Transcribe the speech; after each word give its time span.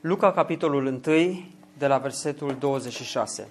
Luca, 0.00 0.32
capitolul 0.32 0.86
1, 0.86 0.98
de 1.78 1.86
la 1.86 1.98
versetul 1.98 2.56
26. 2.58 3.48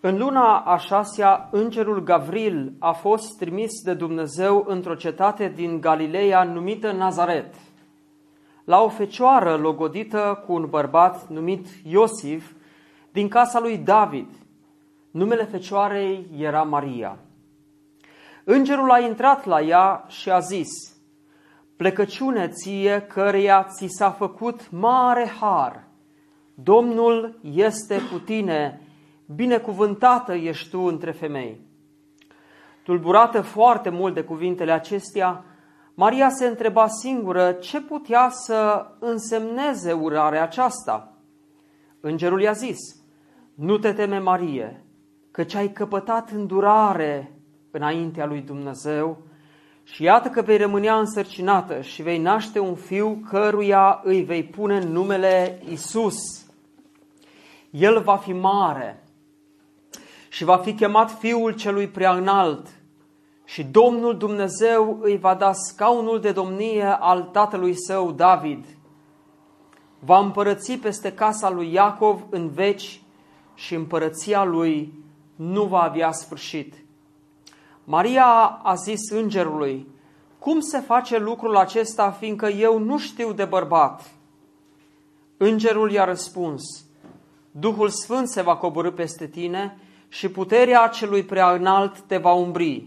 În 0.00 0.18
luna 0.18 0.58
a 0.58 0.76
șasea, 0.76 1.48
îngerul 1.50 2.02
Gavril 2.02 2.72
a 2.78 2.92
fost 2.92 3.38
trimis 3.38 3.70
de 3.84 3.94
Dumnezeu 3.94 4.64
într-o 4.68 4.94
cetate 4.94 5.48
din 5.48 5.80
Galileea 5.80 6.42
numită 6.44 6.92
Nazaret, 6.92 7.54
la 8.64 8.82
o 8.82 8.88
fecioară 8.88 9.56
logodită 9.56 10.42
cu 10.46 10.52
un 10.52 10.66
bărbat 10.70 11.28
numit 11.28 11.66
Iosif 11.84 12.50
din 13.10 13.28
casa 13.28 13.60
lui 13.60 13.78
David. 13.78 14.28
Numele 15.10 15.44
fecioarei 15.44 16.26
era 16.38 16.62
Maria. 16.62 17.18
Îngerul 18.44 18.90
a 18.90 18.98
intrat 18.98 19.44
la 19.44 19.60
ea 19.60 20.04
și 20.08 20.30
a 20.30 20.38
zis– 20.38 20.68
plecăciune 21.82 22.48
ție 22.48 23.00
căreia 23.00 23.64
ți 23.64 23.86
s-a 23.88 24.10
făcut 24.10 24.70
mare 24.70 25.30
har. 25.40 25.84
Domnul 26.54 27.38
este 27.42 28.00
cu 28.12 28.18
tine, 28.18 28.80
binecuvântată 29.34 30.32
ești 30.34 30.70
tu 30.70 30.80
între 30.80 31.10
femei. 31.10 31.60
Tulburată 32.84 33.40
foarte 33.40 33.88
mult 33.88 34.14
de 34.14 34.22
cuvintele 34.22 34.72
acestea, 34.72 35.44
Maria 35.94 36.28
se 36.28 36.46
întreba 36.46 36.86
singură 36.86 37.52
ce 37.52 37.80
putea 37.80 38.28
să 38.30 38.86
însemneze 38.98 39.92
urarea 39.92 40.42
aceasta. 40.42 41.16
Îngerul 42.00 42.40
i-a 42.40 42.52
zis, 42.52 42.78
nu 43.54 43.78
te 43.78 43.92
teme, 43.92 44.18
Marie, 44.18 44.84
căci 45.30 45.54
ai 45.54 45.68
căpătat 45.68 46.30
îndurare 46.30 47.32
înaintea 47.70 48.26
lui 48.26 48.40
Dumnezeu, 48.40 49.22
și 49.84 50.02
iată 50.02 50.28
că 50.28 50.42
vei 50.42 50.56
rămânea 50.56 50.98
însărcinată 50.98 51.80
și 51.80 52.02
vei 52.02 52.18
naște 52.18 52.58
un 52.58 52.74
fiu 52.74 53.22
căruia 53.28 54.00
îi 54.04 54.22
vei 54.22 54.42
pune 54.42 54.84
numele 54.84 55.62
Isus. 55.70 56.16
El 57.70 58.00
va 58.00 58.16
fi 58.16 58.32
mare 58.32 59.02
și 60.28 60.44
va 60.44 60.56
fi 60.56 60.74
chemat 60.74 61.10
Fiul 61.10 61.52
celui 61.52 61.88
prea 61.88 62.12
înalt 62.12 62.66
și 63.44 63.64
Domnul 63.64 64.16
Dumnezeu 64.16 64.98
îi 65.00 65.16
va 65.16 65.34
da 65.34 65.52
scaunul 65.52 66.20
de 66.20 66.32
domnie 66.32 66.96
al 67.00 67.22
tatălui 67.22 67.74
său 67.86 68.12
David. 68.12 68.64
Va 69.98 70.18
împărăți 70.18 70.72
peste 70.72 71.12
casa 71.12 71.50
lui 71.50 71.72
Iacov 71.72 72.26
în 72.30 72.48
veci 72.48 73.02
și 73.54 73.74
împărăția 73.74 74.44
lui 74.44 74.92
nu 75.36 75.64
va 75.64 75.80
avea 75.80 76.12
sfârșit. 76.12 76.81
Maria 77.84 78.60
a 78.62 78.74
zis 78.74 79.10
îngerului, 79.10 79.88
cum 80.38 80.60
se 80.60 80.78
face 80.78 81.18
lucrul 81.18 81.56
acesta, 81.56 82.10
fiindcă 82.10 82.46
eu 82.46 82.78
nu 82.78 82.98
știu 82.98 83.32
de 83.32 83.44
bărbat? 83.44 84.10
Îngerul 85.36 85.90
i-a 85.90 86.04
răspuns, 86.04 86.62
Duhul 87.50 87.88
Sfânt 87.88 88.28
se 88.28 88.42
va 88.42 88.56
coborâ 88.56 88.90
peste 88.90 89.26
tine 89.26 89.78
și 90.08 90.28
puterea 90.28 90.86
celui 90.86 91.22
prea 91.22 91.50
înalt 91.50 91.98
te 92.00 92.16
va 92.16 92.32
umbri. 92.32 92.86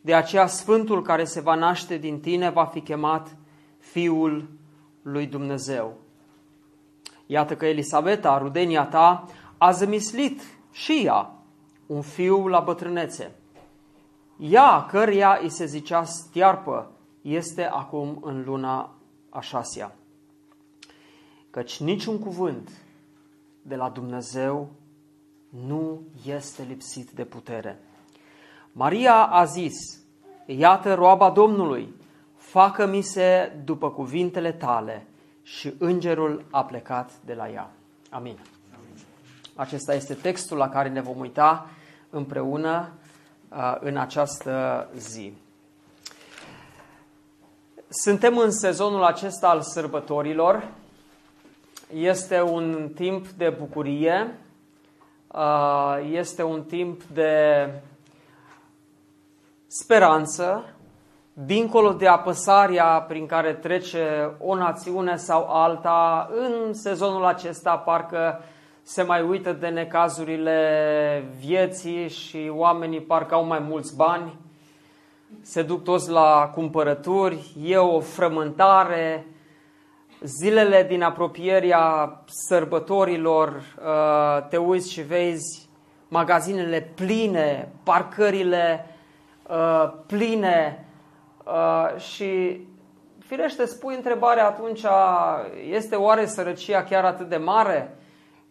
De 0.00 0.14
aceea 0.14 0.46
Sfântul 0.46 1.02
care 1.02 1.24
se 1.24 1.40
va 1.40 1.54
naște 1.54 1.96
din 1.96 2.20
tine 2.20 2.50
va 2.50 2.64
fi 2.64 2.80
chemat 2.80 3.36
Fiul 3.78 4.48
lui 5.02 5.26
Dumnezeu. 5.26 5.94
Iată 7.26 7.56
că 7.56 7.66
Elisabeta, 7.66 8.38
rudenia 8.38 8.84
ta, 8.84 9.26
a 9.58 9.70
zămislit 9.70 10.40
și 10.72 11.02
ea 11.04 11.30
un 11.86 12.02
fiu 12.02 12.46
la 12.46 12.60
bătrânețe. 12.60 13.34
Ea, 14.38 14.86
căreia 14.90 15.38
îi 15.42 15.50
se 15.50 15.64
zicea 15.64 16.04
stiarpă, 16.04 16.90
este 17.22 17.64
acum 17.64 18.18
în 18.22 18.44
luna 18.44 18.94
a 19.28 19.40
șasea. 19.40 19.94
Căci 21.50 21.80
niciun 21.80 22.18
cuvânt 22.18 22.70
de 23.62 23.76
la 23.76 23.88
Dumnezeu 23.88 24.70
nu 25.66 26.02
este 26.26 26.62
lipsit 26.62 27.10
de 27.10 27.24
putere. 27.24 27.78
Maria 28.72 29.14
a 29.14 29.44
zis, 29.44 29.74
iată 30.46 30.94
roaba 30.94 31.30
Domnului, 31.30 31.94
facă-mi 32.36 33.02
se 33.02 33.52
după 33.64 33.90
cuvintele 33.90 34.52
tale 34.52 35.06
și 35.42 35.74
îngerul 35.78 36.44
a 36.50 36.64
plecat 36.64 37.10
de 37.24 37.34
la 37.34 37.50
ea. 37.50 37.70
Amin. 38.10 38.38
Acesta 39.54 39.94
este 39.94 40.14
textul 40.14 40.56
la 40.56 40.68
care 40.68 40.88
ne 40.88 41.00
vom 41.00 41.18
uita 41.18 41.70
împreună 42.10 42.92
în 43.80 43.96
această 43.96 44.88
zi. 44.96 45.32
Suntem 47.88 48.38
în 48.38 48.50
sezonul 48.50 49.04
acesta 49.04 49.48
al 49.48 49.60
sărbătorilor. 49.60 50.68
Este 51.94 52.40
un 52.40 52.90
timp 52.94 53.26
de 53.26 53.56
bucurie, 53.58 54.38
este 56.10 56.42
un 56.42 56.62
timp 56.62 57.02
de 57.02 57.70
speranță, 59.66 60.64
dincolo 61.32 61.92
de 61.92 62.06
apăsarea 62.06 63.00
prin 63.08 63.26
care 63.26 63.52
trece 63.52 64.30
o 64.38 64.54
națiune 64.54 65.16
sau 65.16 65.48
alta, 65.48 66.30
în 66.36 66.72
sezonul 66.72 67.24
acesta 67.24 67.76
parcă 67.76 68.40
se 68.86 69.02
mai 69.02 69.22
uită 69.22 69.52
de 69.52 69.68
necazurile 69.68 71.24
vieții 71.38 72.08
și 72.08 72.50
oamenii 72.54 73.00
parcă 73.00 73.34
au 73.34 73.44
mai 73.44 73.58
mulți 73.58 73.96
bani, 73.96 74.38
se 75.42 75.62
duc 75.62 75.84
toți 75.84 76.10
la 76.10 76.50
cumpărături, 76.54 77.56
e 77.62 77.76
o 77.76 78.00
frământare, 78.00 79.26
zilele 80.20 80.82
din 80.82 81.02
apropierea 81.02 82.20
sărbătorilor, 82.48 83.48
uh, 83.48 84.48
te 84.48 84.56
uiți 84.56 84.92
și 84.92 85.00
vezi 85.00 85.68
magazinele 86.08 86.92
pline, 86.94 87.72
parcările 87.82 88.86
uh, 89.48 89.92
pline 90.06 90.86
uh, 91.44 92.00
și 92.00 92.60
firește 93.18 93.64
spui 93.64 93.94
întrebarea 93.94 94.46
atunci, 94.46 94.82
este 95.70 95.96
oare 95.96 96.26
sărăcia 96.26 96.82
chiar 96.82 97.04
atât 97.04 97.28
de 97.28 97.36
mare? 97.36 97.98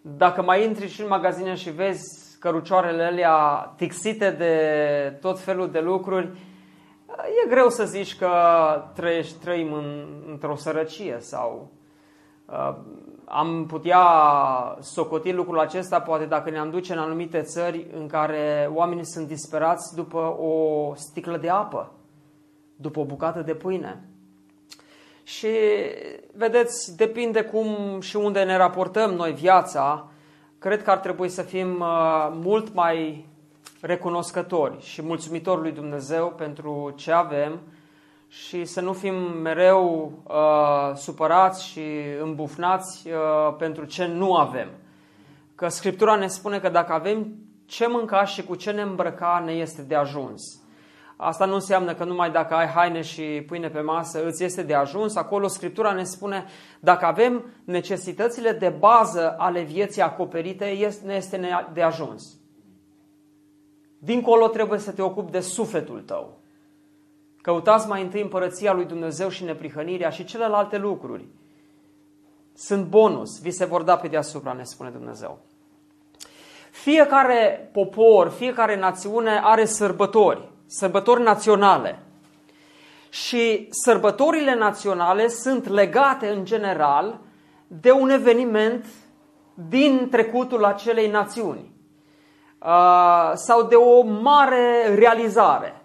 Dacă 0.06 0.41
mai 0.41 0.66
intri 0.66 0.88
și 0.88 1.02
în 1.02 1.08
magazine 1.08 1.56
și 1.56 1.72
vezi 1.72 2.38
cărucioarele 2.40 3.03
alea 3.03 3.74
tixite 3.78 4.31
de 4.31 5.18
tot 5.22 5.40
felul 5.40 5.72
de 5.72 5.80
lucruri, 5.80 6.25
e 7.46 7.50
greu 7.50 7.69
să 7.69 7.84
zici 7.86 8.18
că 8.18 8.30
trăiești, 8.94 9.40
trăim 9.40 9.74
în, 9.74 10.08
într-o 10.31 10.56
sărăcie 10.56 11.18
sau 11.19 11.72
uh, 12.46 12.75
am 13.25 13.66
putea 13.66 14.08
socoti 14.80 15.31
lucrul 15.31 15.59
acesta 15.59 16.02
poate 16.02 16.25
dacă 16.25 16.50
ne-am 16.50 16.70
duce 16.70 16.94
în 16.94 17.00
anumite 17.00 17.41
țări 17.41 17.88
în 17.94 18.08
care 18.08 18.70
oamenii 18.74 19.06
sunt 19.06 19.28
disperați 19.28 19.96
după 19.96 20.38
o 20.40 20.94
sticlă 20.96 21.38
de 21.38 21.50
apă, 21.50 21.91
după 22.75 23.00
o 23.00 23.06
bucată 23.06 23.41
de 23.41 23.53
pâine. 23.53 24.08
Și 25.23 25.47
vedeți, 26.34 26.97
depinde 26.97 27.41
cum 27.41 27.99
și 28.02 28.16
unde 28.16 28.43
ne 28.43 28.58
raportăm 28.58 29.14
noi 29.14 29.31
viața, 29.31 30.08
cred 30.59 30.84
că 30.84 30.91
ar 30.91 30.97
trebui 30.97 31.29
să 31.29 31.41
fim 31.41 31.79
uh, 31.79 32.29
mult 32.31 32.73
mai 32.73 33.25
recunoscători 33.81 34.81
și 34.81 35.02
mulțumitori 35.02 35.61
lui 35.61 35.72
Dumnezeu 35.72 36.34
pentru 36.37 36.93
ce 36.96 37.11
avem 37.11 37.59
și 38.28 38.66
să 38.66 38.81
nu 38.81 38.93
fim 38.93 39.16
mereu 39.41 40.11
uh, 40.23 40.96
supărați 40.96 41.66
și 41.66 41.81
îmbufnați 42.22 43.08
uh, 43.08 43.55
pentru 43.58 43.85
ce 43.85 44.05
nu 44.05 44.35
avem. 44.35 44.69
Că 45.55 45.67
Scriptura 45.67 46.16
ne 46.16 46.28
spune 46.28 46.59
că 46.59 46.69
dacă 46.69 46.93
avem 46.93 47.35
ce 47.66 47.87
mânca 47.87 48.26
și 48.26 48.43
cu 48.43 48.55
ce 48.55 48.72
ne 48.72 48.81
îmbrăca, 48.81 49.41
ne 49.46 49.52
este 49.52 49.81
de 49.81 49.96
ajuns. 49.96 50.63
Asta 51.18 51.46
nu 51.46 51.54
înseamnă 51.54 51.94
că 51.94 52.04
numai 52.04 52.32
dacă 52.32 52.54
ai 52.54 52.68
haine 52.68 53.02
și 53.02 53.44
pâine 53.48 53.70
pe 53.70 53.82
masă 53.82 54.26
îți 54.26 54.44
este 54.44 54.64
de 54.64 54.74
ajuns. 54.74 55.16
Acolo 55.16 55.48
Scriptura 55.48 55.92
ne 55.92 56.04
spune 56.04 56.46
dacă 56.80 57.06
avem 57.06 57.46
necesitățile 57.64 58.52
de 58.52 58.70
bază 58.70 59.36
ale 59.38 59.62
vieții 59.62 60.02
acoperite, 60.02 60.92
ne 61.06 61.14
este 61.14 61.68
de 61.74 61.82
ajuns. 61.82 62.38
Dincolo 64.00 64.48
trebuie 64.48 64.80
să 64.80 64.92
te 64.92 65.02
ocupi 65.02 65.32
de 65.32 65.40
sufletul 65.40 66.02
tău. 66.02 66.38
Căutați 67.42 67.88
mai 67.88 68.02
întâi 68.02 68.22
împărăția 68.22 68.74
lui 68.74 68.86
Dumnezeu 68.86 69.30
și 69.30 69.44
neprihănirea 69.44 70.10
și 70.10 70.24
celelalte 70.24 70.78
lucruri 70.78 71.26
sunt 72.54 72.86
bonus, 72.86 73.42
vi 73.42 73.52
se 73.52 73.66
vor 73.66 73.82
da 73.82 73.96
pe 73.96 74.08
deasupra, 74.08 74.54
ne 74.54 74.64
spune 74.64 74.90
Dumnezeu. 74.90 75.40
Fiecare 76.72 77.70
popor, 77.74 78.30
fiecare 78.30 78.78
națiune 78.78 79.42
are 79.44 79.66
sărbători, 79.66 80.52
sărbători 80.78 81.22
naționale. 81.22 81.99
Și 83.09 83.67
sărbătorile 83.70 84.55
naționale 84.55 85.28
sunt 85.28 85.67
legate 85.67 86.28
în 86.28 86.46
general 86.46 87.20
de 87.67 87.91
un 87.91 88.09
eveniment 88.09 88.85
din 89.70 90.08
trecutul 90.11 90.66
acelei 90.66 91.09
națiuni 91.09 91.72
uh, 92.59 93.31
sau 93.34 93.64
de 93.64 93.75
o 93.75 94.02
mare 94.02 94.96
realizare. 94.96 95.81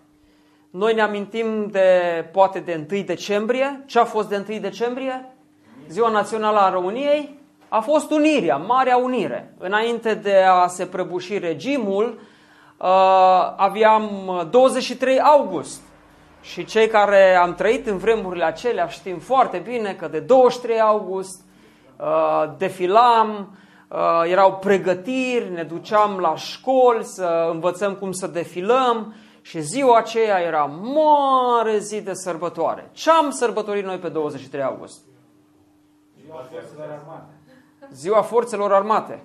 Noi 0.70 0.94
ne 0.94 1.00
amintim 1.00 1.66
de, 1.70 1.90
poate 2.32 2.58
de 2.58 2.86
1 2.92 3.02
decembrie. 3.02 3.82
Ce 3.86 3.98
a 3.98 4.04
fost 4.04 4.28
de 4.28 4.44
1 4.48 4.58
decembrie? 4.58 5.34
Ziua 5.88 6.08
Națională 6.08 6.58
a 6.58 6.70
României 6.70 7.40
a 7.68 7.80
fost 7.80 8.10
unirea, 8.10 8.56
Marea 8.56 8.96
Unire. 8.96 9.54
Înainte 9.58 10.14
de 10.14 10.36
a 10.36 10.66
se 10.66 10.86
prăbuși 10.86 11.38
regimul, 11.38 12.04
uh, 12.04 12.20
aveam 13.56 14.10
23 14.50 15.20
august. 15.20 15.80
Și 16.40 16.64
cei 16.64 16.88
care 16.88 17.34
am 17.34 17.54
trăit 17.54 17.86
în 17.86 17.98
vremurile 17.98 18.44
acelea 18.44 18.86
știm 18.86 19.18
foarte 19.18 19.58
bine 19.58 19.94
că 19.94 20.08
de 20.08 20.20
23 20.20 20.80
august 20.80 21.40
uh, 21.96 22.52
defilam, 22.58 23.56
uh, 23.88 24.22
erau 24.24 24.56
pregătiri, 24.56 25.52
ne 25.52 25.62
duceam 25.62 26.18
la 26.18 26.36
școli 26.36 27.04
să 27.04 27.48
învățăm 27.50 27.94
cum 27.94 28.12
să 28.12 28.26
defilăm 28.26 29.14
și 29.42 29.60
ziua 29.60 29.98
aceea 29.98 30.40
era 30.40 30.64
mare 30.64 31.78
zi 31.78 32.00
de 32.00 32.12
sărbătoare. 32.14 32.90
Ce 32.92 33.10
am 33.10 33.30
sărbătorit 33.30 33.84
noi 33.84 33.98
pe 33.98 34.08
23 34.08 34.62
august? 34.62 35.00
Ziua 36.24 36.42
Forțelor 36.42 36.90
Armate. 36.90 37.32
Ziua 37.92 38.22
Forțelor 38.22 38.72
Armate. 38.72 39.22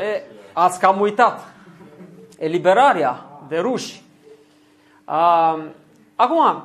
E, 0.00 0.22
ați 0.54 0.78
cam 0.78 1.00
uitat. 1.00 1.44
Eliberarea 2.38 3.24
de 3.48 3.58
ruși. 3.58 4.02
A, 5.04 5.58
acum, 6.14 6.64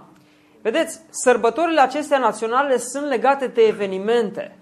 vedeți, 0.61 0.99
sărbătorile 1.09 1.81
acestea 1.81 2.17
naționale 2.17 2.77
sunt 2.77 3.07
legate 3.07 3.47
de 3.47 3.61
evenimente. 3.61 4.57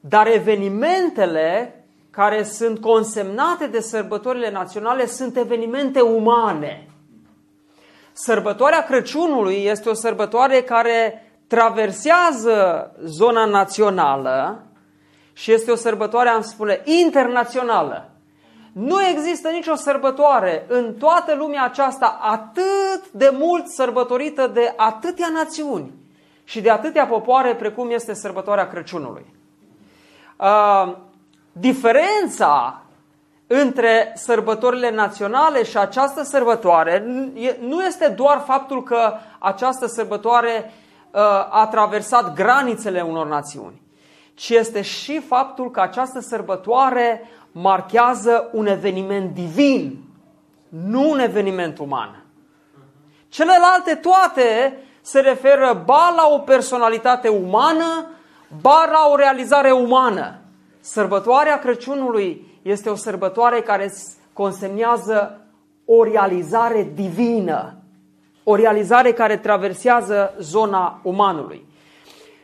Dar 0.00 0.26
evenimentele 0.26 1.74
care 2.10 2.42
sunt 2.42 2.80
consemnate 2.80 3.66
de 3.66 3.80
sărbătorile 3.80 4.50
naționale 4.50 5.06
sunt 5.06 5.36
evenimente 5.36 6.00
umane. 6.00 6.88
Sărbătoarea 8.12 8.84
Crăciunului 8.84 9.64
este 9.64 9.88
o 9.88 9.94
sărbătoare 9.94 10.62
care 10.62 11.24
traversează 11.46 12.90
zona 13.04 13.44
națională 13.44 14.64
și 15.32 15.52
este 15.52 15.70
o 15.70 15.74
sărbătoare, 15.74 16.28
am 16.28 16.42
spune, 16.42 16.82
internațională. 16.84 18.09
Nu 18.72 19.04
există 19.04 19.48
nicio 19.48 19.74
sărbătoare 19.74 20.64
în 20.68 20.94
toată 20.94 21.34
lumea 21.34 21.64
aceasta 21.64 22.18
atât 22.22 23.10
de 23.10 23.30
mult 23.32 23.68
sărbătorită 23.68 24.46
de 24.46 24.72
atâtea 24.76 25.28
națiuni 25.32 25.92
și 26.44 26.60
de 26.60 26.70
atâtea 26.70 27.06
popoare 27.06 27.54
precum 27.54 27.90
este 27.90 28.14
sărbătoarea 28.14 28.68
Crăciunului. 28.68 29.26
Uh, 30.36 30.96
diferența 31.52 32.82
între 33.46 34.12
sărbătorile 34.14 34.90
naționale 34.90 35.64
și 35.64 35.78
această 35.78 36.22
sărbătoare 36.22 37.04
nu 37.60 37.84
este 37.84 38.08
doar 38.08 38.42
faptul 38.46 38.82
că 38.82 39.12
această 39.38 39.86
sărbătoare 39.86 40.72
uh, 41.10 41.20
a 41.50 41.68
traversat 41.70 42.34
granițele 42.34 43.00
unor 43.00 43.26
națiuni, 43.26 43.82
ci 44.34 44.48
este 44.48 44.82
și 44.82 45.20
faptul 45.20 45.70
că 45.70 45.80
această 45.80 46.20
sărbătoare 46.20 47.28
marchează 47.52 48.48
un 48.52 48.66
eveniment 48.66 49.34
divin, 49.34 50.04
nu 50.68 51.10
un 51.10 51.18
eveniment 51.18 51.78
uman. 51.78 52.24
Celelalte 53.28 53.94
toate 53.94 54.78
se 55.00 55.20
referă 55.20 55.82
ba 55.84 56.14
la 56.16 56.28
o 56.34 56.38
personalitate 56.38 57.28
umană, 57.28 58.06
ba 58.60 58.88
la 58.90 59.08
o 59.10 59.16
realizare 59.16 59.70
umană. 59.70 60.40
Sărbătoarea 60.80 61.58
Crăciunului 61.58 62.58
este 62.62 62.88
o 62.88 62.94
sărbătoare 62.94 63.60
care 63.60 63.92
consemnează 64.32 65.40
o 65.84 66.04
realizare 66.04 66.90
divină, 66.94 67.74
o 68.44 68.54
realizare 68.54 69.12
care 69.12 69.36
traversează 69.36 70.34
zona 70.38 71.00
umanului. 71.02 71.68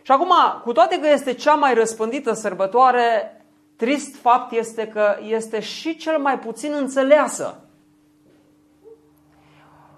Și 0.02 0.12
acum, 0.12 0.32
cu 0.64 0.72
toate 0.72 1.00
că 1.00 1.08
este 1.08 1.32
cea 1.32 1.54
mai 1.54 1.74
răspândită 1.74 2.32
sărbătoare, 2.32 3.35
trist 3.76 4.16
fapt 4.16 4.52
este 4.52 4.86
că 4.86 5.16
este 5.28 5.60
și 5.60 5.96
cel 5.96 6.18
mai 6.18 6.38
puțin 6.38 6.72
înțeleasă. 6.72 7.60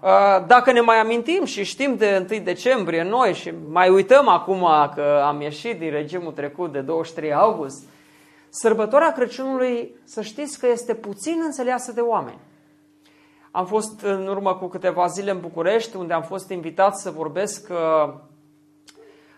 Uh, 0.01 0.45
dacă 0.47 0.71
ne 0.71 0.81
mai 0.81 0.99
amintim 0.99 1.45
și 1.45 1.63
știm 1.63 1.95
de 1.95 2.27
1 2.31 2.39
decembrie 2.43 3.03
noi 3.03 3.33
și 3.33 3.53
mai 3.69 3.89
uităm 3.89 4.27
acum 4.27 4.67
că 4.95 5.21
am 5.25 5.41
ieșit 5.41 5.79
din 5.79 5.89
regimul 5.89 6.31
trecut 6.31 6.71
de 6.71 6.81
23 6.81 7.33
august, 7.33 7.83
Sărbătoarea 8.49 9.11
Crăciunului, 9.11 9.95
să 10.03 10.21
știți 10.21 10.59
că 10.59 10.67
este 10.67 10.95
puțin 10.95 11.41
înțeleasă 11.43 11.91
de 11.91 12.01
oameni. 12.01 12.39
Am 13.51 13.65
fost 13.65 14.01
în 14.01 14.27
urmă 14.27 14.55
cu 14.55 14.67
câteva 14.67 15.07
zile 15.07 15.31
în 15.31 15.39
București, 15.39 15.95
unde 15.95 16.13
am 16.13 16.21
fost 16.21 16.49
invitat 16.49 16.97
să 16.97 17.11
vorbesc 17.11 17.69
uh, 17.71 18.13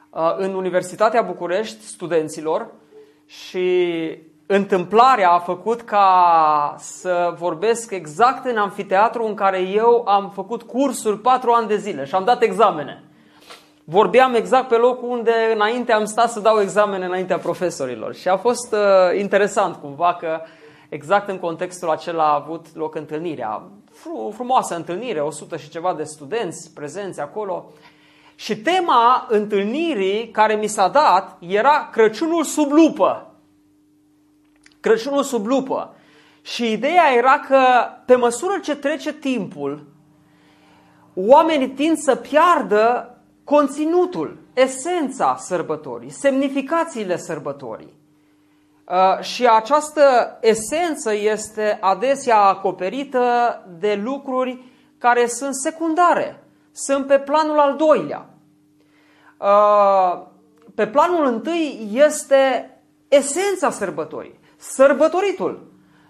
uh, 0.10 0.36
în 0.38 0.54
Universitatea 0.54 1.22
București 1.22 1.86
studenților 1.86 2.72
și 3.26 4.18
întâmplarea 4.54 5.32
a 5.32 5.40
făcut 5.40 5.82
ca 5.82 6.76
să 6.78 7.36
vorbesc 7.38 7.92
exact 7.92 8.46
în 8.46 8.58
amfiteatru 8.58 9.26
în 9.26 9.34
care 9.34 9.60
eu 9.60 10.04
am 10.08 10.30
făcut 10.34 10.64
cursuri 10.64 11.18
patru 11.18 11.52
ani 11.52 11.68
de 11.68 11.78
zile 11.78 12.06
și 12.06 12.16
am 12.16 12.24
dat 12.24 12.42
examene 12.42 13.04
vorbeam 13.84 14.34
exact 14.34 14.68
pe 14.68 14.76
locul 14.76 15.10
unde 15.10 15.32
înainte 15.54 15.92
am 15.92 16.06
stat 16.06 16.32
să 16.32 16.40
dau 16.40 16.60
examene 16.62 17.06
înaintea 17.06 17.38
profesorilor. 17.38 18.16
Și 18.16 18.28
a 18.28 18.38
fost 18.38 18.74
uh, 18.74 19.20
interesant 19.20 19.76
cumva 19.76 20.14
că 20.20 20.42
exact 20.90 21.30
în 21.30 21.40
contextul 21.40 21.90
acela 21.90 22.24
a 22.24 22.36
avut 22.36 22.66
loc 22.74 22.96
întâlnirea. 22.96 23.64
Frumoasă 24.34 24.76
întâlnire, 24.76 25.20
100 25.20 25.58
și 25.58 25.70
ceva 25.70 25.94
de 25.94 26.04
studenți 26.04 26.72
prezenți 26.74 27.20
acolo. 27.20 27.66
Și 28.36 28.58
tema 28.58 29.26
întâlnirii 29.30 30.30
care 30.30 30.54
mi 30.54 30.68
s-a 30.68 30.88
dat 30.88 31.38
era 31.40 31.90
Crăciunul 31.92 32.44
sub 32.44 32.72
lupă. 32.72 33.31
Crăciunul 34.82 35.24
sub 35.24 35.46
lupă. 35.46 35.96
Și 36.42 36.72
ideea 36.72 37.14
era 37.18 37.40
că 37.40 37.64
pe 38.06 38.16
măsură 38.16 38.60
ce 38.64 38.76
trece 38.76 39.14
timpul, 39.14 39.88
oamenii 41.14 41.70
tind 41.70 41.98
să 41.98 42.16
piardă 42.16 43.16
conținutul, 43.44 44.38
esența 44.54 45.36
sărbătorii, 45.40 46.10
semnificațiile 46.10 47.18
sărbătorii. 47.18 48.00
Uh, 48.92 49.24
și 49.24 49.48
această 49.48 50.38
esență 50.42 51.14
este 51.14 51.78
adesea 51.82 52.38
acoperită 52.38 53.22
de 53.80 54.00
lucruri 54.04 54.64
care 54.98 55.28
sunt 55.28 55.56
secundare, 55.56 56.44
sunt 56.72 57.08
pe 57.08 57.20
planul 57.20 57.60
al 57.60 57.76
doilea. 57.76 58.30
Uh, 59.38 60.22
pe 60.76 60.88
planul 60.88 61.26
întâi 61.26 61.90
este 61.94 62.72
esența 63.08 63.70
sărbătorii, 63.70 64.40
sărbătoritul. 64.62 65.68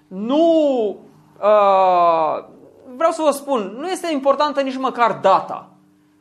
Nu, 0.07 0.45
uh, 1.41 2.43
vreau 2.95 3.11
să 3.11 3.21
vă 3.21 3.31
spun, 3.31 3.75
nu 3.79 3.89
este 3.89 4.11
importantă 4.11 4.61
nici 4.61 4.77
măcar 4.77 5.19
data, 5.21 5.69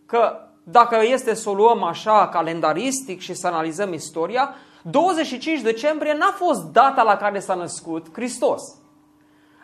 că 0.06 0.38
dacă 0.62 0.98
este 1.02 1.34
să 1.34 1.50
o 1.50 1.54
luăm 1.54 1.82
așa 1.82 2.28
calendaristic 2.28 3.20
și 3.20 3.34
să 3.34 3.46
analizăm 3.46 3.92
istoria, 3.92 4.54
25 4.82 5.60
decembrie 5.60 6.12
n-a 6.12 6.34
fost 6.36 6.62
data 6.62 7.02
la 7.02 7.16
care 7.16 7.38
s-a 7.38 7.54
născut 7.54 8.06
Hristos. 8.12 8.62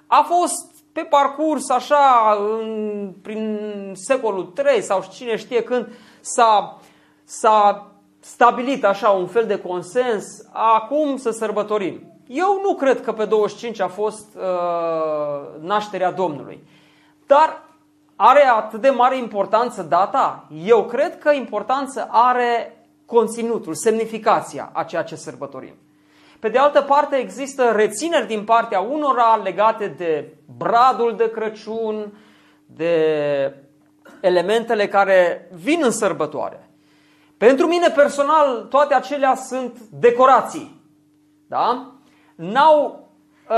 A 0.07 0.23
fost 0.29 0.75
pe 0.93 1.01
parcurs 1.01 1.69
așa 1.69 2.37
în, 2.61 3.13
prin 3.23 3.59
secolul 3.95 4.45
3 4.45 4.83
sau 4.83 5.05
cine 5.13 5.37
știe 5.37 5.63
când 5.63 5.89
s-a, 6.21 6.81
s-a 7.25 7.91
stabilit 8.21 8.85
așa 8.85 9.09
un 9.09 9.27
fel 9.27 9.47
de 9.47 9.59
consens, 9.59 10.27
acum 10.53 11.17
să 11.17 11.31
sărbătorim. 11.31 12.16
Eu 12.27 12.61
nu 12.63 12.75
cred 12.75 13.03
că 13.03 13.13
pe 13.13 13.25
25 13.25 13.81
a 13.81 13.89
fost 13.89 14.37
uh, 14.37 15.61
nașterea 15.61 16.11
Domnului. 16.11 16.63
Dar 17.27 17.63
are 18.17 18.47
atât 18.47 18.81
de 18.81 18.91
mare 18.91 19.17
importanță 19.17 19.83
data? 19.83 20.47
Eu 20.65 20.85
cred 20.85 21.19
că 21.19 21.33
importanță 21.33 22.09
are 22.11 22.81
conținutul, 23.07 23.75
semnificația 23.75 24.71
a 24.73 24.83
ceea 24.83 25.03
ce 25.03 25.17
sărbătorim. 25.17 25.75
Pe 26.39 26.49
de 26.49 26.59
altă 26.59 26.83
parte, 26.83 27.17
există 27.17 27.73
rețineri 27.75 28.27
din 28.27 28.45
partea 28.45 28.81
unora 28.81 29.41
legate 29.43 29.87
de 29.87 30.35
bradul 30.57 31.17
de 31.17 31.31
Crăciun, 31.31 32.13
de 32.67 33.55
elementele 34.21 34.89
care 34.89 35.49
vin 35.55 35.81
în 35.83 35.91
sărbătoare. 35.91 36.71
Pentru 37.37 37.67
mine 37.67 37.89
personal, 37.89 38.67
toate 38.71 38.95
acelea 38.95 39.35
sunt 39.35 39.79
decorații. 39.79 40.81
Da? 41.47 41.96
N-au 42.37 43.09
uh, 43.49 43.57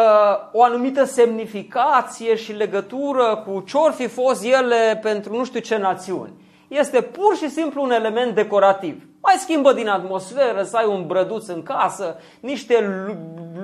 o 0.52 0.62
anumită 0.62 1.04
semnificație 1.04 2.34
și 2.34 2.52
legătură 2.52 3.44
cu 3.46 3.60
ce 3.66 3.76
or 3.76 3.92
fi 3.92 4.06
fost 4.06 4.44
ele 4.44 4.98
pentru 5.02 5.36
nu 5.36 5.44
știu 5.44 5.60
ce 5.60 5.76
națiuni. 5.76 6.32
Este 6.68 7.00
pur 7.00 7.36
și 7.36 7.48
simplu 7.50 7.82
un 7.82 7.90
element 7.90 8.34
decorativ. 8.34 9.02
Mai 9.22 9.34
schimbă 9.38 9.72
din 9.72 9.88
atmosferă, 9.88 10.62
să 10.62 10.76
ai 10.76 10.86
un 10.86 11.06
brăduț 11.06 11.46
în 11.46 11.62
casă, 11.62 12.16
niște 12.40 13.04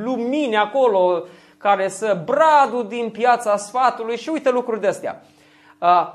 lumini 0.03 0.57
acolo 0.57 1.25
care 1.59 1.89
să 1.89 2.23
bradu 2.25 2.83
din 2.83 3.11
piața 3.11 3.57
sfatului 3.57 4.17
și 4.17 4.29
uite 4.29 4.51
lucruri 4.51 4.81
de 4.81 4.87
astea. 4.87 5.23
Uh, 5.79 6.13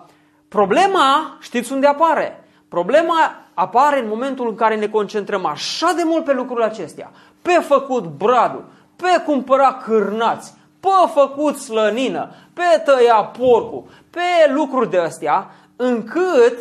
problema, 0.48 1.38
știți 1.40 1.72
unde 1.72 1.88
apare? 1.88 2.44
Problema 2.68 3.36
apare 3.54 4.00
în 4.00 4.08
momentul 4.08 4.48
în 4.48 4.56
care 4.56 4.76
ne 4.76 4.88
concentrăm 4.88 5.46
așa 5.46 5.94
de 5.96 6.02
mult 6.06 6.24
pe 6.24 6.34
lucrurile 6.34 6.66
acestea. 6.66 7.12
Pe 7.42 7.52
făcut 7.52 8.04
bradul, 8.04 8.66
pe 9.02 9.24
cumpăra 9.26 9.74
cârnați, 9.74 10.54
pe 10.80 11.12
făcut 11.14 11.58
slănină, 11.58 12.30
pe 12.54 12.82
tăia 12.86 13.24
porcul, 13.24 13.84
pe 14.10 14.52
lucruri 14.54 14.90
de 14.90 14.98
astea, 14.98 15.52
încât 15.76 16.58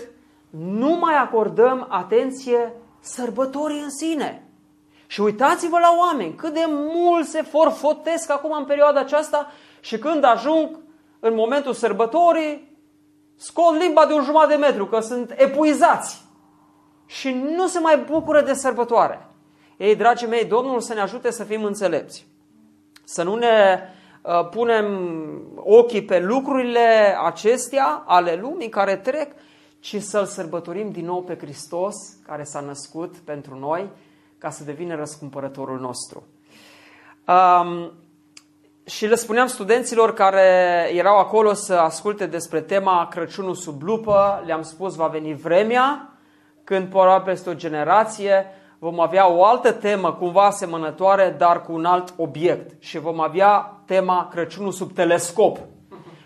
nu 0.50 0.96
mai 1.00 1.14
acordăm 1.16 1.86
atenție 1.88 2.72
sărbătorii 3.00 3.82
în 3.82 3.90
sine. 3.90 4.42
Și 5.06 5.20
uitați-vă 5.20 5.78
la 5.78 5.94
oameni, 5.98 6.34
cât 6.34 6.54
de 6.54 6.64
mult 6.68 7.26
se 7.26 7.42
forfotesc 7.42 8.30
acum 8.30 8.52
în 8.58 8.64
perioada 8.64 9.00
aceasta 9.00 9.52
și 9.80 9.98
când 9.98 10.24
ajung 10.24 10.78
în 11.20 11.34
momentul 11.34 11.72
sărbătorii, 11.72 12.76
scot 13.36 13.76
limba 13.78 14.06
de 14.06 14.12
un 14.12 14.22
jumătate 14.22 14.54
de 14.54 14.60
metru, 14.60 14.86
că 14.86 15.00
sunt 15.00 15.34
epuizați 15.36 16.22
și 17.06 17.30
nu 17.30 17.66
se 17.66 17.78
mai 17.78 17.98
bucură 17.98 18.40
de 18.40 18.52
sărbătoare. 18.52 19.26
Ei, 19.76 19.96
dragii 19.96 20.28
mei, 20.28 20.44
Domnul 20.44 20.80
să 20.80 20.94
ne 20.94 21.00
ajute 21.00 21.30
să 21.30 21.44
fim 21.44 21.64
înțelepți. 21.64 22.27
Să 23.10 23.22
nu 23.22 23.34
ne 23.34 23.80
uh, 24.22 24.48
punem 24.48 24.86
ochii 25.56 26.04
pe 26.04 26.20
lucrurile 26.20 27.16
acestea 27.24 28.02
ale 28.06 28.34
lumii 28.34 28.68
care 28.68 28.96
trec, 28.96 29.32
ci 29.80 29.96
să-L 30.00 30.24
sărbătorim 30.24 30.90
din 30.90 31.04
nou 31.04 31.22
pe 31.22 31.36
Hristos, 31.36 31.94
care 32.26 32.42
s-a 32.44 32.60
născut 32.60 33.16
pentru 33.16 33.58
noi, 33.58 33.90
ca 34.38 34.50
să 34.50 34.64
devină 34.64 34.94
răscumpărătorul 34.94 35.80
nostru. 35.80 36.26
Um, 37.26 37.92
și 38.84 39.06
le 39.06 39.14
spuneam 39.14 39.46
studenților 39.46 40.14
care 40.14 40.88
erau 40.92 41.18
acolo 41.18 41.52
să 41.52 41.74
asculte 41.74 42.26
despre 42.26 42.60
tema 42.60 43.08
Crăciunul 43.10 43.54
sub 43.54 43.82
lupă, 43.82 44.42
le-am 44.46 44.62
spus 44.62 44.94
va 44.94 45.06
veni 45.06 45.34
vremea 45.34 46.12
când 46.64 46.88
probabil 46.88 47.24
peste 47.24 47.50
o 47.50 47.54
generație 47.54 48.46
vom 48.78 49.00
avea 49.00 49.30
o 49.30 49.44
altă 49.44 49.72
temă 49.72 50.12
cumva 50.12 50.46
asemănătoare, 50.46 51.34
dar 51.38 51.62
cu 51.62 51.72
un 51.72 51.84
alt 51.84 52.14
obiect 52.16 52.82
și 52.82 52.98
vom 52.98 53.20
avea 53.20 53.80
tema 53.86 54.28
Crăciunul 54.32 54.72
sub 54.72 54.92
telescop. 54.92 55.58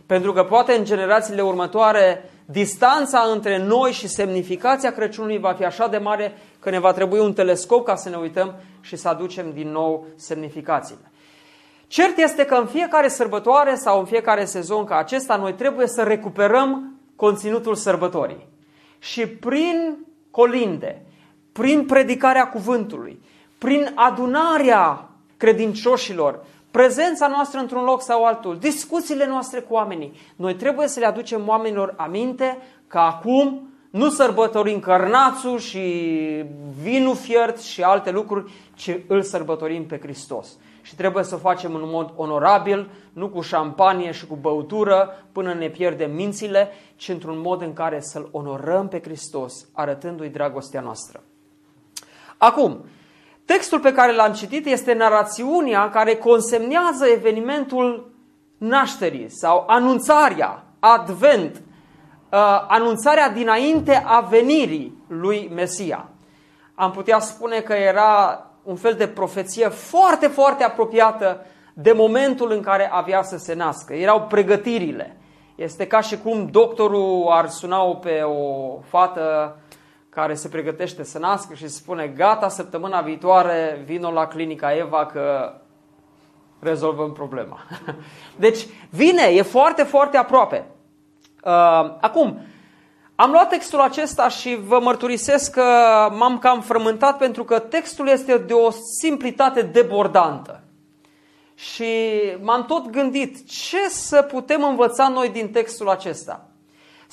Pentru 0.07 0.33
că 0.33 0.45
poate 0.45 0.73
în 0.73 0.85
generațiile 0.85 1.43
următoare 1.43 2.31
distanța 2.45 3.21
între 3.33 3.59
noi 3.59 3.93
și 3.93 4.09
semnificația 4.09 4.93
Crăciunului 4.93 5.39
va 5.39 5.53
fi 5.53 5.65
așa 5.65 5.89
de 5.89 5.99
mare 5.99 6.39
că 6.59 6.71
ne 6.71 6.79
va 6.79 6.93
trebui 6.93 7.19
un 7.19 7.33
telescop 7.33 7.85
ca 7.85 7.95
să 7.95 8.09
ne 8.09 8.17
uităm 8.17 8.55
și 8.81 8.97
să 8.97 9.09
aducem 9.09 9.53
din 9.53 9.71
nou 9.71 10.07
semnificațiile. 10.17 11.11
Cert 11.87 12.19
este 12.19 12.45
că 12.45 12.55
în 12.55 12.67
fiecare 12.67 13.09
sărbătoare 13.09 13.75
sau 13.75 13.99
în 13.99 14.05
fiecare 14.05 14.45
sezon 14.45 14.85
ca 14.85 14.97
acesta 14.97 15.37
noi 15.37 15.55
trebuie 15.55 15.87
să 15.87 16.03
recuperăm 16.03 17.01
conținutul 17.17 17.75
sărbătorii. 17.75 18.49
Și 18.99 19.27
prin 19.27 20.07
colinde, 20.31 21.07
prin 21.53 21.87
predicarea 21.87 22.49
cuvântului, 22.49 23.23
prin 23.59 23.93
adunarea 23.95 25.09
credincioșilor, 25.37 26.45
prezența 26.71 27.27
noastră 27.27 27.59
într-un 27.61 27.85
loc 27.85 28.03
sau 28.03 28.25
altul, 28.25 28.59
discuțiile 28.59 29.27
noastre 29.27 29.61
cu 29.61 29.75
oamenii, 29.75 30.13
noi 30.37 30.55
trebuie 30.55 30.89
să 30.89 30.99
le 30.99 31.07
aducem 31.07 31.49
oamenilor 31.49 31.95
aminte 31.97 32.59
că 32.87 32.99
acum 32.99 33.73
nu 33.91 34.11
sărbătorim 34.11 34.81
cărnațul 34.81 35.59
și 35.59 35.81
vinul 36.83 37.17
fiert 37.17 37.61
și 37.61 37.83
alte 37.83 38.11
lucruri, 38.11 38.53
ci 38.75 38.99
îl 39.07 39.23
sărbătorim 39.23 39.87
pe 39.87 39.99
Hristos. 39.99 40.57
Și 40.83 40.95
trebuie 40.95 41.25
să 41.25 41.35
o 41.35 41.39
facem 41.39 41.75
în 41.75 41.83
mod 41.85 42.13
onorabil, 42.17 42.91
nu 43.13 43.29
cu 43.29 43.41
șampanie 43.41 44.13
și 44.13 44.27
cu 44.27 44.39
băutură 44.41 45.25
până 45.33 45.55
ne 45.55 45.69
pierdem 45.69 46.15
mințile, 46.15 46.69
ci 46.97 47.09
într-un 47.09 47.41
mod 47.41 47.63
în 47.63 47.73
care 47.73 48.01
să-L 48.01 48.29
onorăm 48.31 48.89
pe 48.89 49.01
Hristos, 49.01 49.67
arătându-i 49.73 50.29
dragostea 50.29 50.81
noastră. 50.81 51.23
Acum, 52.43 52.85
textul 53.45 53.81
pe 53.81 53.93
care 53.93 54.13
l-am 54.15 54.33
citit 54.33 54.67
este 54.67 54.93
narațiunea 54.93 55.91
care 55.91 56.17
consemnează 56.17 57.07
evenimentul 57.07 58.13
nașterii 58.59 59.31
sau 59.31 59.65
anunțarea, 59.67 60.65
advent, 60.79 61.57
uh, 61.57 62.65
anunțarea 62.69 63.29
dinainte 63.29 64.03
a 64.07 64.21
venirii 64.21 65.05
lui 65.09 65.51
Mesia. 65.55 66.09
Am 66.75 66.91
putea 66.91 67.19
spune 67.19 67.61
că 67.61 67.73
era 67.73 68.47
un 68.63 68.77
fel 68.77 68.95
de 68.95 69.09
profeție 69.09 69.69
foarte, 69.69 70.27
foarte 70.27 70.65
apropiată 70.65 71.47
de 71.75 71.93
momentul 71.93 72.51
în 72.51 72.61
care 72.61 72.91
avea 72.93 73.23
să 73.23 73.37
se 73.37 73.55
nască. 73.55 73.95
Erau 73.95 74.23
pregătirile. 74.23 75.17
Este 75.55 75.87
ca 75.87 76.01
și 76.01 76.19
cum 76.19 76.47
doctorul 76.47 77.27
ar 77.31 77.49
suna 77.49 77.85
pe 77.85 78.21
o 78.21 78.79
fată 78.89 79.57
care 80.15 80.35
se 80.35 80.49
pregătește 80.49 81.03
să 81.03 81.19
nască 81.19 81.55
și 81.55 81.69
spune 81.69 82.07
gata, 82.07 82.49
săptămâna 82.49 83.01
viitoare 83.01 83.83
vin 83.85 84.03
la 84.03 84.27
clinica 84.27 84.77
Eva 84.77 85.07
că 85.07 85.55
rezolvăm 86.59 87.13
problema. 87.13 87.59
Deci 88.37 88.67
vine, 88.91 89.23
e 89.23 89.43
foarte, 89.43 89.83
foarte 89.83 90.17
aproape. 90.17 90.67
Uh, 91.45 91.51
acum, 92.01 92.39
am 93.15 93.31
luat 93.31 93.49
textul 93.49 93.81
acesta 93.81 94.29
și 94.29 94.59
vă 94.67 94.81
mărturisesc 94.81 95.53
că 95.53 95.65
m-am 96.19 96.39
cam 96.39 96.61
frământat 96.61 97.19
pentru 97.19 97.45
că 97.45 97.59
textul 97.59 98.09
este 98.09 98.39
de 98.39 98.53
o 98.53 98.71
simplitate 99.01 99.63
debordantă. 99.63 100.63
Și 101.55 101.85
m-am 102.41 102.65
tot 102.65 102.91
gândit 102.91 103.49
ce 103.49 103.89
să 103.89 104.23
putem 104.23 104.65
învăța 104.65 105.09
noi 105.09 105.29
din 105.29 105.51
textul 105.51 105.89
acesta. 105.89 106.52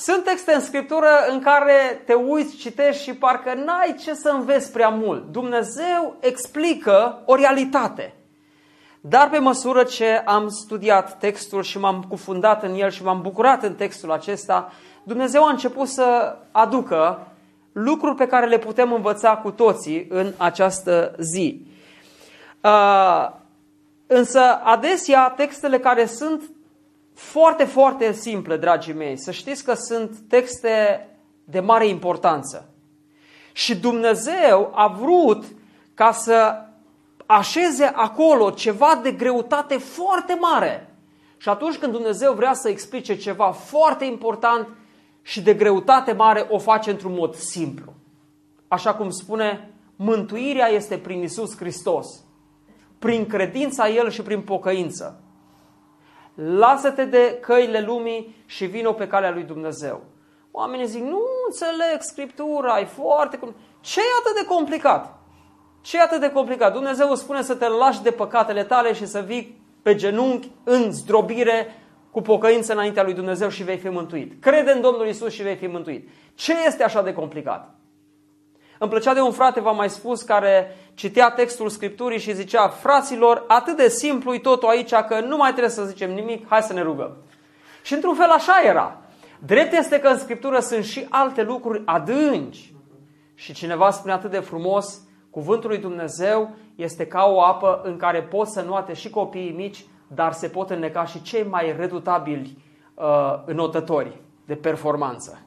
Sunt 0.01 0.23
texte 0.23 0.53
în 0.53 0.61
scriptură 0.61 1.07
în 1.29 1.39
care 1.39 2.01
te 2.05 2.13
uiți, 2.13 2.55
citești 2.55 3.03
și 3.03 3.13
parcă 3.13 3.53
n-ai 3.53 3.95
ce 3.99 4.13
să 4.13 4.29
înveți 4.29 4.71
prea 4.71 4.89
mult. 4.89 5.31
Dumnezeu 5.31 6.15
explică 6.19 7.21
o 7.25 7.35
realitate. 7.35 8.13
Dar 9.01 9.29
pe 9.29 9.37
măsură 9.37 9.83
ce 9.83 10.21
am 10.25 10.49
studiat 10.49 11.17
textul 11.17 11.63
și 11.63 11.79
m-am 11.79 12.05
cufundat 12.09 12.63
în 12.63 12.73
el 12.73 12.89
și 12.89 13.03
m-am 13.03 13.21
bucurat 13.21 13.63
în 13.63 13.75
textul 13.75 14.11
acesta, 14.11 14.71
Dumnezeu 15.03 15.45
a 15.45 15.49
început 15.49 15.87
să 15.87 16.37
aducă 16.51 17.27
lucruri 17.71 18.15
pe 18.15 18.27
care 18.27 18.45
le 18.45 18.57
putem 18.57 18.93
învăța 18.93 19.37
cu 19.37 19.51
toții 19.51 20.07
în 20.09 20.33
această 20.37 21.15
zi. 21.17 21.65
Uh, 22.63 23.29
însă, 24.07 24.41
adesea, 24.63 25.33
textele 25.37 25.79
care 25.79 26.05
sunt 26.05 26.43
foarte, 27.19 27.63
foarte 27.63 28.11
simple, 28.11 28.57
dragii 28.57 28.93
mei, 28.93 29.17
să 29.17 29.31
știți 29.31 29.63
că 29.63 29.73
sunt 29.73 30.17
texte 30.27 31.07
de 31.43 31.59
mare 31.59 31.87
importanță. 31.87 32.69
Și 33.51 33.75
Dumnezeu 33.75 34.71
a 34.75 34.87
vrut 34.87 35.45
ca 35.93 36.11
să 36.11 36.55
așeze 37.25 37.91
acolo 37.95 38.49
ceva 38.49 38.99
de 39.03 39.11
greutate 39.11 39.77
foarte 39.77 40.37
mare. 40.39 40.93
Și 41.37 41.49
atunci 41.49 41.77
când 41.77 41.91
Dumnezeu 41.91 42.33
vrea 42.33 42.53
să 42.53 42.69
explice 42.69 43.15
ceva 43.15 43.51
foarte 43.51 44.05
important, 44.05 44.67
și 45.21 45.41
de 45.41 45.53
greutate 45.53 46.11
mare 46.11 46.47
o 46.49 46.57
face 46.57 46.89
într-un 46.89 47.13
mod 47.13 47.35
simplu. 47.35 47.93
Așa 48.67 48.93
cum 48.93 49.09
spune, 49.09 49.73
mântuirea 49.95 50.67
este 50.67 50.97
prin 50.97 51.21
Isus 51.21 51.57
Hristos, 51.57 52.07
prin 52.99 53.25
credința 53.25 53.89
El 53.89 54.09
și 54.09 54.21
prin 54.21 54.41
pocăință. 54.41 55.23
Lasă-te 56.45 57.05
de 57.05 57.37
căile 57.41 57.81
lumii 57.81 58.43
și 58.45 58.65
vină 58.65 58.93
pe 58.93 59.07
calea 59.07 59.31
lui 59.31 59.43
Dumnezeu. 59.43 60.01
Oamenii 60.51 60.85
zic, 60.85 61.01
nu 61.01 61.19
înțeleg 61.45 61.99
Scriptura, 61.99 62.79
e 62.79 62.85
foarte... 62.85 63.39
Ce 63.81 63.99
e 63.99 64.19
atât 64.19 64.41
de 64.41 64.45
complicat? 64.47 65.17
Ce 65.81 65.97
e 65.97 66.01
atât 66.01 66.19
de 66.19 66.31
complicat? 66.31 66.73
Dumnezeu 66.73 67.09
îți 67.09 67.21
spune 67.21 67.41
să 67.41 67.55
te 67.55 67.67
lași 67.67 68.01
de 68.01 68.11
păcatele 68.11 68.63
tale 68.63 68.93
și 68.93 69.05
să 69.05 69.19
vii 69.19 69.61
pe 69.81 69.95
genunchi 69.95 70.51
în 70.63 70.91
zdrobire 70.91 71.75
cu 72.11 72.21
pocăință 72.21 72.73
înaintea 72.73 73.03
lui 73.03 73.13
Dumnezeu 73.13 73.49
și 73.49 73.63
vei 73.63 73.77
fi 73.77 73.89
mântuit. 73.89 74.41
Crede 74.41 74.71
în 74.71 74.81
Domnul 74.81 75.07
Isus 75.07 75.33
și 75.33 75.43
vei 75.43 75.55
fi 75.55 75.67
mântuit. 75.67 76.09
Ce 76.35 76.55
este 76.65 76.83
așa 76.83 77.01
de 77.01 77.13
complicat? 77.13 77.78
Îmi 78.81 78.89
plăcea 78.89 79.13
de 79.13 79.21
un 79.21 79.31
frate, 79.31 79.59
v-am 79.59 79.75
mai 79.75 79.89
spus, 79.89 80.21
care 80.21 80.75
citea 80.93 81.29
textul 81.31 81.69
Scripturii 81.69 82.19
și 82.19 82.33
zicea, 82.33 82.67
fraților, 82.67 83.43
atât 83.47 83.77
de 83.77 83.89
simplu 83.89 84.33
e 84.33 84.39
totul 84.39 84.69
aici 84.69 84.93
că 84.93 85.19
nu 85.19 85.37
mai 85.37 85.51
trebuie 85.51 85.71
să 85.71 85.83
zicem 85.83 86.13
nimic, 86.13 86.47
hai 86.47 86.61
să 86.61 86.73
ne 86.73 86.81
rugăm. 86.81 87.17
Și 87.83 87.93
într-un 87.93 88.15
fel 88.15 88.29
așa 88.29 88.61
era. 88.65 88.97
Drept 89.39 89.73
este 89.73 89.99
că 89.99 90.07
în 90.07 90.17
Scriptură 90.17 90.59
sunt 90.59 90.83
și 90.83 91.05
alte 91.09 91.41
lucruri 91.41 91.81
adânci 91.85 92.73
Și 93.35 93.53
cineva 93.53 93.91
spune 93.91 94.13
atât 94.13 94.31
de 94.31 94.39
frumos, 94.39 95.01
cuvântul 95.29 95.69
lui 95.69 95.79
Dumnezeu 95.79 96.55
este 96.75 97.07
ca 97.07 97.25
o 97.25 97.41
apă 97.41 97.81
în 97.83 97.97
care 97.97 98.23
pot 98.23 98.47
să 98.47 98.61
nuate 98.61 98.93
și 98.93 99.09
copiii 99.09 99.51
mici, 99.51 99.85
dar 100.07 100.31
se 100.31 100.47
pot 100.47 100.69
înneca 100.69 101.05
și 101.05 101.21
cei 101.21 101.43
mai 101.43 101.75
redutabili 101.77 102.63
uh, 102.93 103.05
înotători 103.45 104.21
de 104.45 104.55
performanță. 104.55 105.39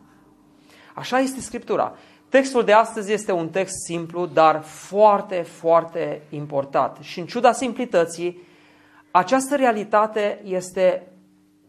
Așa 0.95 1.19
este 1.19 1.41
Scriptura. 1.41 1.95
Textul 2.33 2.65
de 2.65 2.73
astăzi 2.73 3.13
este 3.13 3.33
un 3.33 3.49
text 3.49 3.75
simplu, 3.85 4.27
dar 4.27 4.63
foarte, 4.63 5.43
foarte 5.43 6.23
important. 6.29 6.97
Și 7.01 7.21
în 7.21 7.27
ciuda 7.27 7.53
simplității, 7.53 8.43
această 9.11 9.57
realitate 9.57 10.41
este 10.45 11.13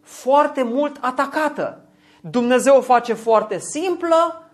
foarte 0.01 0.63
mult 0.63 0.97
atacată. 1.01 1.85
Dumnezeu 2.21 2.77
o 2.77 2.81
face 2.81 3.13
foarte 3.13 3.59
simplă, 3.59 4.49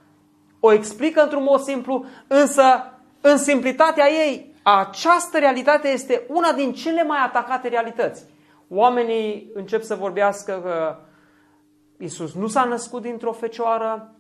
o 0.59 0.71
explică 0.71 1.21
într-un 1.21 1.43
mod 1.43 1.59
simplu, 1.59 2.05
însă 2.27 2.63
în 3.21 3.37
simplitatea 3.37 4.09
ei, 4.11 4.55
această 4.63 5.39
realitate 5.39 5.87
este 5.87 6.25
una 6.27 6.51
din 6.51 6.73
cele 6.73 7.03
mai 7.03 7.19
atacate 7.25 7.67
realități. 7.67 8.25
Oamenii 8.69 9.51
încep 9.53 9.81
să 9.81 9.95
vorbească 9.95 10.61
că 10.63 10.95
Isus 12.03 12.33
nu 12.33 12.47
s-a 12.47 12.63
născut 12.63 13.01
dintr-o 13.01 13.31
fecioară, 13.31 14.13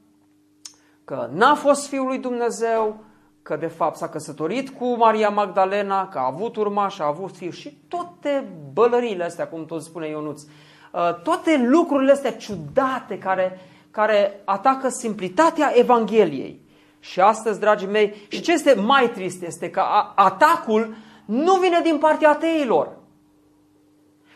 că 1.09 1.29
n-a 1.33 1.55
fost 1.55 1.87
Fiul 1.87 2.07
lui 2.07 2.17
Dumnezeu, 2.17 3.03
că 3.41 3.55
de 3.55 3.67
fapt 3.67 3.95
s-a 3.95 4.09
căsătorit 4.09 4.69
cu 4.69 4.97
Maria 4.97 5.29
Magdalena, 5.29 6.07
că 6.07 6.17
a 6.17 6.25
avut 6.25 6.55
urmaș, 6.55 6.99
a 6.99 7.05
avut 7.05 7.35
fiu 7.35 7.49
și 7.49 7.77
toate 7.87 8.47
bălăriile 8.73 9.23
astea, 9.23 9.47
cum 9.47 9.65
tot 9.65 9.81
spune 9.81 10.07
Ionuț, 10.07 10.41
uh, 10.41 11.21
toate 11.23 11.67
lucrurile 11.69 12.11
astea 12.11 12.31
ciudate 12.31 13.17
care, 13.17 13.59
care 13.91 14.41
atacă 14.45 14.89
simplitatea 14.89 15.71
Evangheliei. 15.75 16.61
Și 16.99 17.19
astăzi, 17.19 17.59
dragii 17.59 17.87
mei, 17.87 18.25
și 18.27 18.41
ce 18.41 18.51
este 18.51 18.73
mai 18.73 19.09
trist 19.09 19.43
este 19.43 19.69
că 19.69 19.83
atacul 20.15 20.95
nu 21.25 21.53
vine 21.53 21.79
din 21.83 21.97
partea 21.97 22.29
ateilor. 22.29 22.97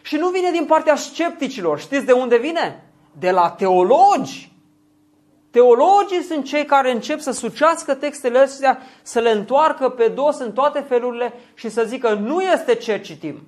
Și 0.02 0.16
nu 0.16 0.30
vine 0.30 0.52
din 0.52 0.66
partea 0.66 0.96
scepticilor. 0.96 1.80
Știți 1.80 2.06
de 2.06 2.12
unde 2.12 2.38
vine? 2.38 2.84
De 3.20 3.32
la 3.32 3.50
teologi 3.50 4.53
Teologii 5.54 6.22
sunt 6.22 6.46
cei 6.46 6.66
care 6.66 6.92
încep 6.92 7.20
să 7.20 7.32
sucească 7.32 7.94
textele 7.94 8.40
astea, 8.40 8.80
să 9.02 9.20
le 9.20 9.30
întoarcă 9.30 9.90
pe 9.90 10.08
dos 10.08 10.40
în 10.40 10.52
toate 10.52 10.80
felurile 10.80 11.34
și 11.54 11.70
să 11.70 11.84
zică 11.84 12.14
nu 12.14 12.42
este 12.42 12.76
ce 12.76 13.00
citim. 13.00 13.42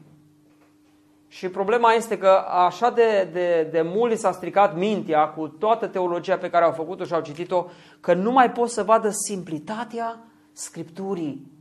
Și 1.27 1.49
problema 1.49 1.93
este 1.93 2.17
că 2.17 2.45
așa 2.67 2.89
de, 2.89 3.29
de, 3.33 3.67
de 3.71 3.81
mult 3.81 4.17
s-a 4.17 4.31
stricat 4.31 4.75
mintea 4.75 5.27
cu 5.27 5.47
toată 5.47 5.87
teologia 5.87 6.37
pe 6.37 6.49
care 6.49 6.65
au 6.65 6.71
făcut-o 6.71 7.03
și 7.03 7.13
au 7.13 7.21
citit-o, 7.21 7.65
că 7.99 8.13
nu 8.13 8.31
mai 8.31 8.51
pot 8.51 8.69
să 8.69 8.83
vadă 8.83 9.09
simplitatea 9.09 10.19
Scripturii. 10.51 11.51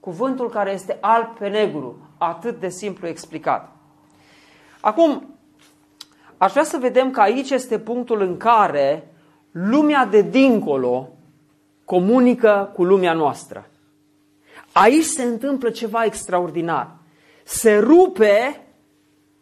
Cuvântul 0.00 0.50
care 0.50 0.72
este 0.72 0.98
alb 1.00 1.38
pe 1.38 1.48
negru, 1.48 1.98
atât 2.18 2.60
de 2.60 2.68
simplu 2.68 3.06
explicat. 3.06 3.76
Acum, 4.80 5.34
aș 6.36 6.50
vrea 6.50 6.64
să 6.64 6.78
vedem 6.78 7.10
că 7.10 7.20
aici 7.20 7.50
este 7.50 7.78
punctul 7.78 8.20
în 8.20 8.36
care 8.36 9.09
lumea 9.50 10.06
de 10.06 10.22
dincolo 10.22 11.08
comunică 11.84 12.70
cu 12.74 12.84
lumea 12.84 13.12
noastră. 13.12 13.70
Aici 14.72 15.04
se 15.04 15.22
întâmplă 15.22 15.70
ceva 15.70 16.04
extraordinar. 16.04 16.90
Se 17.44 17.78
rupe 17.78 18.66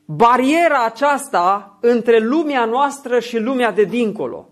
bariera 0.05 0.85
aceasta 0.85 1.79
între 1.81 2.19
lumea 2.19 2.65
noastră 2.65 3.21
și 3.21 3.39
lumea 3.39 3.73
de 3.73 3.85
dincolo. 3.85 4.49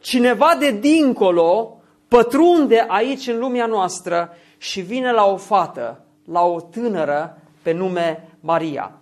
Cineva 0.00 0.56
de 0.58 0.70
dincolo 0.70 1.80
pătrunde 2.08 2.84
aici 2.88 3.26
în 3.26 3.38
lumea 3.38 3.66
noastră 3.66 4.30
și 4.58 4.80
vine 4.80 5.12
la 5.12 5.24
o 5.24 5.36
fată, 5.36 6.04
la 6.24 6.40
o 6.40 6.60
tânără 6.60 7.38
pe 7.62 7.72
nume 7.72 8.28
Maria. 8.40 8.92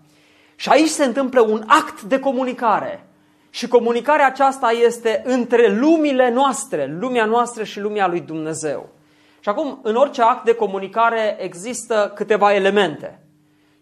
Și 0.57 0.69
aici 0.69 0.89
se 0.89 1.05
întâmplă 1.05 1.41
un 1.41 1.63
act 1.67 2.03
de 2.03 2.19
comunicare. 2.19 3.07
Și 3.55 3.69
comunicarea 3.69 4.27
aceasta 4.27 4.71
este 4.71 5.23
între 5.25 5.77
lumile 5.77 6.31
noastre, 6.31 6.97
lumea 7.01 7.25
noastră 7.25 7.65
și 7.65 7.81
lumea 7.81 8.07
lui 8.07 8.21
Dumnezeu. 8.21 8.89
Și 9.41 9.49
acum, 9.49 9.79
în 9.83 9.95
orice 9.95 10.23
act 10.23 10.45
de 10.45 10.55
comunicare 10.55 11.37
există 11.39 12.13
câteva 12.15 12.55
elemente. 12.55 13.21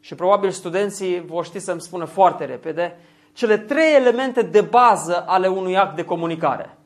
Și 0.00 0.14
probabil 0.14 0.50
studenții 0.50 1.24
vor 1.26 1.44
ști 1.44 1.58
să-mi 1.58 1.80
spună 1.80 2.04
foarte 2.04 2.44
repede 2.44 2.98
cele 3.32 3.58
trei 3.58 3.94
elemente 3.94 4.42
de 4.42 4.60
bază 4.60 5.24
ale 5.26 5.46
unui 5.46 5.76
act 5.76 5.96
de 5.96 6.04
comunicare. 6.04 6.78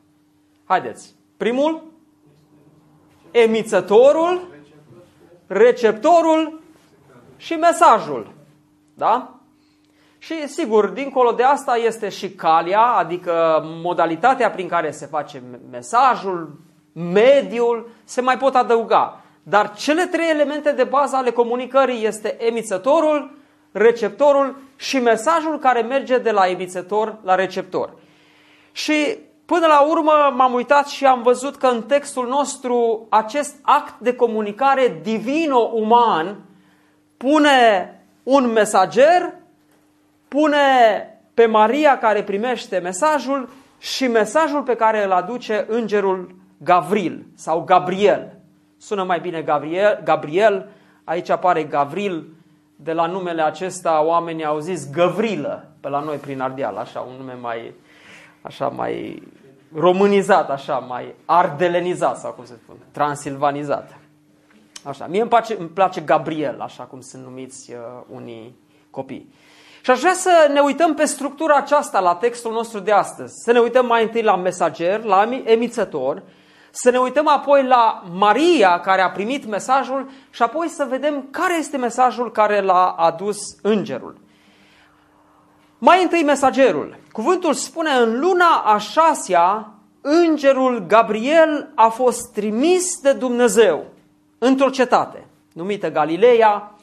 Haideți. 0.65 1.15
Primul, 1.37 1.91
emițătorul, 3.31 4.47
receptorul 5.47 6.61
și 7.37 7.53
mesajul. 7.53 8.33
Da? 8.93 9.36
Și 10.17 10.47
sigur, 10.47 10.87
dincolo 10.87 11.31
de 11.31 11.43
asta 11.43 11.75
este 11.75 12.09
și 12.09 12.29
calia, 12.29 12.81
adică 12.81 13.61
modalitatea 13.63 14.51
prin 14.51 14.67
care 14.67 14.91
se 14.91 15.05
face 15.05 15.43
mesajul, 15.71 16.59
mediul, 16.93 17.89
se 18.03 18.21
mai 18.21 18.37
pot 18.37 18.55
adăuga. 18.55 19.21
Dar 19.43 19.73
cele 19.75 20.05
trei 20.05 20.29
elemente 20.29 20.71
de 20.71 20.83
bază 20.83 21.15
ale 21.15 21.31
comunicării 21.31 22.05
este 22.05 22.45
emițătorul, 22.45 23.37
receptorul 23.71 24.57
și 24.75 24.99
mesajul 24.99 25.59
care 25.59 25.81
merge 25.81 26.17
de 26.17 26.31
la 26.31 26.47
emițător 26.47 27.17
la 27.23 27.35
receptor. 27.35 27.93
Și 28.71 29.17
până 29.45 29.67
la 29.67 29.79
urmă 29.79 30.33
m-am 30.35 30.53
uitat 30.53 30.87
și 30.87 31.05
am 31.05 31.21
văzut 31.21 31.55
că 31.55 31.67
în 31.67 31.83
textul 31.83 32.27
nostru 32.27 33.07
acest 33.09 33.55
act 33.61 33.99
de 33.99 34.15
comunicare 34.15 34.99
divino-uman 35.03 36.41
pune 37.17 37.91
un 38.23 38.51
mesager 38.51 39.33
pune 40.27 40.57
pe 41.33 41.45
Maria 41.45 41.97
care 41.97 42.23
primește 42.23 42.77
mesajul 42.77 43.49
și 43.79 44.07
mesajul 44.07 44.61
pe 44.61 44.75
care 44.75 45.03
îl 45.03 45.11
aduce 45.11 45.65
îngerul 45.67 46.35
Gavril 46.57 47.25
sau 47.35 47.63
Gabriel. 47.63 48.39
Sună 48.77 49.03
mai 49.03 49.19
bine 49.19 49.41
Gabriel, 49.41 50.01
Gabriel 50.03 50.69
aici 51.03 51.29
apare 51.29 51.63
Gavril, 51.63 52.25
de 52.75 52.93
la 52.93 53.05
numele 53.05 53.41
acesta 53.41 54.03
oamenii 54.03 54.45
au 54.45 54.59
zis 54.59 54.91
Gavrilă 54.91 55.71
pe 55.79 55.89
la 55.89 55.99
noi 55.99 56.17
prin 56.17 56.41
Ardeal, 56.41 56.77
așa, 56.77 56.99
un 56.99 57.13
nume 57.17 57.33
mai, 57.41 57.73
așa, 58.41 58.67
mai 58.67 59.23
românizat, 59.75 60.49
așa, 60.49 60.77
mai 60.77 61.15
ardelenizat 61.25 62.19
sau 62.19 62.31
cum 62.31 62.45
se 62.45 62.53
spune, 62.63 62.79
transilvanizat. 62.91 63.97
Așa, 64.83 65.07
mie 65.07 65.21
îmi 65.21 65.29
place, 65.29 65.55
îmi 65.59 65.67
place 65.67 66.01
Gabriel, 66.01 66.61
așa 66.61 66.83
cum 66.83 67.01
sunt 67.01 67.23
numiți 67.23 67.71
uh, 67.71 67.77
unii 68.09 68.55
copii. 68.89 69.33
Și 69.87 69.93
aș 69.93 69.99
vrea 69.99 70.13
să 70.13 70.49
ne 70.53 70.59
uităm 70.59 70.93
pe 70.93 71.05
structura 71.05 71.55
aceasta 71.55 71.99
la 71.99 72.15
textul 72.15 72.51
nostru 72.51 72.79
de 72.79 72.91
astăzi. 72.91 73.33
Să 73.43 73.51
ne 73.51 73.59
uităm 73.59 73.85
mai 73.85 74.03
întâi 74.03 74.21
la 74.21 74.35
mesager, 74.35 75.03
la 75.03 75.29
emițător, 75.43 76.23
să 76.71 76.89
ne 76.89 76.97
uităm 76.97 77.27
apoi 77.27 77.63
la 77.63 78.03
Maria 78.13 78.79
care 78.79 79.01
a 79.01 79.09
primit 79.09 79.45
mesajul 79.45 80.09
și 80.29 80.41
apoi 80.41 80.67
să 80.67 80.87
vedem 80.89 81.27
care 81.31 81.57
este 81.57 81.77
mesajul 81.77 82.31
care 82.31 82.61
l-a 82.61 82.95
adus 82.97 83.37
îngerul. 83.61 84.17
Mai 85.77 86.03
întâi 86.03 86.23
mesagerul. 86.23 86.97
Cuvântul 87.11 87.53
spune 87.53 87.91
în 87.91 88.19
luna 88.19 88.63
a 88.65 88.77
șasea, 88.77 89.73
îngerul 90.01 90.85
Gabriel 90.87 91.71
a 91.75 91.87
fost 91.87 92.33
trimis 92.33 92.99
de 93.01 93.13
Dumnezeu 93.13 93.85
într-o 94.37 94.69
cetate 94.69 95.27
numită 95.53 95.91
Galileea, 95.91 96.76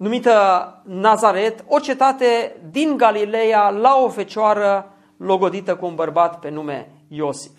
numită 0.00 0.82
Nazaret, 0.84 1.64
o 1.66 1.78
cetate 1.78 2.56
din 2.70 2.96
Galileea 2.96 3.70
la 3.70 3.96
o 3.96 4.08
fecioară 4.08 4.92
logodită 5.16 5.76
cu 5.76 5.86
un 5.86 5.94
bărbat 5.94 6.38
pe 6.38 6.50
nume 6.50 6.90
Iosif. 7.08 7.50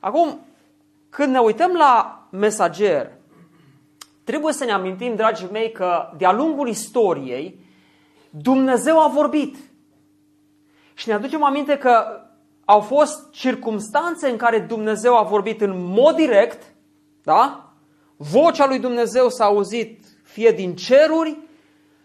Acum, 0.00 0.40
când 1.08 1.32
ne 1.32 1.38
uităm 1.38 1.72
la 1.72 2.26
mesager, 2.30 3.10
trebuie 4.24 4.52
să 4.52 4.64
ne 4.64 4.72
amintim, 4.72 5.14
dragii 5.14 5.48
mei, 5.52 5.72
că 5.72 6.10
de-a 6.16 6.32
lungul 6.32 6.68
istoriei 6.68 7.66
Dumnezeu 8.30 9.00
a 9.02 9.08
vorbit. 9.08 9.56
Și 10.94 11.08
ne 11.08 11.14
aducem 11.14 11.44
aminte 11.44 11.78
că 11.78 12.04
au 12.64 12.80
fost 12.80 13.30
circumstanțe 13.30 14.28
în 14.28 14.36
care 14.36 14.58
Dumnezeu 14.58 15.16
a 15.16 15.22
vorbit 15.22 15.60
în 15.60 15.72
mod 15.92 16.14
direct, 16.16 16.74
da? 17.22 17.72
Vocea 18.16 18.66
lui 18.66 18.78
Dumnezeu 18.78 19.28
s-a 19.28 19.44
auzit 19.44 20.09
fie 20.30 20.50
din 20.50 20.74
ceruri, 20.74 21.36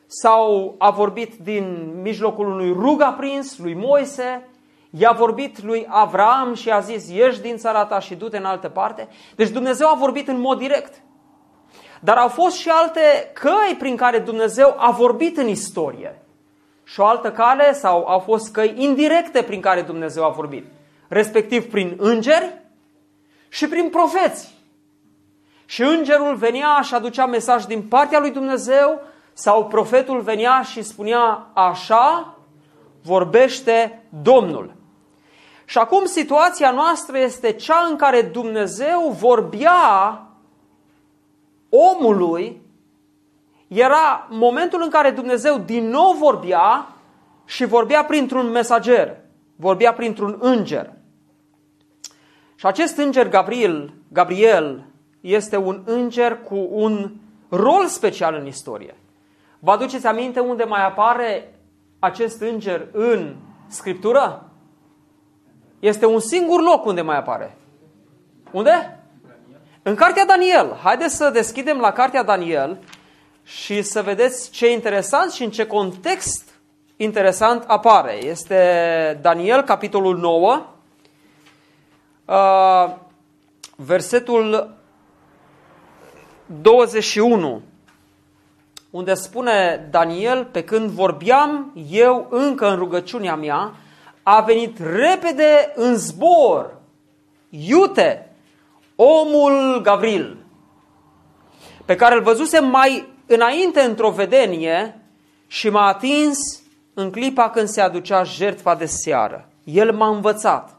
sau 0.07 0.75
a 0.77 0.89
vorbit 0.89 1.33
din 1.43 1.93
mijlocul 2.01 2.47
unui 2.47 2.73
rug 2.73 3.01
aprins, 3.01 3.57
lui 3.57 3.73
Moise, 3.73 4.47
i-a 4.89 5.11
vorbit 5.11 5.63
lui 5.63 5.85
Avram 5.89 6.53
și 6.53 6.69
a 6.69 6.79
zis, 6.79 7.09
ieși 7.09 7.41
din 7.41 7.57
țara 7.57 7.85
ta 7.85 7.99
și 7.99 8.15
du-te 8.15 8.37
în 8.37 8.45
altă 8.45 8.69
parte. 8.69 9.07
Deci 9.35 9.49
Dumnezeu 9.49 9.87
a 9.87 9.95
vorbit 9.95 10.27
în 10.27 10.39
mod 10.39 10.57
direct. 10.57 10.93
Dar 11.99 12.17
au 12.17 12.27
fost 12.27 12.55
și 12.55 12.69
alte 12.69 13.31
căi 13.33 13.75
prin 13.79 13.95
care 13.95 14.19
Dumnezeu 14.19 14.75
a 14.77 14.91
vorbit 14.91 15.37
în 15.37 15.47
istorie. 15.47 16.21
Și 16.83 16.99
o 16.99 17.05
altă 17.05 17.31
cale 17.31 17.73
sau 17.73 18.05
au 18.07 18.19
fost 18.19 18.51
căi 18.51 18.73
indirecte 18.77 19.43
prin 19.43 19.61
care 19.61 19.81
Dumnezeu 19.81 20.25
a 20.25 20.29
vorbit. 20.29 20.65
Respectiv 21.07 21.69
prin 21.69 21.95
îngeri 21.97 22.61
și 23.49 23.67
prin 23.67 23.89
profeți. 23.89 24.54
Și 25.65 25.81
îngerul 25.81 26.35
venea 26.35 26.81
și 26.83 26.93
aducea 26.93 27.25
mesaj 27.25 27.63
din 27.63 27.81
partea 27.81 28.19
lui 28.19 28.31
Dumnezeu 28.31 29.01
sau 29.33 29.65
profetul 29.65 30.21
venea 30.21 30.61
și 30.61 30.81
spunea 30.81 31.47
așa 31.53 32.37
vorbește 33.03 34.03
Domnul. 34.21 34.73
Și 35.65 35.77
acum 35.77 36.05
situația 36.05 36.71
noastră 36.71 37.17
este 37.17 37.51
cea 37.51 37.87
în 37.89 37.95
care 37.95 38.21
Dumnezeu 38.21 39.15
vorbea 39.19 40.21
omului, 41.69 42.61
era 43.67 44.27
momentul 44.29 44.81
în 44.81 44.89
care 44.89 45.11
Dumnezeu 45.11 45.57
din 45.57 45.89
nou 45.89 46.13
vorbia 46.13 46.87
și 47.45 47.65
vorbea 47.65 48.05
printr-un 48.05 48.49
mesager, 48.49 49.17
vorbea 49.55 49.93
printr-un 49.93 50.37
înger. 50.39 50.93
Și 52.55 52.65
acest 52.65 52.97
înger 52.97 53.29
Gabriel, 53.29 53.93
Gabriel 54.11 54.85
este 55.25 55.57
un 55.57 55.81
înger 55.85 56.39
cu 56.43 56.67
un 56.71 57.11
rol 57.49 57.85
special 57.85 58.35
în 58.35 58.45
istorie. 58.45 58.95
Vă 59.59 59.71
aduceți 59.71 60.07
aminte 60.07 60.39
unde 60.39 60.63
mai 60.63 60.85
apare 60.85 61.53
acest 61.99 62.41
înger 62.41 62.87
în 62.91 63.35
Scriptură? 63.67 64.49
Este 65.79 66.05
un 66.05 66.19
singur 66.19 66.61
loc 66.61 66.85
unde 66.85 67.01
mai 67.01 67.17
apare. 67.17 67.57
Unde? 68.51 68.99
În 69.83 69.95
cartea 69.95 70.25
Daniel. 70.25 70.79
Haideți 70.83 71.15
să 71.15 71.29
deschidem 71.29 71.77
la 71.77 71.91
cartea 71.91 72.23
Daniel 72.23 72.79
și 73.43 73.81
să 73.81 74.01
vedeți 74.01 74.51
ce 74.51 74.71
interesant 74.71 75.31
și 75.31 75.43
în 75.43 75.49
ce 75.49 75.67
context 75.67 76.49
interesant 76.95 77.63
apare. 77.67 78.23
Este 78.23 79.19
Daniel, 79.21 79.61
capitolul 79.61 80.17
9, 80.17 80.65
uh, 82.25 82.95
versetul 83.75 84.74
21, 86.61 87.61
unde 88.89 89.13
spune 89.13 89.87
Daniel, 89.91 90.45
pe 90.45 90.63
când 90.63 90.89
vorbeam 90.89 91.71
eu 91.89 92.27
încă 92.29 92.69
în 92.69 92.75
rugăciunea 92.75 93.35
mea, 93.35 93.73
a 94.23 94.41
venit 94.41 94.77
repede 94.79 95.71
în 95.75 95.95
zbor, 95.95 96.77
iute, 97.49 98.35
omul 98.95 99.81
Gavril, 99.81 100.37
pe 101.85 101.95
care 101.95 102.15
îl 102.15 102.21
văzusem 102.21 102.67
mai 102.67 103.13
înainte 103.25 103.81
într-o 103.81 104.09
vedenie 104.09 105.01
și 105.47 105.69
m-a 105.69 105.87
atins 105.87 106.37
în 106.93 107.11
clipa 107.11 107.49
când 107.49 107.67
se 107.67 107.81
aducea 107.81 108.23
jertfa 108.23 108.75
de 108.75 108.85
seară. 108.85 109.49
El 109.63 109.93
m-a 109.93 110.07
învățat. 110.07 110.77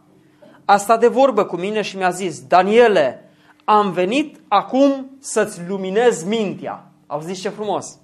A 0.64 0.76
stat 0.76 1.00
de 1.00 1.06
vorbă 1.06 1.44
cu 1.44 1.56
mine 1.56 1.82
și 1.82 1.96
mi-a 1.96 2.10
zis, 2.10 2.40
Daniele, 2.40 3.25
am 3.68 3.90
venit 3.92 4.40
acum 4.48 5.10
să-ți 5.18 5.60
luminez 5.68 6.24
mintea. 6.24 6.90
Auziți 7.06 7.40
ce 7.40 7.48
frumos? 7.48 7.98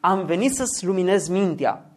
Am 0.00 0.24
venit 0.24 0.54
să-ți 0.54 0.84
luminez 0.84 1.28
mintea. 1.28 1.90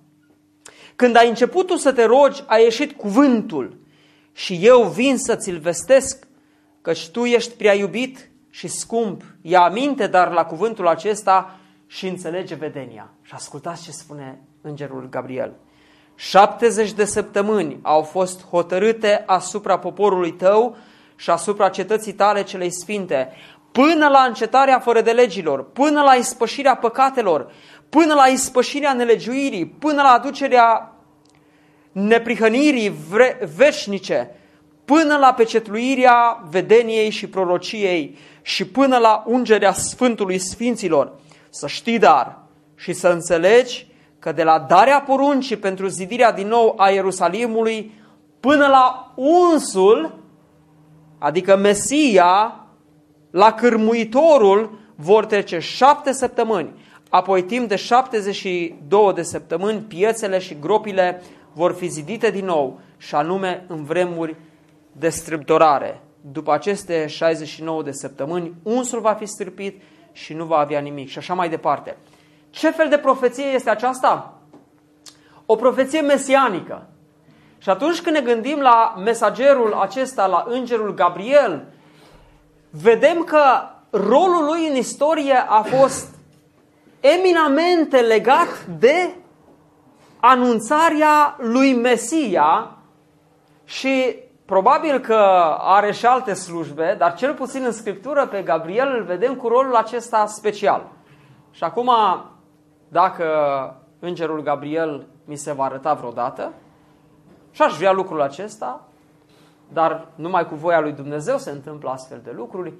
Când 0.96 1.16
ai 1.16 1.30
început 1.30 1.68
tu 1.68 1.76
să 1.76 1.92
te 1.92 2.04
rogi, 2.04 2.44
a 2.46 2.58
ieșit 2.58 2.92
cuvântul 2.92 3.78
și 4.32 4.60
eu 4.62 4.84
vin 4.84 5.18
să 5.18 5.36
ți-l 5.36 5.60
vestesc, 5.60 6.28
căci 6.82 7.10
tu 7.10 7.26
ești 7.26 7.54
prea 7.54 7.74
iubit 7.74 8.30
și 8.50 8.68
scump. 8.68 9.24
Ia 9.42 9.62
aminte 9.62 10.08
dar 10.08 10.32
la 10.32 10.46
cuvântul 10.46 10.88
acesta 10.88 11.60
și 11.86 12.08
înțelege 12.08 12.56
vedenia. 12.56 13.10
Și 13.22 13.34
ascultați 13.36 13.84
ce 13.84 13.92
spune 13.92 14.42
îngerul 14.62 15.08
Gabriel. 15.10 15.54
70 16.16 16.92
de 16.92 17.06
săptămâni 17.06 17.80
au 17.82 18.02
fost 18.02 18.46
hotărâte 18.46 19.24
asupra 19.26 19.80
poporului 19.80 20.32
tău 20.32 20.76
și 21.18 21.30
asupra 21.30 21.70
cetății 21.70 22.14
tale 22.14 22.44
celei 22.44 22.72
sfinte, 22.72 23.32
până 23.72 24.08
la 24.08 24.20
încetarea 24.28 24.80
fără 24.80 25.02
de 25.02 25.12
legilor, 25.12 25.72
până 25.72 26.02
la 26.02 26.14
ispășirea 26.14 26.76
păcatelor, 26.76 27.52
până 27.90 28.14
la 28.14 28.26
ispășirea 28.26 28.94
nelegiuirii, 28.94 29.66
până 29.66 30.02
la 30.02 30.10
aducerea 30.10 30.92
neprihănirii 31.92 32.94
veșnice, 33.56 34.32
până 34.86 35.18
la 35.18 35.34
pecetluirea 35.34 36.44
vedeniei 36.50 37.10
și 37.10 37.28
prorociei 37.28 38.18
și 38.42 38.66
până 38.66 38.98
la 38.98 39.24
ungerea 39.26 39.74
Sfântului 39.74 40.38
Sfinților. 40.38 41.14
Să 41.50 41.68
știi 41.68 42.00
dar 42.00 42.40
și 42.76 42.94
să 42.94 43.08
înțelegi 43.08 43.88
că 44.20 44.32
de 44.32 44.44
la 44.44 44.60
darea 44.60 45.02
poruncii 45.02 45.58
pentru 45.58 45.88
zidirea 45.88 46.32
din 46.32 46.48
nou 46.48 46.74
a 46.78 46.90
Ierusalimului 46.90 47.92
până 48.40 48.68
la 48.68 49.14
unsul, 49.16 50.20
adică 51.18 51.56
Mesia, 51.56 52.66
la 53.32 53.52
cârmuitorul, 53.52 54.80
vor 54.96 55.26
trece 55.26 55.60
șapte 55.60 56.12
săptămâni. 56.12 56.74
Apoi 57.10 57.44
timp 57.44 57.68
de 57.68 57.76
72 57.76 59.14
de 59.14 59.22
săptămâni, 59.22 59.80
piețele 59.80 60.40
și 60.40 60.58
gropile 60.60 61.22
vor 61.54 61.74
fi 61.74 61.88
zidite 61.88 62.30
din 62.30 62.46
nou 62.46 62.80
și 62.98 63.16
anume 63.16 63.66
în 63.68 63.84
vremuri 63.84 64.36
de 64.92 65.10
strâmtorare. 65.10 66.02
După 66.32 66.54
aceste 66.54 67.08
69 67.08 67.84
de 67.84 67.92
săptămâni, 67.92 68.54
unsul 68.64 69.00
va 69.00 69.14
fi 69.14 69.26
strâpit 69.26 69.82
și 70.12 70.34
nu 70.34 70.46
va 70.46 70.58
avea 70.58 70.80
nimic 70.80 71.10
și 71.10 71.18
așa 71.18 71.34
mai 71.34 71.50
departe. 71.50 71.98
Ce 72.50 72.70
fel 72.70 72.90
de 72.90 72.98
profeție 72.98 73.46
este 73.46 73.70
aceasta? 73.70 74.42
O 75.46 75.56
profeție 75.56 76.02
mesianică. 76.02 76.88
Și 77.58 77.70
atunci 77.70 78.02
când 78.02 78.16
ne 78.16 78.22
gândim 78.22 78.60
la 78.60 78.96
mesagerul 79.04 79.74
acesta, 79.74 80.26
la 80.26 80.46
îngerul 80.48 80.94
Gabriel, 80.94 81.66
vedem 82.70 83.24
că 83.24 83.44
rolul 83.90 84.46
lui 84.46 84.68
în 84.70 84.76
istorie 84.76 85.46
a 85.48 85.62
fost 85.62 86.16
eminamente 87.00 87.98
legat 87.98 88.66
de 88.80 89.16
anunțarea 90.20 91.36
lui 91.38 91.74
Mesia 91.74 92.72
și 93.66 94.16
probabil 94.46 95.00
că 95.00 95.18
are 95.60 95.92
și 95.92 96.06
alte 96.06 96.34
slujbe, 96.34 96.96
dar 96.98 97.16
cel 97.16 97.34
puțin 97.34 97.64
în 97.64 97.72
Scriptură 97.72 98.28
pe 98.28 98.42
Gabriel 98.42 98.96
îl 98.98 99.04
vedem 99.04 99.36
cu 99.36 99.48
rolul 99.48 99.76
acesta 99.76 100.26
special. 100.26 100.88
Și 101.52 101.64
acum, 101.64 101.92
dacă 102.88 103.26
îngerul 104.00 104.42
Gabriel 104.42 105.08
mi 105.26 105.36
se 105.36 105.54
va 105.54 105.64
arăta 105.64 105.94
vreodată, 105.94 106.54
și 107.58 107.64
aș 107.64 107.78
vrea 107.78 107.92
lucrul 107.92 108.22
acesta, 108.22 108.88
dar 109.74 110.08
numai 110.16 110.48
cu 110.48 110.56
voia 110.56 110.80
lui 110.80 110.92
Dumnezeu 110.92 111.38
se 111.38 111.52
întâmplă 111.52 111.90
astfel 111.90 112.22
de 112.24 112.32
lucruri, 112.36 112.74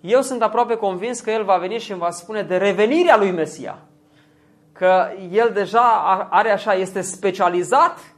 eu 0.00 0.20
sunt 0.20 0.42
aproape 0.42 0.74
convins 0.74 1.20
că 1.20 1.30
el 1.30 1.44
va 1.44 1.56
veni 1.56 1.78
și 1.78 1.90
îmi 1.90 2.00
va 2.00 2.10
spune 2.10 2.42
de 2.42 2.56
revenirea 2.56 3.16
lui 3.16 3.30
Mesia. 3.30 3.78
Că 4.72 5.08
el 5.30 5.50
deja 5.52 5.80
are 6.30 6.50
așa, 6.50 6.74
este 6.74 7.00
specializat 7.00 8.14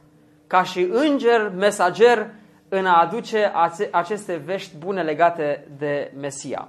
ca 0.47 0.63
și 0.63 0.81
înger, 0.81 1.51
mesager 1.55 2.29
în 2.69 2.85
a 2.85 3.01
aduce 3.01 3.51
aceste 3.91 4.35
vești 4.35 4.77
bune 4.77 5.01
legate 5.01 5.67
de 5.77 6.11
Mesia. 6.19 6.67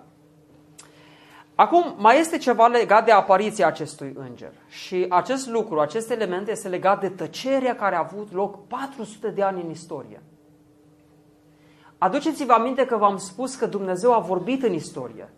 Acum, 1.55 1.95
mai 1.99 2.19
este 2.19 2.39
ceva 2.39 2.67
legat 2.67 3.05
de 3.05 3.11
apariția 3.11 3.67
acestui 3.67 4.17
înger. 4.19 4.53
Și 4.69 5.07
acest 5.09 5.49
lucru, 5.49 5.81
acest 5.81 6.11
element 6.11 6.49
este 6.49 6.69
legat 6.69 7.01
de 7.01 7.09
tăcerea 7.09 7.77
care 7.77 7.95
a 7.95 8.07
avut 8.11 8.33
loc 8.33 8.67
400 8.67 9.29
de 9.29 9.43
ani 9.43 9.63
în 9.63 9.71
istorie. 9.71 10.23
Aduceți-vă 11.99 12.53
aminte 12.53 12.85
că 12.87 12.97
v-am 12.97 13.17
spus 13.17 13.55
că 13.55 13.67
Dumnezeu 13.67 14.13
a 14.13 14.19
vorbit 14.19 14.63
în 14.63 14.73
istorie. 14.73 15.33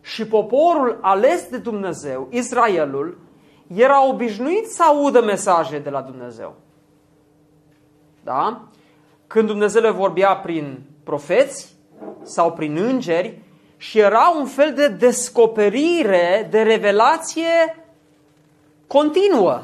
Și 0.00 0.26
poporul 0.26 0.98
ales 1.00 1.48
de 1.48 1.58
Dumnezeu, 1.58 2.28
Israelul, 2.30 3.18
era 3.66 4.08
obișnuit 4.08 4.66
să 4.66 4.82
audă 4.82 5.22
mesaje 5.22 5.78
de 5.78 5.90
la 5.90 6.00
Dumnezeu. 6.00 6.54
Da? 8.24 8.68
Când 9.26 9.46
Dumnezeu 9.46 9.82
le 9.82 9.90
vorbea 9.90 10.36
prin 10.36 10.82
profeți 11.04 11.76
sau 12.22 12.52
prin 12.52 12.76
îngeri 12.76 13.42
și 13.84 13.98
era 13.98 14.34
un 14.38 14.46
fel 14.46 14.74
de 14.74 14.88
descoperire, 14.88 16.48
de 16.50 16.62
revelație 16.62 17.84
continuă. 18.86 19.62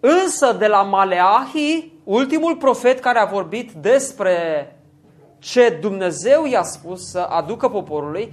Însă 0.00 0.52
de 0.52 0.66
la 0.66 0.82
Maleahi, 0.82 1.92
ultimul 2.04 2.56
profet 2.56 3.00
care 3.00 3.18
a 3.18 3.24
vorbit 3.24 3.72
despre 3.72 4.36
ce 5.38 5.78
Dumnezeu 5.80 6.44
i-a 6.44 6.62
spus 6.62 7.10
să 7.10 7.18
aducă 7.18 7.68
poporului, 7.68 8.32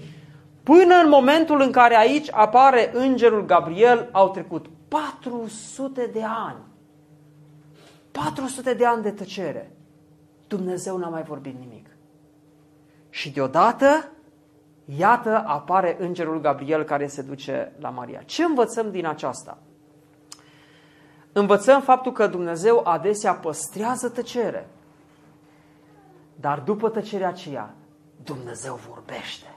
până 0.63 0.95
în 1.03 1.09
momentul 1.09 1.61
în 1.61 1.71
care 1.71 1.97
aici 1.97 2.27
apare 2.31 2.91
îngerul 2.93 3.45
Gabriel, 3.45 4.09
au 4.11 4.29
trecut 4.29 4.65
400 4.87 6.09
de 6.13 6.23
ani. 6.23 6.63
400 8.11 8.73
de 8.73 8.85
ani 8.85 9.03
de 9.03 9.11
tăcere. 9.11 9.71
Dumnezeu 10.47 10.97
n-a 10.97 11.09
mai 11.09 11.23
vorbit 11.23 11.55
nimic. 11.59 11.85
Și 13.09 13.29
deodată, 13.29 14.11
iată, 14.97 15.43
apare 15.47 15.95
îngerul 15.99 16.39
Gabriel 16.39 16.83
care 16.83 17.07
se 17.07 17.21
duce 17.21 17.71
la 17.79 17.89
Maria. 17.89 18.21
Ce 18.25 18.43
învățăm 18.43 18.91
din 18.91 19.05
aceasta? 19.05 19.57
Învățăm 21.33 21.81
faptul 21.81 22.11
că 22.11 22.27
Dumnezeu 22.27 22.81
adesea 22.83 23.33
păstrează 23.33 24.09
tăcere. 24.09 24.69
Dar 26.35 26.59
după 26.59 26.89
tăcerea 26.89 27.27
aceea, 27.27 27.73
Dumnezeu 28.23 28.79
vorbește. 28.89 29.55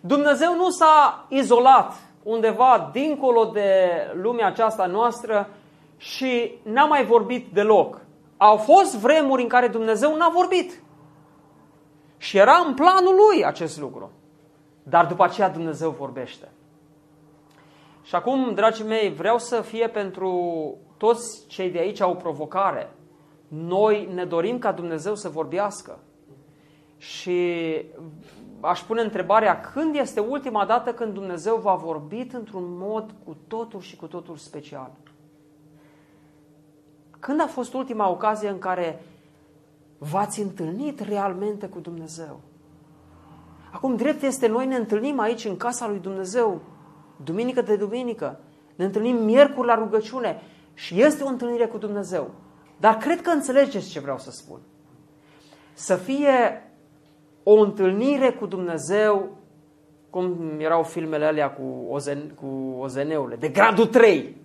Dumnezeu 0.00 0.54
nu 0.54 0.70
s-a 0.70 1.26
izolat 1.28 1.94
undeva 2.22 2.90
dincolo 2.92 3.44
de 3.44 3.90
lumea 4.14 4.46
aceasta 4.46 4.86
noastră 4.86 5.48
și 5.96 6.58
n-a 6.62 6.84
mai 6.84 7.04
vorbit 7.04 7.52
deloc. 7.52 8.00
Au 8.36 8.56
fost 8.56 8.96
vremuri 8.96 9.42
în 9.42 9.48
care 9.48 9.68
Dumnezeu 9.68 10.16
n-a 10.16 10.30
vorbit. 10.34 10.82
Și 12.18 12.36
era 12.38 12.64
în 12.66 12.74
planul 12.74 13.14
lui 13.14 13.44
acest 13.44 13.78
lucru. 13.78 14.10
Dar 14.82 15.06
după 15.06 15.24
aceea 15.24 15.50
Dumnezeu 15.50 15.90
vorbește. 15.90 16.48
Și 18.02 18.14
acum, 18.14 18.54
dragii 18.54 18.84
mei, 18.84 19.14
vreau 19.14 19.38
să 19.38 19.60
fie 19.60 19.88
pentru 19.88 20.32
toți 20.96 21.46
cei 21.46 21.70
de 21.70 21.78
aici 21.78 22.00
o 22.00 22.14
provocare. 22.14 22.90
Noi 23.48 24.08
ne 24.14 24.24
dorim 24.24 24.58
ca 24.58 24.72
Dumnezeu 24.72 25.14
să 25.14 25.28
vorbească. 25.28 25.98
Și 26.96 27.82
aș 28.60 28.80
pune 28.80 29.02
întrebarea, 29.02 29.60
când 29.60 29.94
este 29.94 30.20
ultima 30.20 30.64
dată 30.64 30.92
când 30.92 31.14
Dumnezeu 31.14 31.56
v-a 31.56 31.74
vorbit 31.74 32.32
într-un 32.32 32.64
mod 32.66 33.14
cu 33.24 33.36
totul 33.46 33.80
și 33.80 33.96
cu 33.96 34.06
totul 34.06 34.36
special? 34.36 34.90
Când 37.18 37.40
a 37.40 37.46
fost 37.46 37.74
ultima 37.74 38.10
ocazie 38.10 38.48
în 38.48 38.58
care 38.58 39.02
v-ați 39.98 40.40
întâlnit 40.40 41.00
realmente 41.00 41.66
cu 41.66 41.78
Dumnezeu? 41.78 42.40
Acum, 43.72 43.96
drept 43.96 44.22
este, 44.22 44.46
noi 44.46 44.66
ne 44.66 44.76
întâlnim 44.76 45.18
aici 45.18 45.44
în 45.44 45.56
casa 45.56 45.88
lui 45.88 45.98
Dumnezeu, 45.98 46.60
duminică 47.24 47.62
de 47.62 47.76
duminică, 47.76 48.40
ne 48.74 48.84
întâlnim 48.84 49.16
miercuri 49.16 49.66
la 49.66 49.74
rugăciune 49.74 50.42
și 50.74 51.02
este 51.02 51.22
o 51.22 51.28
întâlnire 51.28 51.66
cu 51.66 51.78
Dumnezeu. 51.78 52.30
Dar 52.80 52.96
cred 52.96 53.20
că 53.20 53.30
înțelegeți 53.30 53.90
ce 53.90 54.00
vreau 54.00 54.18
să 54.18 54.30
spun. 54.30 54.60
Să 55.72 55.94
fie 55.94 56.62
o 57.42 57.60
întâlnire 57.60 58.30
cu 58.30 58.46
Dumnezeu, 58.46 59.36
cum 60.10 60.36
erau 60.58 60.82
filmele 60.82 61.24
alea 61.24 61.50
cu, 61.50 61.86
ozen, 61.88 62.34
cu 62.40 62.76
ozeneurile, 62.78 63.36
de 63.36 63.48
gradul 63.48 63.86
3. 63.86 64.36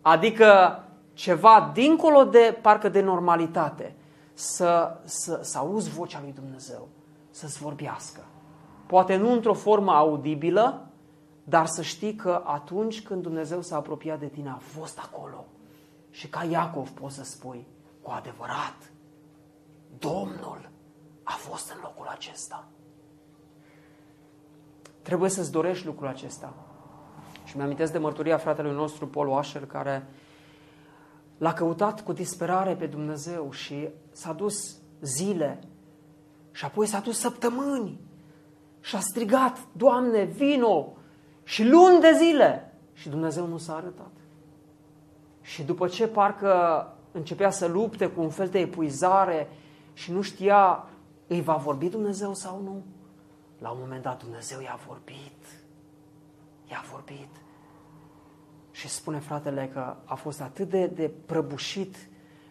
Adică 0.00 0.78
ceva 1.12 1.70
dincolo 1.74 2.24
de 2.24 2.58
parcă 2.62 2.88
de 2.88 3.00
normalitate. 3.00 3.94
Să, 4.34 5.00
să, 5.04 5.40
să 5.42 5.58
auzi 5.58 5.90
vocea 5.90 6.20
lui 6.20 6.32
Dumnezeu, 6.32 6.88
să-ți 7.30 7.58
vorbească. 7.58 8.20
Poate 8.86 9.16
nu 9.16 9.32
într-o 9.32 9.54
formă 9.54 9.92
audibilă, 9.92 10.88
dar 11.44 11.66
să 11.66 11.82
știi 11.82 12.14
că 12.14 12.42
atunci 12.44 13.02
când 13.02 13.22
Dumnezeu 13.22 13.62
s-a 13.62 13.76
apropiat 13.76 14.18
de 14.18 14.26
tine, 14.26 14.48
a 14.48 14.58
fost 14.60 14.98
acolo. 14.98 15.46
Și 16.10 16.28
ca 16.28 16.44
Iacov 16.44 16.90
poți 16.90 17.14
să 17.14 17.24
spui, 17.24 17.66
cu 18.02 18.10
adevărat, 18.10 18.92
Domnul 19.98 20.70
a 21.22 21.32
fost 21.32 21.70
în 21.70 21.78
locul 21.82 22.06
acesta. 22.06 22.64
Trebuie 25.02 25.30
să-ți 25.30 25.50
dorești 25.50 25.86
lucrul 25.86 26.08
acesta. 26.08 26.54
Și 27.44 27.56
mi-amintesc 27.56 27.92
de 27.92 27.98
mărturia 27.98 28.36
fratelui 28.36 28.72
nostru, 28.72 29.06
Paul 29.06 29.28
Washer, 29.28 29.66
care 29.66 30.06
l-a 31.38 31.52
căutat 31.52 32.00
cu 32.00 32.12
disperare 32.12 32.74
pe 32.74 32.86
Dumnezeu 32.86 33.50
și 33.50 33.88
s-a 34.14 34.32
dus 34.32 34.76
zile 35.00 35.58
și 36.52 36.64
apoi 36.64 36.86
s-a 36.86 37.00
dus 37.00 37.18
săptămâni 37.18 38.00
și 38.80 38.96
a 38.96 39.00
strigat, 39.00 39.58
Doamne, 39.72 40.24
vino! 40.24 40.92
Și 41.44 41.64
luni 41.64 42.00
de 42.00 42.12
zile. 42.16 42.74
Și 42.92 43.08
Dumnezeu 43.08 43.46
nu 43.46 43.56
s-a 43.56 43.76
arătat. 43.76 44.12
Și 45.40 45.62
după 45.62 45.88
ce 45.88 46.06
parcă 46.06 46.86
începea 47.12 47.50
să 47.50 47.66
lupte 47.66 48.06
cu 48.06 48.20
un 48.20 48.30
fel 48.30 48.48
de 48.48 48.58
epuizare 48.58 49.48
și 49.92 50.12
nu 50.12 50.20
știa, 50.20 50.88
îi 51.26 51.42
va 51.42 51.54
vorbi 51.54 51.88
Dumnezeu 51.88 52.34
sau 52.34 52.62
nu? 52.62 52.82
La 53.58 53.70
un 53.70 53.78
moment 53.80 54.02
dat 54.02 54.22
Dumnezeu 54.22 54.60
i-a 54.60 54.78
vorbit. 54.86 55.44
I-a 56.70 56.84
vorbit. 56.90 57.28
Și 58.70 58.88
spune 58.88 59.18
fratele 59.18 59.70
că 59.72 59.96
a 60.04 60.14
fost 60.14 60.40
atât 60.40 60.68
de, 60.68 60.86
de 60.86 61.10
prăbușit 61.26 61.96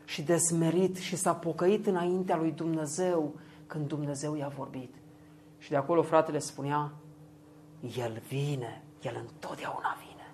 și 0.06 0.22
de 0.22 0.38
smerit 0.38 0.98
și 0.98 1.16
s-a 1.16 1.34
pocăit 1.34 1.88
înaintea 1.88 2.38
lui 2.38 2.52
Dumnezeu 2.52 3.34
când 3.68 3.88
Dumnezeu 3.88 4.36
i-a 4.36 4.48
vorbit. 4.48 4.96
Și 5.58 5.70
de 5.70 5.76
acolo 5.76 6.02
fratele 6.02 6.40
spunea, 6.40 6.92
El 7.98 8.22
vine, 8.28 8.84
El 9.02 9.26
întotdeauna 9.30 9.98
vine. 10.00 10.34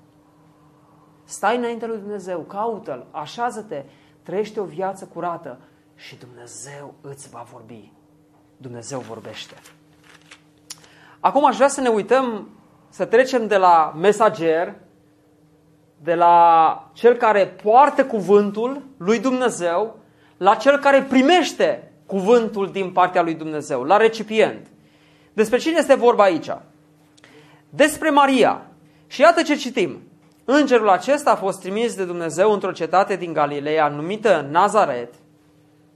Stai 1.24 1.58
înainte 1.58 1.86
lui 1.86 1.98
Dumnezeu, 1.98 2.40
caută-L, 2.40 3.06
așează-te, 3.12 3.86
trăiește 4.24 4.60
o 4.60 4.66
viață 4.66 5.06
curată 5.06 5.60
și 5.96 6.16
Dumnezeu 6.16 6.94
îți 7.02 7.30
va 7.30 7.46
vorbi. 7.52 7.92
Dumnezeu 8.58 9.00
vorbește. 9.00 9.56
Acum 11.20 11.46
aș 11.46 11.56
vrea 11.56 11.68
să 11.68 11.82
ne 11.82 11.90
uităm, 11.90 12.50
să 12.90 13.06
trecem 13.06 13.48
de 13.48 13.58
la 13.58 13.94
mesager, 13.96 14.76
de 16.04 16.14
la 16.16 16.90
cel 16.94 17.16
care 17.16 17.46
poartă 17.46 18.06
cuvântul 18.06 18.82
lui 18.98 19.20
Dumnezeu, 19.20 19.96
la 20.38 20.56
cel 20.56 20.78
care 20.78 21.02
primește 21.02 21.92
cuvântul 22.06 22.72
din 22.72 22.92
partea 22.92 23.22
lui 23.22 23.34
Dumnezeu, 23.34 23.84
la 23.84 23.98
recipient. 23.98 24.68
Despre 25.34 25.58
cine 25.58 25.78
este 25.78 25.96
vorba 25.96 26.24
aici? 26.24 26.50
Despre 27.70 28.10
Maria. 28.10 28.62
Și 29.08 29.22
iată 29.22 29.42
ce 29.42 29.56
citim. 29.56 30.02
Îngerul 30.46 30.90
acesta 30.90 31.32
a 31.32 31.36
fost 31.36 31.60
trimis 31.60 31.96
de 31.96 32.06
Dumnezeu 32.06 32.52
într-o 32.52 32.72
cetate 32.72 33.16
din 33.16 33.34
Galileea 33.34 33.88
numită 33.88 34.48
Nazaret. 34.50 35.14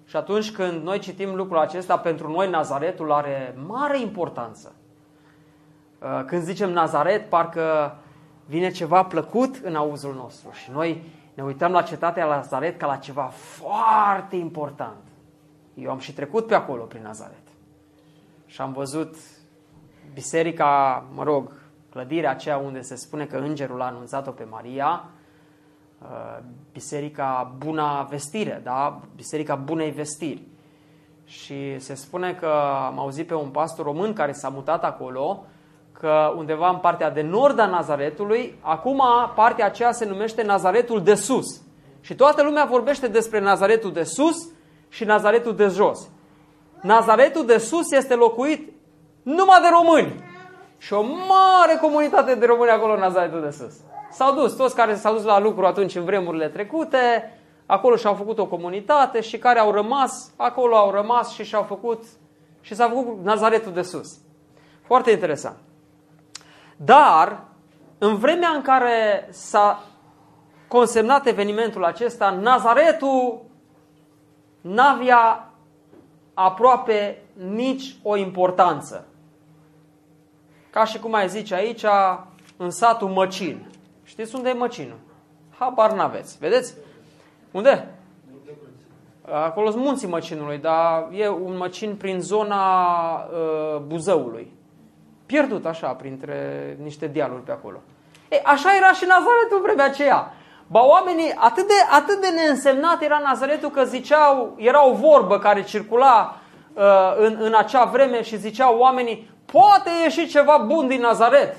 Și 0.05 0.15
atunci 0.15 0.51
când 0.51 0.83
noi 0.83 0.99
citim 0.99 1.35
lucrul 1.35 1.57
acesta, 1.57 1.97
pentru 1.97 2.31
noi 2.31 2.49
Nazaretul 2.49 3.11
are 3.11 3.55
mare 3.67 3.99
importanță. 3.99 4.75
Uh, 5.99 6.23
când 6.25 6.43
zicem 6.43 6.71
Nazaret, 6.71 7.29
parcă 7.29 7.95
vine 8.53 8.71
ceva 8.71 9.03
plăcut 9.03 9.55
în 9.63 9.75
auzul 9.75 10.13
nostru 10.13 10.51
și 10.51 10.71
noi 10.71 11.03
ne 11.33 11.43
uităm 11.43 11.71
la 11.71 11.81
cetatea 11.81 12.25
Nazaret 12.25 12.79
ca 12.79 12.85
la 12.85 12.95
ceva 12.95 13.23
foarte 13.23 14.35
important. 14.35 15.03
Eu 15.73 15.91
am 15.91 15.99
și 15.99 16.13
trecut 16.13 16.47
pe 16.47 16.55
acolo, 16.55 16.83
prin 16.83 17.01
Nazaret. 17.01 17.43
Și 18.45 18.61
am 18.61 18.73
văzut 18.73 19.15
biserica, 20.13 21.03
mă 21.13 21.23
rog, 21.23 21.51
clădirea 21.89 22.29
aceea 22.29 22.57
unde 22.57 22.81
se 22.81 22.95
spune 22.95 23.25
că 23.25 23.37
îngerul 23.37 23.81
a 23.81 23.85
anunțat-o 23.85 24.31
pe 24.31 24.43
Maria, 24.43 25.09
uh, 26.01 26.39
biserica 26.71 27.55
Buna 27.57 28.03
Vestire, 28.03 28.61
da? 28.63 29.01
biserica 29.15 29.55
Bunei 29.55 29.91
Vestiri. 29.91 30.41
Și 31.25 31.79
se 31.79 31.93
spune 31.93 32.33
că 32.33 32.51
am 32.85 32.99
auzit 32.99 33.27
pe 33.27 33.35
un 33.35 33.49
pastor 33.49 33.85
român 33.85 34.13
care 34.13 34.31
s-a 34.31 34.49
mutat 34.49 34.83
acolo, 34.83 35.45
că 36.03 36.33
undeva 36.35 36.69
în 36.69 36.77
partea 36.77 37.11
de 37.11 37.21
nord 37.21 37.59
a 37.59 37.65
Nazaretului, 37.65 38.57
acum 38.61 39.01
partea 39.35 39.65
aceea 39.65 39.91
se 39.91 40.05
numește 40.05 40.43
Nazaretul 40.43 41.03
de 41.03 41.15
sus. 41.15 41.61
Și 42.01 42.15
toată 42.15 42.43
lumea 42.43 42.65
vorbește 42.65 43.07
despre 43.07 43.39
Nazaretul 43.39 43.93
de 43.93 44.03
sus 44.03 44.35
și 44.89 45.03
Nazaretul 45.03 45.55
de 45.55 45.67
jos. 45.67 46.09
Nazaretul 46.81 47.45
de 47.45 47.57
sus 47.57 47.91
este 47.91 48.15
locuit 48.15 48.73
numai 49.21 49.61
de 49.61 49.67
români. 49.71 50.23
Și 50.77 50.93
o 50.93 51.01
mare 51.01 51.77
comunitate 51.81 52.35
de 52.35 52.45
români 52.45 52.69
acolo 52.69 52.93
în 52.93 52.99
Nazaretul 52.99 53.41
de 53.41 53.49
sus. 53.49 53.73
S-au 54.11 54.33
dus, 54.33 54.53
toți 54.53 54.75
care 54.75 54.95
s-au 54.95 55.13
dus 55.13 55.23
la 55.23 55.39
lucru 55.39 55.65
atunci 55.65 55.95
în 55.95 56.03
vremurile 56.03 56.49
trecute, 56.49 57.33
acolo 57.65 57.95
și-au 57.95 58.13
făcut 58.13 58.39
o 58.39 58.45
comunitate 58.45 59.21
și 59.21 59.37
care 59.37 59.59
au 59.59 59.71
rămas, 59.71 60.31
acolo 60.37 60.75
au 60.75 60.91
rămas 60.91 61.33
și 61.33 61.43
și-au 61.43 61.63
făcut 61.63 62.03
și 62.61 62.75
s-a 62.75 62.87
făcut 62.87 63.23
Nazaretul 63.23 63.73
de 63.73 63.81
sus. 63.81 64.17
Foarte 64.81 65.11
interesant. 65.11 65.57
Dar, 66.85 67.43
în 67.97 68.15
vremea 68.15 68.49
în 68.49 68.61
care 68.61 69.27
s-a 69.29 69.83
consemnat 70.67 71.25
evenimentul 71.25 71.83
acesta, 71.83 72.29
Nazaretul 72.29 73.41
n-avea 74.61 75.51
aproape 76.33 77.21
nici 77.33 77.95
o 78.03 78.15
importanță. 78.15 79.07
Ca 80.69 80.85
și 80.85 80.99
cum 80.99 81.13
ai 81.13 81.29
zice 81.29 81.55
aici, 81.55 81.85
în 82.57 82.69
satul 82.69 83.09
Măcin. 83.09 83.69
Știți 84.03 84.35
unde 84.35 84.49
e 84.49 84.53
Măcinul? 84.53 84.99
Habar 85.57 85.91
n-aveți. 85.91 86.37
Vedeți? 86.37 86.73
Unde? 87.51 87.87
Acolo 89.31 89.69
sunt 89.69 89.83
munții 89.83 90.07
Măcinului, 90.07 90.57
dar 90.57 91.07
e 91.11 91.29
un 91.29 91.57
Măcin 91.57 91.95
prin 91.95 92.19
zona 92.19 93.13
uh, 93.13 93.77
Buzăului. 93.77 94.51
Pierdut 95.33 95.65
așa, 95.65 95.87
printre 95.87 96.37
niște 96.83 97.07
dealuri 97.07 97.41
pe 97.41 97.51
acolo. 97.51 97.77
E, 98.29 98.41
așa 98.43 98.75
era 98.75 98.91
și 98.91 99.05
Nazaretul 99.05 99.57
în 99.57 99.61
vremea 99.61 99.85
aceea. 99.85 100.33
Ba 100.67 100.85
oamenii, 100.85 101.33
atât 101.35 101.67
de, 101.67 101.73
atât 101.91 102.21
de 102.21 102.27
neînsemnat 102.27 103.01
era 103.01 103.21
Nazaretul 103.23 103.69
că 103.69 103.83
ziceau, 103.83 104.55
era 104.57 104.87
o 104.87 104.93
vorbă 104.93 105.39
care 105.39 105.63
circula 105.63 106.37
uh, 106.73 106.83
în, 107.17 107.37
în 107.39 107.53
acea 107.57 107.83
vreme 107.83 108.21
și 108.21 108.37
ziceau 108.37 108.77
oamenii, 108.77 109.29
poate 109.45 109.89
ieși 110.03 110.27
ceva 110.27 110.63
bun 110.67 110.87
din 110.87 111.01
Nazaret. 111.01 111.55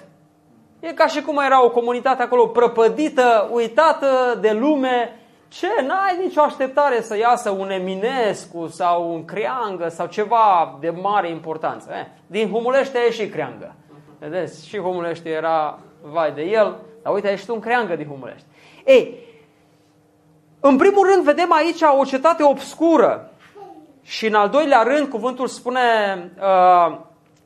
E 0.80 0.92
ca 0.92 1.06
și 1.06 1.22
cum 1.22 1.38
era 1.38 1.64
o 1.64 1.70
comunitate 1.70 2.22
acolo 2.22 2.46
prăpădită, 2.46 3.48
uitată 3.52 4.38
de 4.40 4.52
lume. 4.52 5.20
Ce? 5.54 5.68
N-ai 5.86 6.18
nicio 6.22 6.40
așteptare 6.40 7.00
să 7.00 7.16
iasă 7.16 7.50
un 7.50 7.70
Eminescu 7.70 8.66
sau 8.66 9.12
un 9.14 9.24
Creangă 9.24 9.88
sau 9.88 10.06
ceva 10.06 10.76
de 10.80 10.90
mare 10.90 11.30
importanță. 11.30 11.90
Eh? 11.92 12.06
Din 12.26 12.50
Humulește 12.50 12.98
e 12.98 13.10
și 13.10 13.28
Creangă. 13.28 13.74
Vedeți? 14.18 14.68
Și 14.68 14.78
Humulești 14.78 15.28
era 15.28 15.78
vai 16.02 16.32
de 16.32 16.42
el, 16.42 16.76
dar 17.02 17.12
uite, 17.12 17.32
ești 17.32 17.50
un 17.50 17.60
creangă 17.60 17.96
din 17.96 18.06
Humulești. 18.06 18.46
Ei, 18.84 19.18
în 20.60 20.76
primul 20.76 21.08
rând 21.10 21.24
vedem 21.24 21.52
aici 21.52 21.80
o 21.98 22.04
cetate 22.04 22.42
obscură 22.42 23.30
și 24.02 24.26
în 24.26 24.34
al 24.34 24.48
doilea 24.48 24.82
rând 24.82 25.08
cuvântul 25.08 25.46
spune 25.46 25.80
uh, 26.38 26.98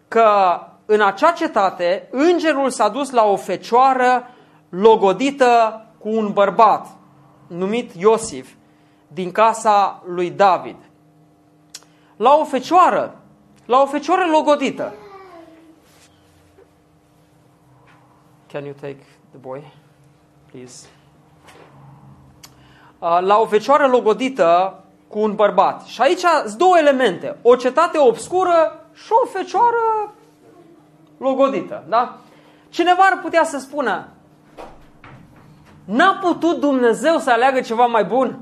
că 0.09 0.61
în 0.87 1.01
acea 1.01 1.31
cetate 1.31 2.09
îngerul 2.11 2.71
s-a 2.71 2.89
dus 2.89 3.11
la 3.11 3.25
o 3.25 3.37
fecioară 3.37 4.31
logodită 4.69 5.85
cu 5.99 6.09
un 6.09 6.33
bărbat 6.33 6.98
numit 7.49 7.93
Iosif 7.95 8.55
din 9.07 9.33
casa 9.33 10.03
lui 10.07 10.31
David. 10.31 10.77
La 12.17 12.35
o 12.35 12.45
fecioară, 12.45 13.21
la 13.67 13.81
o 13.81 13.87
fecioară 13.87 14.27
logodită. 14.31 14.93
Can 18.53 18.65
you 18.65 18.75
take 18.81 19.05
the 19.31 19.39
boy, 19.41 19.73
please? 20.51 20.87
Uh, 22.99 23.19
la 23.21 23.39
o 23.39 23.47
fecioară 23.47 23.87
logodită 23.87 24.81
cu 25.09 25.19
un 25.19 25.35
bărbat. 25.35 25.85
Și 25.85 26.01
aici 26.01 26.21
sunt 26.45 26.59
două 26.59 26.79
elemente. 26.79 27.37
O 27.43 27.57
cetate 27.57 27.99
obscură 27.99 28.87
și 28.93 29.13
o 29.23 29.27
fecioară 29.27 30.15
logodită. 31.19 31.85
Da? 31.89 32.19
Cineva 32.69 33.03
ar 33.03 33.21
putea 33.23 33.45
să 33.45 33.59
spună, 33.59 34.09
n-a 35.89 36.19
putut 36.21 36.61
Dumnezeu 36.61 37.19
să 37.19 37.31
aleagă 37.31 37.61
ceva 37.61 37.87
mai 37.87 38.05
bun? 38.05 38.39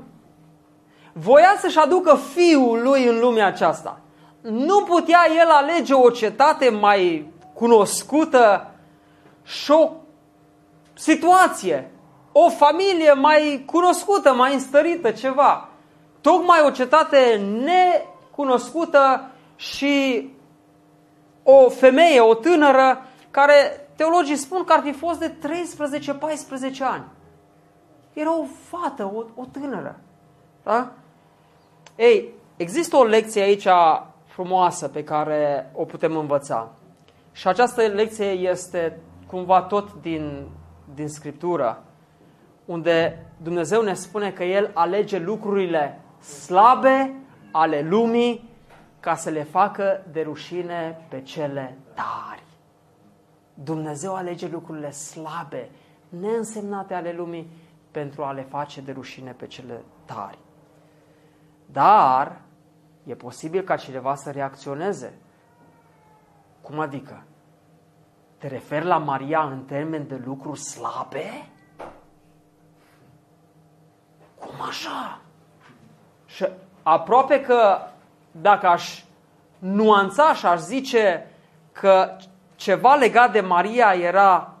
Voia 1.13 1.55
să-și 1.59 1.79
aducă 1.79 2.19
fiul 2.33 2.81
lui 2.83 3.07
în 3.07 3.19
lumea 3.19 3.45
aceasta. 3.45 3.99
Nu 4.41 4.81
putea 4.81 5.19
el 5.39 5.49
alege 5.49 5.93
o 5.93 6.09
cetate 6.09 6.69
mai 6.69 7.31
cunoscută 7.53 8.71
și 9.43 9.71
o 9.71 9.91
situație, 10.93 11.91
o 12.31 12.49
familie 12.49 13.13
mai 13.13 13.63
cunoscută, 13.65 14.33
mai 14.33 14.53
înstărită, 14.53 15.11
ceva. 15.11 15.69
Tocmai 16.21 16.59
o 16.65 16.69
cetate 16.69 17.41
necunoscută 17.63 19.31
și 19.55 20.29
o 21.43 21.69
femeie, 21.69 22.19
o 22.19 22.33
tânără, 22.33 23.05
care 23.31 23.87
teologii 23.95 24.35
spun 24.35 24.63
că 24.63 24.73
ar 24.73 24.81
fi 24.83 24.91
fost 24.91 25.19
de 25.19 25.33
13-14 25.33 26.77
ani. 26.79 27.03
Era 28.19 28.39
o 28.39 28.43
fată, 28.43 29.11
o, 29.13 29.23
o 29.35 29.45
tânără. 29.51 29.99
Da? 30.63 30.91
Ei, 31.95 32.33
există 32.55 32.97
o 32.97 33.03
lecție 33.03 33.41
aici 33.41 33.67
frumoasă 34.25 34.87
pe 34.87 35.03
care 35.03 35.71
o 35.73 35.85
putem 35.85 36.17
învăța. 36.17 36.71
Și 37.31 37.47
această 37.47 37.81
lecție 37.81 38.25
este 38.25 38.99
cumva 39.27 39.61
tot 39.61 39.93
din, 40.01 40.47
din 40.93 41.07
Scriptură, 41.07 41.83
unde 42.65 43.25
Dumnezeu 43.41 43.81
ne 43.81 43.93
spune 43.93 44.31
că 44.31 44.43
El 44.43 44.71
alege 44.73 45.19
lucrurile 45.19 45.99
slabe 46.19 47.13
ale 47.51 47.81
lumii 47.81 48.49
ca 48.99 49.15
să 49.15 49.29
le 49.29 49.43
facă 49.43 50.05
de 50.11 50.21
rușine 50.21 51.05
pe 51.09 51.21
cele 51.21 51.77
tari. 51.93 52.43
Dumnezeu 53.53 54.15
alege 54.15 54.47
lucrurile 54.47 54.91
slabe, 54.91 55.69
neînsemnate 56.09 56.93
ale 56.93 57.13
lumii, 57.17 57.47
pentru 57.97 58.23
a 58.23 58.31
le 58.31 58.41
face 58.41 58.81
de 58.81 58.91
rușine 58.91 59.31
pe 59.31 59.47
cele 59.47 59.83
tari. 60.05 60.37
Dar 61.65 62.41
e 63.03 63.15
posibil 63.15 63.61
ca 63.61 63.75
cineva 63.75 64.15
să 64.15 64.31
reacționeze. 64.31 65.13
Cum 66.61 66.79
adică? 66.79 67.23
Te 68.37 68.47
referi 68.47 68.85
la 68.85 68.97
Maria 68.97 69.43
în 69.43 69.63
termen 69.63 70.07
de 70.07 70.21
lucruri 70.25 70.59
slabe? 70.59 71.49
Cum 74.39 74.61
așa? 74.67 75.21
Și 76.25 76.47
aproape 76.83 77.41
că 77.41 77.77
dacă 78.31 78.67
aș 78.67 79.03
nuanța 79.59 80.33
și 80.33 80.45
aș 80.45 80.59
zice 80.59 81.31
că 81.71 82.17
ceva 82.55 82.95
legat 82.95 83.31
de 83.31 83.41
Maria 83.41 83.93
era 83.93 84.53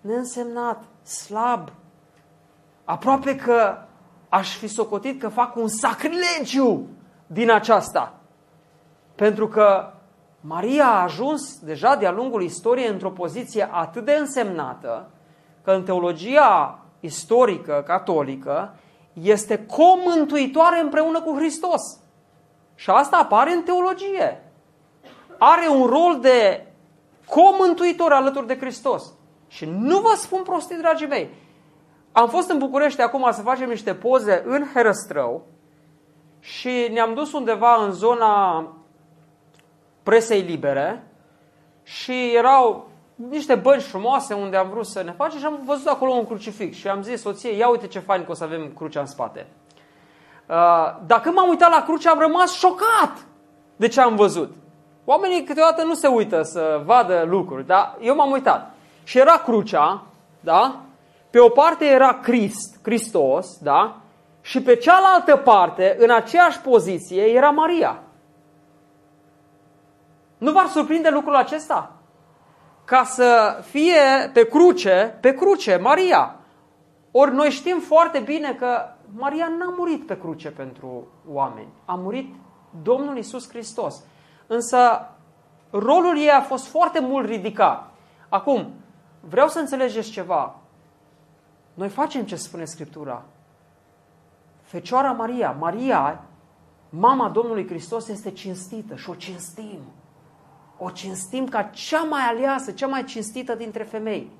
neînsemnat, 0.00 0.82
slab, 1.02 1.70
aproape 2.88 3.36
că 3.36 3.76
aș 4.28 4.56
fi 4.56 4.66
socotit 4.66 5.20
că 5.20 5.28
fac 5.28 5.56
un 5.56 5.68
sacrilegiu 5.68 6.86
din 7.26 7.50
aceasta. 7.50 8.14
Pentru 9.14 9.48
că 9.48 9.92
Maria 10.40 10.86
a 10.86 11.02
ajuns 11.02 11.58
deja 11.58 11.96
de-a 11.96 12.10
lungul 12.10 12.42
istoriei 12.42 12.88
într-o 12.88 13.10
poziție 13.10 13.68
atât 13.70 14.04
de 14.04 14.12
însemnată 14.12 15.10
că 15.64 15.70
în 15.70 15.82
teologia 15.82 16.78
istorică 17.00 17.82
catolică 17.86 18.74
este 19.12 19.66
comântuitoare 19.66 20.80
împreună 20.80 21.20
cu 21.20 21.34
Hristos. 21.36 21.82
Și 22.74 22.90
asta 22.90 23.16
apare 23.16 23.52
în 23.52 23.62
teologie. 23.62 24.52
Are 25.38 25.68
un 25.68 25.86
rol 25.86 26.18
de 26.20 26.66
comântuitor 27.26 28.12
alături 28.12 28.46
de 28.46 28.58
Hristos. 28.58 29.12
Și 29.48 29.64
nu 29.64 29.98
vă 29.98 30.12
spun 30.16 30.42
prostii, 30.42 30.76
dragii 30.76 31.06
mei. 31.06 31.46
Am 32.18 32.28
fost 32.28 32.50
în 32.50 32.58
București 32.58 33.00
acum 33.00 33.28
să 33.32 33.42
facem 33.42 33.68
niște 33.68 33.94
poze 33.94 34.42
în 34.46 34.64
Herăstrău 34.74 35.46
și 36.40 36.88
ne-am 36.92 37.14
dus 37.14 37.32
undeva 37.32 37.84
în 37.84 37.92
zona 37.92 38.66
presei 40.02 40.40
libere 40.40 41.06
și 41.82 42.34
erau 42.34 42.90
niște 43.14 43.54
bănci 43.54 43.82
frumoase 43.82 44.34
unde 44.34 44.56
am 44.56 44.68
vrut 44.68 44.86
să 44.86 45.02
ne 45.02 45.12
facem 45.12 45.38
și 45.38 45.44
am 45.44 45.60
văzut 45.64 45.86
acolo 45.86 46.12
un 46.12 46.26
crucifix 46.26 46.76
și 46.76 46.88
am 46.88 47.02
zis 47.02 47.20
soției, 47.20 47.58
ia 47.58 47.68
uite 47.68 47.86
ce 47.86 47.98
fain 47.98 48.24
că 48.24 48.30
o 48.30 48.34
să 48.34 48.44
avem 48.44 48.72
crucea 48.76 49.00
în 49.00 49.06
spate. 49.06 49.46
Uh, 50.46 50.56
dacă 51.06 51.30
m-am 51.30 51.48
uitat 51.48 51.70
la 51.70 51.82
cruce, 51.82 52.08
am 52.08 52.18
rămas 52.18 52.52
șocat 52.52 53.26
de 53.76 53.88
ce 53.88 54.00
am 54.00 54.16
văzut. 54.16 54.54
Oamenii 55.04 55.44
câteodată 55.44 55.82
nu 55.82 55.94
se 55.94 56.06
uită 56.06 56.42
să 56.42 56.82
vadă 56.84 57.24
lucruri, 57.26 57.66
dar 57.66 57.96
eu 58.00 58.14
m-am 58.14 58.30
uitat. 58.30 58.74
Și 59.04 59.18
era 59.18 59.36
crucea, 59.36 60.02
da? 60.40 60.82
Pe 61.30 61.38
o 61.38 61.48
parte 61.48 61.84
era 61.84 62.18
Crist, 62.18 62.78
Hristos, 62.82 63.58
da? 63.58 64.00
Și 64.40 64.62
pe 64.62 64.76
cealaltă 64.76 65.36
parte, 65.36 65.96
în 65.98 66.10
aceeași 66.10 66.60
poziție, 66.60 67.22
era 67.22 67.50
Maria. 67.50 68.02
Nu 70.38 70.52
v-ar 70.52 70.66
surprinde 70.66 71.08
lucrul 71.08 71.34
acesta? 71.34 71.92
Ca 72.84 73.04
să 73.04 73.58
fie 73.64 74.30
pe 74.32 74.46
cruce, 74.46 75.18
pe 75.20 75.34
cruce, 75.34 75.76
Maria. 75.76 76.36
Ori 77.10 77.34
noi 77.34 77.50
știm 77.50 77.80
foarte 77.80 78.18
bine 78.18 78.54
că 78.54 78.82
Maria 79.16 79.48
n-a 79.58 79.74
murit 79.76 80.06
pe 80.06 80.18
cruce 80.18 80.50
pentru 80.50 81.06
oameni. 81.28 81.68
A 81.84 81.94
murit 81.94 82.34
Domnul 82.82 83.16
Isus 83.16 83.48
Hristos. 83.48 84.02
Însă 84.46 85.10
rolul 85.70 86.18
ei 86.18 86.30
a 86.30 86.40
fost 86.40 86.66
foarte 86.66 87.00
mult 87.00 87.28
ridicat. 87.28 87.90
Acum, 88.28 88.74
vreau 89.20 89.48
să 89.48 89.58
înțelegeți 89.58 90.10
ceva. 90.10 90.57
Noi 91.78 91.88
facem 91.88 92.24
ce 92.24 92.36
spune 92.36 92.64
Scriptura. 92.64 93.24
Fecioara 94.62 95.12
Maria, 95.12 95.50
Maria, 95.50 96.24
mama 96.88 97.28
Domnului 97.28 97.66
Hristos, 97.66 98.08
este 98.08 98.30
cinstită 98.30 98.96
și 98.96 99.10
o 99.10 99.14
cinstim. 99.14 99.78
O 100.78 100.90
cinstim 100.90 101.46
ca 101.46 101.62
cea 101.62 102.02
mai 102.02 102.20
aleasă, 102.20 102.72
cea 102.72 102.86
mai 102.86 103.04
cinstită 103.04 103.54
dintre 103.54 103.82
femei. 103.82 104.30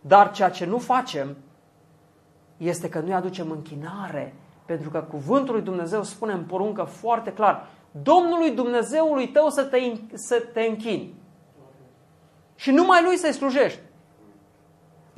Dar 0.00 0.32
ceea 0.32 0.50
ce 0.50 0.64
nu 0.64 0.78
facem 0.78 1.36
este 2.56 2.88
că 2.88 3.00
nu-i 3.00 3.14
aducem 3.14 3.50
închinare, 3.50 4.34
pentru 4.66 4.90
că 4.90 5.00
cuvântul 5.00 5.54
lui 5.54 5.64
Dumnezeu 5.64 6.02
spune 6.02 6.32
în 6.32 6.44
poruncă 6.44 6.82
foarte 6.82 7.32
clar, 7.32 7.68
Domnului 7.90 8.50
Dumnezeului 8.50 9.28
tău 9.28 9.48
să 9.48 9.64
te, 9.64 9.78
să 10.14 10.48
te 10.52 10.60
închini. 10.60 11.14
Și 12.54 12.70
numai 12.70 13.02
lui 13.02 13.16
să-i 13.16 13.32
slujești. 13.32 13.80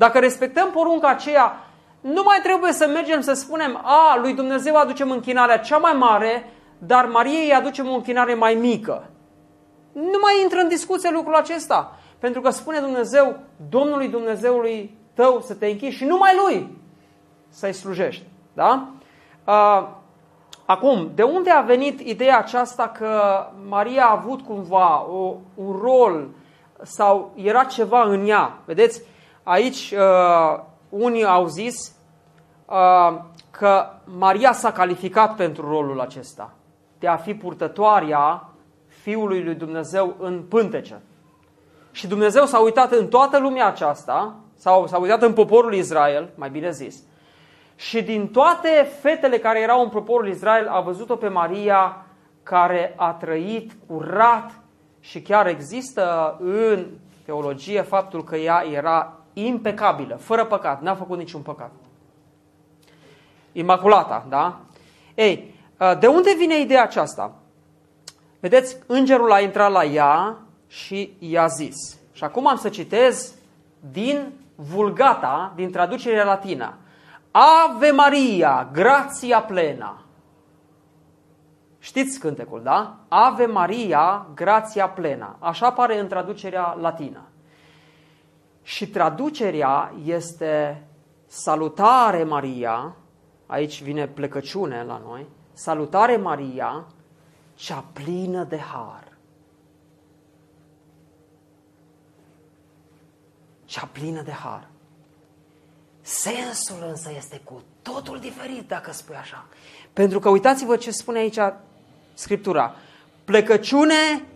Dacă 0.02 0.18
respectăm 0.18 0.70
porunca 0.70 1.08
aceea, 1.08 1.66
nu 2.00 2.22
mai 2.24 2.38
trebuie 2.42 2.72
să 2.72 2.86
mergem 2.86 3.20
să 3.20 3.32
spunem, 3.32 3.80
a, 3.82 4.18
lui 4.20 4.34
Dumnezeu 4.34 4.76
aducem 4.76 5.10
închinarea 5.10 5.58
cea 5.58 5.76
mai 5.76 5.92
mare, 5.92 6.50
dar 6.78 7.04
Mariei 7.04 7.52
aducem 7.52 7.88
o 7.88 7.94
închinare 7.94 8.34
mai 8.34 8.54
mică. 8.54 9.10
Nu 9.92 10.18
mai 10.22 10.42
intră 10.42 10.58
în 10.58 10.68
discuție 10.68 11.10
lucrul 11.10 11.34
acesta. 11.34 11.98
Pentru 12.18 12.40
că 12.40 12.50
spune 12.50 12.78
Dumnezeu, 12.78 13.38
Domnului 13.70 14.08
Dumnezeului 14.08 14.98
tău 15.14 15.40
să 15.40 15.54
te 15.54 15.66
închizi 15.66 15.96
și 15.96 16.04
numai 16.04 16.32
Lui 16.44 16.78
să-i 17.48 17.72
slujești. 17.72 18.24
Da? 18.52 18.88
Acum, 20.64 21.10
de 21.14 21.22
unde 21.22 21.50
a 21.50 21.60
venit 21.60 22.00
ideea 22.00 22.38
aceasta 22.38 22.88
că 22.88 23.46
Maria 23.68 24.04
a 24.04 24.12
avut 24.12 24.40
cumva 24.40 25.06
o, 25.06 25.34
un 25.54 25.78
rol 25.80 26.28
sau 26.82 27.32
era 27.34 27.64
ceva 27.64 28.02
în 28.02 28.28
ea? 28.28 28.58
Vedeți, 28.64 29.02
aici 29.42 29.94
uh, 29.96 30.62
unii 30.88 31.24
au 31.24 31.46
zis 31.46 31.96
uh, 32.66 33.20
că 33.50 33.86
Maria 34.04 34.52
s-a 34.52 34.72
calificat 34.72 35.36
pentru 35.36 35.68
rolul 35.68 36.00
acesta, 36.00 36.52
de 36.98 37.08
a 37.08 37.16
fi 37.16 37.34
purtătoarea 37.34 38.48
Fiului 38.86 39.44
lui 39.44 39.54
Dumnezeu 39.54 40.16
în 40.18 40.42
pântece. 40.42 41.02
Și 41.90 42.06
Dumnezeu 42.06 42.44
s-a 42.44 42.58
uitat 42.58 42.92
în 42.92 43.08
toată 43.08 43.38
lumea 43.38 43.66
aceasta, 43.66 44.34
sau 44.54 44.86
s-a 44.86 44.98
uitat 44.98 45.22
în 45.22 45.32
poporul 45.32 45.74
Israel, 45.74 46.30
mai 46.34 46.50
bine 46.50 46.70
zis, 46.70 47.02
și 47.76 48.02
din 48.02 48.28
toate 48.28 48.88
fetele 49.00 49.38
care 49.38 49.60
erau 49.60 49.82
în 49.82 49.88
poporul 49.88 50.28
Israel 50.28 50.68
a 50.68 50.80
văzut-o 50.80 51.16
pe 51.16 51.28
Maria 51.28 52.06
care 52.42 52.94
a 52.96 53.12
trăit 53.12 53.72
curat 53.86 54.50
și 55.00 55.22
chiar 55.22 55.46
există 55.46 56.36
în 56.40 56.86
teologie 57.24 57.82
faptul 57.82 58.24
că 58.24 58.36
ea 58.36 58.64
era 58.72 59.21
impecabilă, 59.32 60.16
fără 60.16 60.44
păcat, 60.44 60.82
n-a 60.82 60.94
făcut 60.94 61.18
niciun 61.18 61.40
păcat. 61.40 61.70
Imaculata, 63.52 64.26
da? 64.28 64.60
Ei, 65.14 65.54
de 65.98 66.06
unde 66.06 66.34
vine 66.38 66.60
ideea 66.60 66.82
aceasta? 66.82 67.32
Vedeți, 68.40 68.76
îngerul 68.86 69.32
a 69.32 69.40
intrat 69.40 69.70
la 69.70 69.84
ea 69.84 70.36
și 70.66 71.16
i-a 71.18 71.46
zis. 71.46 71.98
Și 72.12 72.24
acum 72.24 72.46
am 72.46 72.56
să 72.56 72.68
citez 72.68 73.34
din 73.92 74.32
Vulgata, 74.54 75.52
din 75.56 75.70
traducerea 75.70 76.24
latină. 76.24 76.76
Ave 77.30 77.90
Maria, 77.90 78.68
grația 78.72 79.40
plena. 79.42 80.02
Știți 81.78 82.18
cântecul, 82.18 82.62
da? 82.62 82.96
Ave 83.08 83.46
Maria, 83.46 84.26
grația 84.34 84.88
plena. 84.88 85.36
Așa 85.38 85.66
apare 85.66 85.98
în 85.98 86.08
traducerea 86.08 86.76
latină. 86.80 87.20
Și 88.62 88.88
traducerea 88.88 89.92
este 90.04 90.82
salutare 91.26 92.24
Maria, 92.24 92.96
aici 93.46 93.82
vine 93.82 94.06
plecăciune 94.06 94.84
la 94.84 95.02
noi, 95.06 95.26
salutare 95.52 96.16
Maria, 96.16 96.86
cea 97.54 97.84
plină 97.92 98.44
de 98.44 98.58
har. 98.58 99.12
Cea 103.64 103.88
plină 103.92 104.22
de 104.22 104.32
har. 104.32 104.68
Sensul 106.00 106.84
însă 106.88 107.10
este 107.16 107.40
cu 107.44 107.62
totul 107.82 108.18
diferit 108.18 108.68
dacă 108.68 108.92
spui 108.92 109.14
așa. 109.14 109.46
Pentru 109.92 110.18
că 110.18 110.28
uitați-vă 110.28 110.76
ce 110.76 110.90
spune 110.90 111.18
aici 111.18 111.38
Scriptura. 112.14 112.74
Plecăciune 113.24 114.26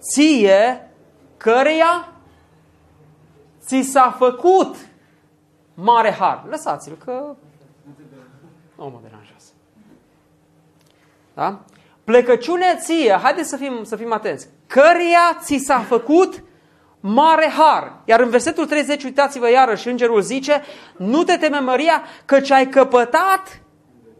ție, 0.00 0.90
căreia 1.36 2.12
ți 3.66 3.80
s-a 3.80 4.14
făcut 4.18 4.76
mare 5.74 6.10
har. 6.10 6.44
Lăsați-l 6.48 6.96
că 7.04 7.34
nu 8.76 8.84
mă 8.84 8.98
deranjează. 9.02 9.50
Da? 11.34 11.60
Plecăciune 12.04 12.76
ție, 12.78 13.18
haideți 13.22 13.48
să 13.48 13.56
fim, 13.56 13.84
să 13.84 13.96
fim 13.96 14.12
atenți, 14.12 14.48
căreia 14.66 15.38
ți 15.40 15.56
s-a 15.56 15.78
făcut 15.78 16.42
mare 17.00 17.46
har. 17.46 17.92
Iar 18.04 18.20
în 18.20 18.28
versetul 18.28 18.66
30, 18.66 19.04
uitați-vă 19.04 19.50
iarăși, 19.50 19.88
îngerul 19.88 20.20
zice, 20.20 20.62
nu 20.96 21.22
te 21.22 21.36
teme 21.36 21.58
Maria, 21.58 22.02
căci 22.24 22.50
ai 22.50 22.68
căpătat 22.68 23.60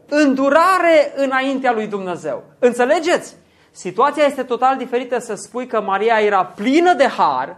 îndurare 0.09 1.13
înaintea 1.15 1.71
lui 1.71 1.87
Dumnezeu. 1.87 2.43
Înțelegeți? 2.59 3.35
Situația 3.71 4.23
este 4.23 4.43
total 4.43 4.77
diferită 4.77 5.19
să 5.19 5.35
spui 5.35 5.67
că 5.67 5.81
Maria 5.81 6.19
era 6.19 6.45
plină 6.45 6.93
de 6.93 7.07
har 7.07 7.57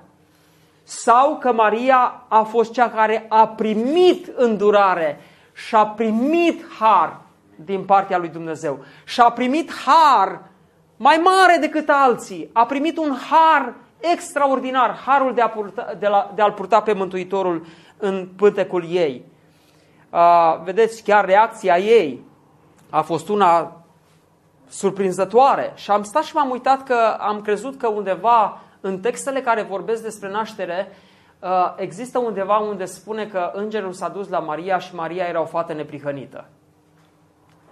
sau 0.89 1.37
că 1.37 1.53
Maria 1.53 2.23
a 2.27 2.41
fost 2.41 2.71
cea 2.71 2.89
care 2.89 3.25
a 3.29 3.47
primit 3.47 4.31
îndurare 4.35 5.21
și 5.53 5.75
a 5.75 5.85
primit 5.85 6.65
har 6.79 7.21
din 7.55 7.83
partea 7.83 8.17
lui 8.17 8.29
Dumnezeu. 8.29 8.79
Și 9.05 9.21
a 9.21 9.29
primit 9.29 9.71
har 9.85 10.41
mai 10.97 11.21
mare 11.23 11.57
decât 11.59 11.89
alții. 11.89 12.49
A 12.53 12.65
primit 12.65 12.97
un 12.97 13.15
har 13.29 13.73
extraordinar, 13.99 14.99
harul 15.05 15.33
de, 15.33 15.41
a 15.41 15.49
purta, 15.49 15.93
de, 15.99 16.07
la, 16.07 16.31
de 16.35 16.41
a-l 16.41 16.51
purta 16.51 16.81
pe 16.81 16.93
Mântuitorul 16.93 17.65
în 17.97 18.29
pântecul 18.35 18.85
ei. 18.89 19.25
Uh, 20.09 20.61
vedeți, 20.63 21.03
chiar 21.03 21.25
reacția 21.25 21.77
ei 21.77 22.25
a 22.89 23.01
fost 23.01 23.29
una 23.29 23.83
surprinzătoare 24.67 25.71
și 25.75 25.91
am 25.91 26.03
stat 26.03 26.23
și 26.23 26.35
m-am 26.35 26.49
uitat 26.49 26.83
că 26.83 27.17
am 27.19 27.41
crezut 27.41 27.77
că 27.77 27.87
undeva 27.87 28.61
în 28.81 28.99
textele 28.99 29.41
care 29.41 29.61
vorbesc 29.61 30.03
despre 30.03 30.29
naștere 30.29 30.91
uh, 31.39 31.73
există 31.75 32.19
undeva 32.19 32.57
unde 32.57 32.85
spune 32.85 33.25
că 33.25 33.51
îngerul 33.53 33.93
s-a 33.93 34.07
dus 34.07 34.29
la 34.29 34.39
Maria 34.39 34.79
și 34.79 34.95
Maria 34.95 35.25
era 35.25 35.41
o 35.41 35.45
fată 35.45 35.73
neprihănită. 35.73 36.47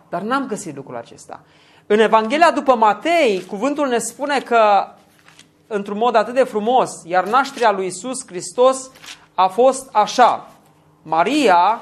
Dar 0.10 0.22
n-am 0.22 0.48
găsit 0.48 0.76
lucrul 0.76 0.96
acesta. 0.96 1.44
În 1.86 2.00
Evanghelia 2.00 2.52
după 2.52 2.76
Matei, 2.76 3.44
cuvântul 3.48 3.88
ne 3.88 3.98
spune 3.98 4.40
că 4.40 4.88
într-un 5.68 5.98
mod 5.98 6.16
atât 6.16 6.34
de 6.34 6.44
frumos, 6.44 7.04
iar 7.06 7.28
nașterea 7.28 7.72
lui 7.72 7.86
Isus 7.86 8.28
Hristos 8.28 8.92
a 9.36 9.48
fost 9.48 9.90
așa. 9.92 10.50
Maria, 11.02 11.82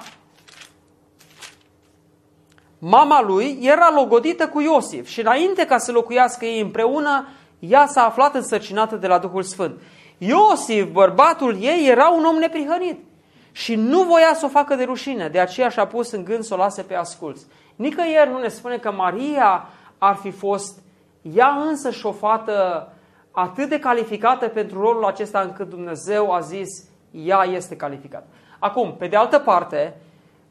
mama 2.80 3.22
lui, 3.22 3.60
era 3.62 3.92
logodită 3.96 4.48
cu 4.48 4.62
Iosif 4.62 5.08
și 5.08 5.20
înainte 5.20 5.66
ca 5.66 5.78
să 5.78 5.92
locuiască 5.92 6.46
ei 6.46 6.62
împreună, 6.62 7.28
ea 7.70 7.86
s-a 7.86 8.06
aflat 8.06 8.36
însărcinată 8.36 8.96
de 8.96 9.08
la 9.08 9.18
Duhul 9.18 9.44
Sfânt. 9.44 9.80
Iosif, 10.18 10.92
bărbatul 10.92 11.58
ei, 11.62 11.88
era 11.90 12.10
un 12.10 12.26
om 12.26 12.36
neprihănit 12.36 13.04
și 13.52 13.76
nu 13.76 14.04
voia 14.04 14.34
să 14.34 14.46
o 14.46 14.50
facă 14.50 14.76
de 14.76 14.84
rușine, 14.84 15.28
de 15.28 15.40
aceea 15.40 15.70
și-a 15.70 15.88
pus 15.88 16.12
în 16.12 16.24
gând 16.24 16.44
să 16.44 16.54
o 16.54 16.58
lase 16.58 16.82
pe 16.82 16.96
asculț. 16.96 17.42
Nicăieri 17.76 18.30
nu 18.30 18.40
ne 18.40 18.48
spune 18.48 18.78
că 18.78 18.92
Maria 18.92 19.68
ar 19.98 20.16
fi 20.16 20.32
fost 20.32 20.80
ea 21.22 21.48
însă 21.48 21.92
și 21.92 22.06
o 22.06 22.12
fată 22.12 22.90
atât 23.32 23.70
de 23.70 23.80
calificată 23.80 24.48
pentru 24.48 24.82
rolul 24.82 25.06
acesta 25.06 25.40
încât 25.40 25.70
Dumnezeu 25.70 26.32
a 26.32 26.40
zis 26.40 26.70
ea 27.12 27.44
este 27.44 27.76
calificată. 27.76 28.26
Acum, 28.60 28.96
pe 28.98 29.08
de 29.08 29.16
altă 29.16 29.40
parte, 29.40 29.98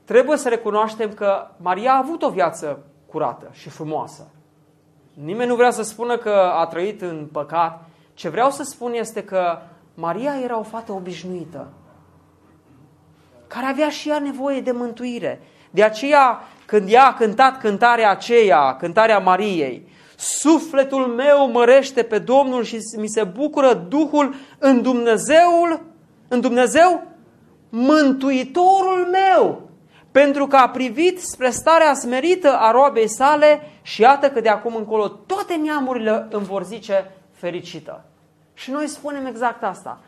trebuie 0.05 0.37
să 0.37 0.49
recunoaștem 0.49 1.13
că 1.13 1.47
Maria 1.57 1.93
a 1.93 1.99
avut 1.99 2.23
o 2.23 2.31
viață 2.31 2.79
curată 3.07 3.49
și 3.53 3.69
frumoasă. 3.69 4.27
Nimeni 5.15 5.49
nu 5.49 5.55
vrea 5.57 5.71
să 5.71 5.83
spună 5.83 6.17
că 6.17 6.53
a 6.55 6.67
trăit 6.67 7.03
în 7.03 7.29
păcat. 7.33 7.89
Ce 8.15 8.29
vreau 8.29 8.51
să 8.51 8.63
spun 8.63 8.93
este 8.93 9.25
că 9.25 9.59
Maria 9.95 10.33
era 10.43 10.59
o 10.59 10.63
fată 10.63 10.93
obișnuită, 10.93 11.73
care 13.47 13.67
avea 13.67 13.89
și 13.89 14.09
ea 14.09 14.19
nevoie 14.19 14.61
de 14.61 14.71
mântuire. 14.71 15.41
De 15.71 15.83
aceea, 15.83 16.41
când 16.67 16.93
ea 16.93 17.07
a 17.07 17.15
cântat 17.15 17.59
cântarea 17.59 18.11
aceea, 18.11 18.77
cântarea 18.77 19.19
Mariei, 19.19 19.89
Sufletul 20.17 21.07
meu 21.07 21.51
mărește 21.51 22.03
pe 22.03 22.19
Domnul 22.19 22.63
și 22.63 22.79
mi 22.97 23.09
se 23.09 23.25
bucură 23.25 23.75
Duhul 23.75 24.35
în 24.59 24.83
Dumnezeul, 24.83 25.81
în 26.29 26.41
Dumnezeu, 26.41 27.07
Mântuitorul 27.69 29.09
meu, 29.11 29.64
pentru 30.21 30.47
că 30.47 30.57
a 30.57 30.69
privit 30.69 31.21
spre 31.21 31.51
starea 31.51 31.95
smerită 31.95 32.57
a 32.59 32.71
roabei 32.71 33.09
sale 33.09 33.61
și 33.83 34.01
iată 34.01 34.31
că 34.31 34.41
de 34.41 34.49
acum 34.49 34.75
încolo 34.77 35.09
toate 35.09 35.55
neamurile 35.55 36.27
îmi 36.31 36.45
vor 36.45 36.65
zice 36.65 37.11
fericită. 37.33 38.05
Și 38.53 38.71
noi 38.71 38.87
spunem 38.87 39.27
exact 39.27 39.63
asta. 39.63 40.01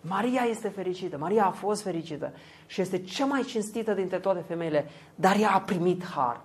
Maria 0.00 0.46
este 0.50 0.68
fericită, 0.68 1.16
Maria 1.18 1.44
a 1.44 1.50
fost 1.50 1.82
fericită 1.82 2.32
și 2.66 2.80
este 2.80 3.02
cea 3.02 3.24
mai 3.24 3.42
cinstită 3.42 3.92
dintre 3.92 4.18
toate 4.18 4.44
femeile, 4.48 4.90
dar 5.14 5.36
ea 5.40 5.50
a 5.50 5.60
primit 5.60 6.04
har. 6.04 6.40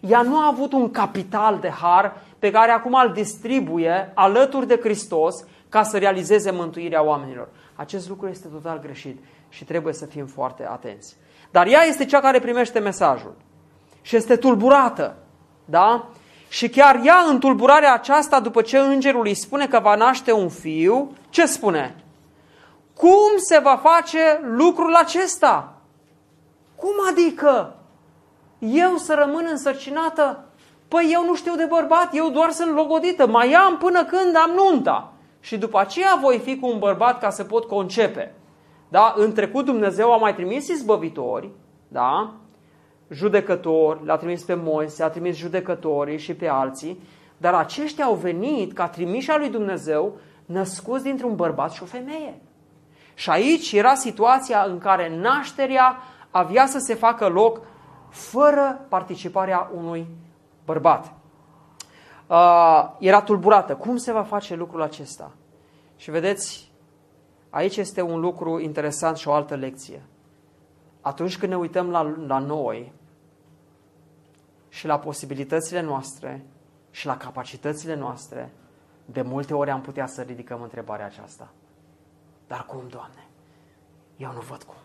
Ea 0.00 0.22
nu 0.22 0.36
a 0.36 0.46
avut 0.46 0.72
un 0.72 0.90
capital 0.90 1.58
de 1.58 1.70
har 1.70 2.20
pe 2.38 2.50
care 2.50 2.70
acum 2.70 2.94
îl 3.04 3.12
distribuie 3.12 4.10
alături 4.14 4.66
de 4.66 4.78
Hristos 4.82 5.44
ca 5.68 5.82
să 5.82 5.98
realizeze 5.98 6.50
mântuirea 6.50 7.04
oamenilor. 7.04 7.48
Acest 7.74 8.08
lucru 8.08 8.28
este 8.28 8.48
total 8.48 8.78
greșit 8.78 9.18
și 9.48 9.64
trebuie 9.64 9.92
să 9.92 10.06
fim 10.06 10.26
foarte 10.26 10.66
atenți. 10.66 11.16
Dar 11.50 11.66
ea 11.66 11.82
este 11.82 12.04
cea 12.04 12.20
care 12.20 12.40
primește 12.40 12.78
mesajul 12.78 13.34
și 14.02 14.16
este 14.16 14.36
tulburată, 14.36 15.16
da? 15.64 16.08
Și 16.48 16.68
chiar 16.68 17.00
ea, 17.04 17.24
în 17.28 17.38
tulburarea 17.38 17.92
aceasta, 17.92 18.40
după 18.40 18.62
ce 18.62 18.78
îngerul 18.78 19.26
îi 19.26 19.34
spune 19.34 19.66
că 19.66 19.80
va 19.80 19.94
naște 19.94 20.32
un 20.32 20.48
fiu, 20.48 21.12
ce 21.30 21.46
spune? 21.46 22.04
Cum 22.94 23.30
se 23.36 23.58
va 23.58 23.80
face 23.82 24.40
lucrul 24.42 24.94
acesta? 24.94 25.72
Cum 26.76 26.94
adică? 27.10 27.76
Eu 28.58 28.96
să 28.96 29.14
rămân 29.14 29.46
însărcinată? 29.50 30.44
Păi 30.88 31.10
eu 31.12 31.24
nu 31.24 31.34
știu 31.34 31.54
de 31.54 31.64
bărbat, 31.64 32.08
eu 32.12 32.30
doar 32.30 32.50
sunt 32.50 32.74
logodită, 32.74 33.26
mai 33.26 33.52
am 33.52 33.78
până 33.78 34.04
când 34.04 34.36
am 34.36 34.50
nunta. 34.50 35.12
Și 35.40 35.58
după 35.58 35.78
aceea 35.78 36.18
voi 36.20 36.38
fi 36.38 36.58
cu 36.58 36.66
un 36.66 36.78
bărbat 36.78 37.20
ca 37.20 37.30
să 37.30 37.44
pot 37.44 37.64
concepe. 37.64 38.34
Da? 38.88 39.14
În 39.16 39.32
trecut 39.32 39.64
Dumnezeu 39.64 40.12
a 40.12 40.16
mai 40.16 40.34
trimis 40.34 40.68
izbăvitori, 40.68 41.50
da? 41.88 42.34
judecători, 43.10 44.04
l-a 44.04 44.16
trimis 44.16 44.42
pe 44.42 44.54
Moise, 44.54 45.02
a 45.02 45.08
trimis 45.08 45.36
judecătorii 45.36 46.18
și 46.18 46.34
pe 46.34 46.48
alții, 46.48 47.02
dar 47.36 47.54
aceștia 47.54 48.04
au 48.04 48.14
venit 48.14 48.72
ca 48.72 48.88
trimișa 48.88 49.36
lui 49.36 49.48
Dumnezeu 49.48 50.16
născuți 50.46 51.02
dintr-un 51.02 51.34
bărbat 51.34 51.72
și 51.72 51.82
o 51.82 51.86
femeie. 51.86 52.40
Și 53.14 53.30
aici 53.30 53.72
era 53.72 53.94
situația 53.94 54.62
în 54.62 54.78
care 54.78 55.16
nașterea 55.16 55.96
avea 56.30 56.66
să 56.66 56.78
se 56.78 56.94
facă 56.94 57.28
loc 57.28 57.60
fără 58.08 58.86
participarea 58.88 59.70
unui 59.76 60.06
bărbat. 60.64 61.12
Uh, 62.26 62.90
era 62.98 63.22
tulburată. 63.22 63.74
Cum 63.74 63.96
se 63.96 64.12
va 64.12 64.22
face 64.22 64.54
lucrul 64.54 64.82
acesta? 64.82 65.30
Și 65.96 66.10
vedeți, 66.10 66.67
Aici 67.50 67.76
este 67.76 68.02
un 68.02 68.20
lucru 68.20 68.60
interesant 68.60 69.16
și 69.16 69.28
o 69.28 69.32
altă 69.32 69.54
lecție. 69.54 70.02
Atunci 71.00 71.38
când 71.38 71.52
ne 71.52 71.58
uităm 71.58 71.90
la, 71.90 72.14
la 72.26 72.38
noi 72.38 72.92
și 74.68 74.86
la 74.86 74.98
posibilitățile 74.98 75.80
noastre 75.80 76.44
și 76.90 77.06
la 77.06 77.16
capacitățile 77.16 77.94
noastre, 77.94 78.52
de 79.04 79.22
multe 79.22 79.54
ori 79.54 79.70
am 79.70 79.80
putea 79.80 80.06
să 80.06 80.22
ridicăm 80.22 80.62
întrebarea 80.62 81.06
aceasta. 81.06 81.52
Dar 82.46 82.64
cum, 82.66 82.82
Doamne? 82.88 83.26
Eu 84.16 84.32
nu 84.32 84.40
văd 84.40 84.62
cum. 84.62 84.76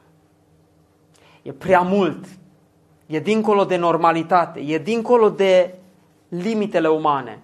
E 1.41 1.51
prea 1.51 1.81
mult. 1.81 2.25
E 3.05 3.19
dincolo 3.19 3.65
de 3.65 3.75
normalitate. 3.75 4.59
E 4.59 4.77
dincolo 4.77 5.29
de 5.29 5.75
limitele 6.27 6.89
umane. 6.89 7.39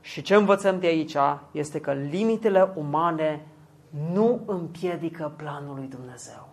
Și 0.00 0.22
ce 0.22 0.34
învățăm 0.34 0.78
de 0.78 0.86
aici 0.86 1.16
este 1.52 1.80
că 1.80 1.92
limitele 1.92 2.72
umane 2.74 3.46
nu 4.12 4.42
împiedică 4.46 5.32
planul 5.36 5.74
lui 5.74 5.86
Dumnezeu. 5.86 6.48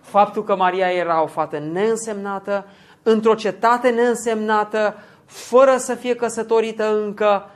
Faptul 0.00 0.44
că 0.44 0.56
Maria 0.56 0.90
era 0.90 1.22
o 1.22 1.26
fată 1.26 1.58
neînsemnată, 1.58 2.66
într-o 3.02 3.34
cetate 3.34 3.90
neînsemnată, 3.90 4.94
fără 5.24 5.76
să 5.76 5.94
fie 5.94 6.14
căsătorită 6.14 6.96
încă, 6.96 7.50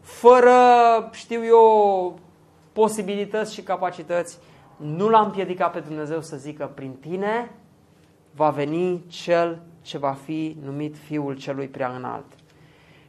fără, 0.00 0.54
știu 1.12 1.44
eu, 1.44 2.18
posibilități 2.72 3.54
și 3.54 3.62
capacități, 3.62 4.38
nu 4.76 5.08
l-a 5.08 5.20
împiedicat 5.20 5.72
pe 5.72 5.80
Dumnezeu 5.80 6.20
să 6.20 6.36
zică 6.36 6.70
prin 6.74 6.92
tine 6.92 7.54
va 8.34 8.50
veni 8.50 9.04
cel 9.08 9.62
ce 9.82 9.98
va 9.98 10.12
fi 10.12 10.56
numit 10.64 10.96
Fiul 10.96 11.36
celui 11.36 11.68
prea 11.68 11.88
înalt. 11.88 12.26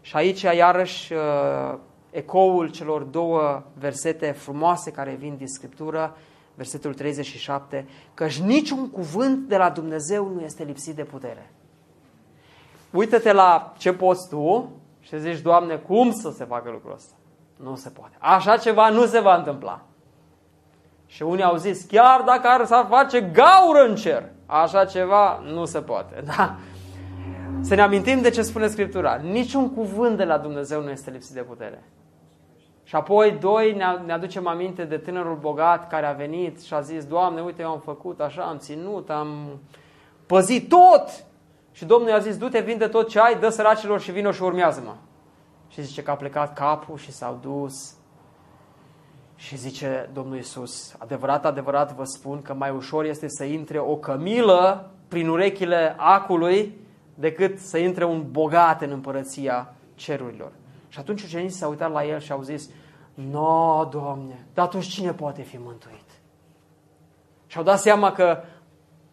Și 0.01 0.15
aici, 0.15 0.41
iarăși, 0.41 1.13
uh, 1.13 1.77
ecoul 2.11 2.69
celor 2.69 3.01
două 3.01 3.63
versete 3.73 4.31
frumoase 4.31 4.91
care 4.91 5.15
vin 5.19 5.35
din 5.37 5.47
Scriptură, 5.47 6.17
versetul 6.55 6.93
37, 6.93 7.87
căci 8.13 8.39
niciun 8.39 8.89
cuvânt 8.89 9.47
de 9.47 9.57
la 9.57 9.69
Dumnezeu 9.69 10.27
nu 10.27 10.41
este 10.41 10.63
lipsit 10.63 10.95
de 10.95 11.03
putere. 11.03 11.51
Uită-te 12.91 13.31
la 13.31 13.73
ce 13.77 13.93
poți 13.93 14.29
tu 14.29 14.71
și 14.99 15.19
zici, 15.19 15.39
Doamne, 15.39 15.75
cum 15.75 16.11
să 16.11 16.31
se 16.31 16.43
facă 16.43 16.69
lucrul 16.69 16.93
ăsta? 16.93 17.13
Nu 17.55 17.75
se 17.75 17.89
poate. 17.89 18.15
Așa 18.19 18.57
ceva 18.57 18.89
nu 18.89 19.05
se 19.05 19.19
va 19.19 19.35
întâmpla. 19.35 19.81
Și 21.05 21.23
unii 21.23 21.43
au 21.43 21.55
zis, 21.55 21.83
chiar 21.83 22.21
dacă 22.21 22.47
ar 22.47 22.65
să 22.65 22.85
face 22.89 23.21
gaură 23.21 23.89
în 23.89 23.95
cer, 23.95 24.29
așa 24.45 24.85
ceva 24.85 25.39
nu 25.39 25.65
se 25.65 25.81
poate. 25.81 26.23
Da? 26.35 26.55
Să 27.61 27.75
ne 27.75 27.81
amintim 27.81 28.21
de 28.21 28.29
ce 28.29 28.41
spune 28.41 28.67
Scriptura. 28.67 29.15
Niciun 29.15 29.73
cuvânt 29.73 30.17
de 30.17 30.23
la 30.23 30.37
Dumnezeu 30.37 30.81
nu 30.81 30.89
este 30.89 31.11
lipsit 31.11 31.33
de 31.33 31.41
putere. 31.41 31.83
Și 32.91 32.97
apoi, 32.97 33.31
doi, 33.31 33.73
ne 34.05 34.13
aducem 34.13 34.47
aminte 34.47 34.83
de 34.83 34.97
tânărul 34.97 35.35
bogat 35.35 35.87
care 35.87 36.05
a 36.05 36.11
venit 36.11 36.61
și 36.61 36.73
a 36.73 36.81
zis, 36.81 37.05
Doamne, 37.05 37.41
uite, 37.41 37.61
eu 37.61 37.69
am 37.69 37.79
făcut 37.79 38.19
așa, 38.19 38.43
am 38.43 38.57
ținut, 38.57 39.09
am 39.09 39.59
păzit 40.25 40.69
tot. 40.69 41.25
Și 41.71 41.85
Domnul 41.85 42.09
i-a 42.09 42.17
zis, 42.17 42.37
du-te, 42.37 42.59
vinde 42.59 42.87
tot 42.87 43.09
ce 43.09 43.19
ai, 43.19 43.39
dă 43.39 43.49
săracilor 43.49 43.99
și 43.99 44.11
vină 44.11 44.31
și 44.31 44.43
urmează-mă. 44.43 44.95
Și 45.67 45.81
zice 45.81 46.03
că 46.03 46.11
a 46.11 46.15
plecat 46.15 46.53
capul 46.53 46.97
și 46.97 47.11
s-au 47.11 47.39
dus. 47.41 47.93
Și 49.35 49.57
zice 49.57 50.09
Domnul 50.13 50.35
Iisus, 50.35 50.95
adevărat, 50.97 51.45
adevărat 51.45 51.95
vă 51.95 52.03
spun 52.03 52.41
că 52.41 52.53
mai 52.53 52.69
ușor 52.69 53.05
este 53.05 53.25
să 53.27 53.43
intre 53.43 53.79
o 53.79 53.95
cămilă 53.95 54.91
prin 55.07 55.27
urechile 55.27 55.95
acului 55.97 56.77
decât 57.15 57.59
să 57.59 57.77
intre 57.77 58.05
un 58.05 58.25
bogat 58.31 58.81
în 58.81 58.91
împărăția 58.91 59.73
cerurilor. 59.95 60.51
Și 60.87 60.99
atunci 60.99 61.23
ucenicii 61.23 61.57
s-au 61.57 61.69
uitat 61.69 61.91
la 61.91 62.05
el 62.05 62.19
și 62.19 62.31
au 62.31 62.41
zis, 62.41 62.69
No, 63.13 63.87
Doamne, 63.91 64.45
dar 64.53 64.65
atunci 64.65 64.87
cine 64.87 65.13
poate 65.13 65.41
fi 65.41 65.57
mântuit? 65.57 66.09
Și 67.47 67.57
au 67.57 67.63
dat 67.63 67.79
seama 67.79 68.11
că 68.11 68.43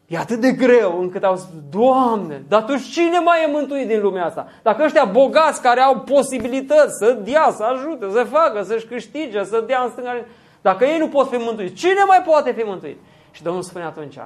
e 0.06 0.18
atât 0.18 0.40
de 0.40 0.52
greu 0.52 1.00
încât 1.00 1.24
au 1.24 1.36
zis, 1.36 1.48
Doamne, 1.70 2.44
dar 2.48 2.60
atunci 2.62 2.82
cine 2.82 3.18
mai 3.18 3.42
e 3.42 3.52
mântuit 3.52 3.86
din 3.86 4.00
lumea 4.00 4.24
asta? 4.24 4.48
Dacă 4.62 4.84
ăștia 4.84 5.04
bogați 5.04 5.62
care 5.62 5.80
au 5.80 6.00
posibilități 6.00 6.98
să 6.98 7.12
dea, 7.12 7.50
să 7.50 7.62
ajute, 7.62 8.10
să 8.10 8.26
facă, 8.30 8.62
să-și 8.62 8.86
câștige, 8.86 9.44
să 9.44 9.64
dea 9.66 9.82
în 9.82 9.90
stânga, 9.90 10.24
dacă 10.60 10.84
ei 10.84 10.98
nu 10.98 11.08
pot 11.08 11.28
fi 11.28 11.36
mântuiți, 11.36 11.74
cine 11.74 12.04
mai 12.06 12.22
poate 12.26 12.52
fi 12.52 12.62
mântuit? 12.62 12.98
Și 13.30 13.42
Domnul 13.42 13.62
spune 13.62 13.84
atunci, 13.84 14.18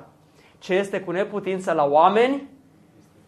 ce 0.59 0.75
este 0.75 1.01
cu 1.01 1.11
neputință 1.11 1.73
la 1.73 1.85
oameni, 1.85 2.49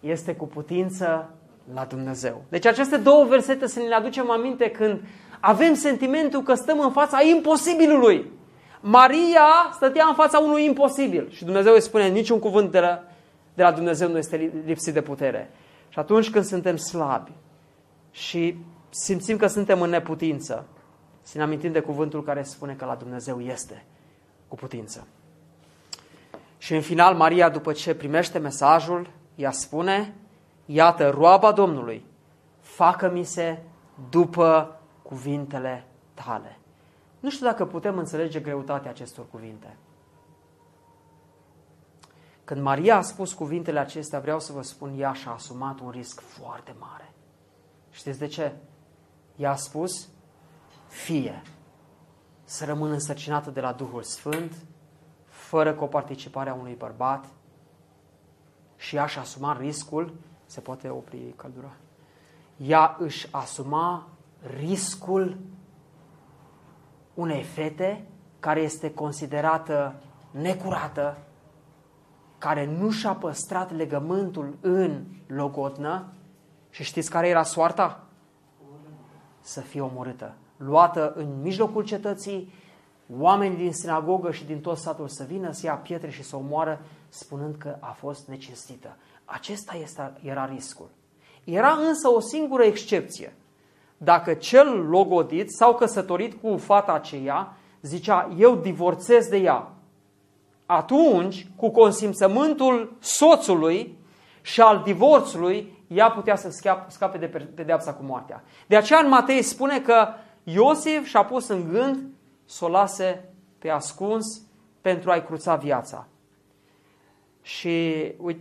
este 0.00 0.34
cu 0.34 0.46
putință 0.46 1.30
la 1.74 1.84
Dumnezeu. 1.84 2.42
Deci 2.48 2.66
aceste 2.66 2.96
două 2.96 3.24
versete 3.24 3.66
să 3.66 3.78
ne 3.78 3.86
le 3.86 3.94
aducem 3.94 4.30
aminte 4.30 4.70
când 4.70 5.00
avem 5.46 5.74
sentimentul 5.74 6.42
că 6.42 6.54
stăm 6.54 6.80
în 6.80 6.90
fața 6.90 7.22
imposibilului. 7.22 8.32
Maria 8.80 9.48
stătea 9.72 10.06
în 10.08 10.14
fața 10.14 10.38
unui 10.38 10.64
imposibil 10.64 11.30
și 11.30 11.44
Dumnezeu 11.44 11.72
îi 11.72 11.80
spune 11.80 12.08
niciun 12.08 12.38
cuvânt 12.38 12.70
de 12.70 12.80
la, 12.80 13.02
de 13.54 13.62
la 13.62 13.72
Dumnezeu 13.72 14.10
nu 14.10 14.18
este 14.18 14.52
lipsit 14.64 14.94
de 14.94 15.02
putere. 15.02 15.50
Și 15.88 15.98
atunci 15.98 16.30
când 16.30 16.44
suntem 16.44 16.76
slabi 16.76 17.32
și 18.10 18.56
simțim 18.90 19.36
că 19.36 19.46
suntem 19.46 19.80
în 19.80 19.90
neputință, 19.90 20.66
să 21.22 21.38
ne 21.38 21.42
amintim 21.42 21.72
de 21.72 21.80
cuvântul 21.80 22.22
care 22.22 22.42
spune 22.42 22.72
că 22.72 22.84
la 22.84 22.94
Dumnezeu 22.94 23.40
este 23.40 23.84
cu 24.48 24.54
putință. 24.54 25.06
Și 26.58 26.74
în 26.74 26.80
final, 26.80 27.14
Maria, 27.14 27.48
după 27.48 27.72
ce 27.72 27.94
primește 27.94 28.38
mesajul, 28.38 29.10
ea 29.34 29.50
spune, 29.50 30.14
iată, 30.66 31.08
roaba 31.08 31.52
Domnului, 31.52 32.04
facă-mi 32.60 33.24
se 33.24 33.58
după 34.10 34.78
cuvintele 35.04 35.86
tale. 36.14 36.58
Nu 37.20 37.30
știu 37.30 37.46
dacă 37.46 37.66
putem 37.66 37.98
înțelege 37.98 38.40
greutatea 38.40 38.90
acestor 38.90 39.26
cuvinte. 39.30 39.76
Când 42.44 42.62
Maria 42.62 42.96
a 42.96 43.00
spus 43.00 43.32
cuvintele 43.32 43.78
acestea, 43.78 44.20
vreau 44.20 44.40
să 44.40 44.52
vă 44.52 44.62
spun, 44.62 44.98
ea 44.98 45.12
și-a 45.12 45.30
asumat 45.30 45.80
un 45.80 45.90
risc 45.90 46.20
foarte 46.20 46.74
mare. 46.78 47.12
Știți 47.90 48.18
de 48.18 48.26
ce? 48.26 48.52
Ea 49.36 49.50
a 49.50 49.56
spus, 49.56 50.08
fie 50.86 51.42
să 52.44 52.64
rămân 52.64 52.90
însărcinată 52.90 53.50
de 53.50 53.60
la 53.60 53.72
Duhul 53.72 54.02
Sfânt, 54.02 54.52
fără 55.26 55.74
coparticiparea 55.74 56.54
unui 56.54 56.74
bărbat, 56.74 57.26
și 58.76 58.96
ea 58.96 59.06
și 59.06 59.18
asuma 59.18 59.56
riscul, 59.58 60.14
se 60.46 60.60
poate 60.60 60.88
opri 60.88 61.32
căldura, 61.36 61.76
ea 62.56 62.96
își 62.98 63.28
asuma 63.30 64.08
riscul 64.58 65.38
unei 67.14 67.42
fete 67.42 68.06
care 68.40 68.60
este 68.60 68.94
considerată 68.94 69.94
necurată, 70.30 71.18
care 72.38 72.66
nu 72.66 72.90
și-a 72.90 73.14
păstrat 73.14 73.76
legământul 73.76 74.56
în 74.60 75.04
logodnă 75.26 76.12
și 76.70 76.82
știți 76.82 77.10
care 77.10 77.28
era 77.28 77.42
soarta? 77.42 78.06
Să 79.40 79.60
fie 79.60 79.80
omorâtă. 79.80 80.34
Luată 80.56 81.12
în 81.16 81.40
mijlocul 81.40 81.84
cetății, 81.84 82.52
oamenii 83.18 83.56
din 83.56 83.72
sinagogă 83.72 84.30
și 84.30 84.44
din 84.44 84.60
tot 84.60 84.78
satul 84.78 85.08
să 85.08 85.24
vină 85.24 85.52
să 85.52 85.66
ia 85.66 85.74
pietre 85.74 86.10
și 86.10 86.22
să 86.22 86.36
omoară, 86.36 86.80
spunând 87.08 87.56
că 87.56 87.76
a 87.80 87.90
fost 87.90 88.28
necinstită. 88.28 88.96
Acesta 89.24 90.12
era 90.22 90.44
riscul. 90.44 90.88
Era 91.44 91.72
însă 91.72 92.08
o 92.08 92.20
singură 92.20 92.62
excepție. 92.62 93.32
Dacă 93.96 94.34
cel 94.34 94.88
logodit 94.88 95.50
sau 95.50 95.74
căsătorit 95.74 96.40
cu 96.42 96.56
fata 96.56 96.92
aceea 96.92 97.56
zicea, 97.80 98.30
eu 98.38 98.56
divorțez 98.56 99.26
de 99.26 99.36
ea, 99.36 99.68
atunci, 100.66 101.46
cu 101.56 101.70
consimțământul 101.70 102.96
soțului 103.00 103.98
și 104.42 104.60
al 104.60 104.82
divorțului, 104.84 105.84
ea 105.86 106.10
putea 106.10 106.36
să 106.36 106.74
scape 106.88 107.18
de 107.18 107.26
pedeapsa 107.54 107.94
cu 107.94 108.02
moartea. 108.02 108.42
De 108.66 108.76
aceea 108.76 108.98
în 108.98 109.08
Matei 109.08 109.42
spune 109.42 109.80
că 109.80 110.08
Iosif 110.42 111.06
și-a 111.06 111.24
pus 111.24 111.48
în 111.48 111.68
gând 111.68 111.98
să 112.44 112.64
o 112.64 112.68
lase 112.68 113.28
pe 113.58 113.70
ascuns 113.70 114.40
pentru 114.80 115.10
a-i 115.10 115.24
cruța 115.24 115.54
viața. 115.54 116.06
Și 117.42 117.94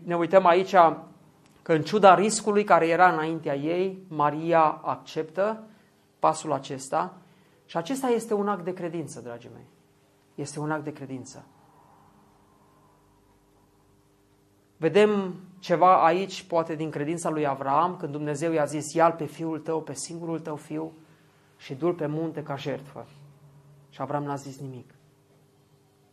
ne 0.04 0.16
uităm 0.16 0.46
aici 0.46 0.76
că 1.64 1.74
în 1.74 1.82
ciuda 1.82 2.16
riscului 2.16 2.64
care 2.64 2.88
era 2.88 3.12
înaintea 3.12 3.56
ei, 3.56 4.06
Maria 4.08 4.64
acceptă 4.64 5.64
pasul 6.20 6.52
acesta 6.52 7.18
și 7.66 7.78
acesta 7.78 8.08
este 8.08 8.34
un 8.34 8.48
act 8.48 8.64
de 8.64 8.74
credință, 8.74 9.20
dragii 9.20 9.50
mei. 9.54 9.68
Este 10.36 10.60
un 10.60 10.72
act 10.72 10.84
de 10.84 10.94
credință. 10.94 11.46
Vedem 14.78 15.36
ceva 15.60 16.06
aici, 16.06 16.44
poate 16.44 16.76
din 16.76 16.90
credința 16.90 17.30
lui 17.30 17.48
Avram, 17.48 17.98
când 17.98 18.12
Dumnezeu 18.12 18.52
i-a 18.52 18.66
zis, 18.66 18.94
ia 18.94 19.12
pe 19.12 19.26
fiul 19.26 19.60
tău, 19.60 19.82
pe 19.82 19.94
singurul 19.94 20.40
tău 20.40 20.56
fiu 20.56 20.92
și 21.58 21.74
du 21.74 21.94
pe 21.94 22.06
munte 22.06 22.44
ca 22.44 22.56
jertfă. 22.56 23.06
Și 23.90 24.02
Avram 24.02 24.24
n-a 24.24 24.36
zis 24.36 24.60
nimic. 24.60 24.94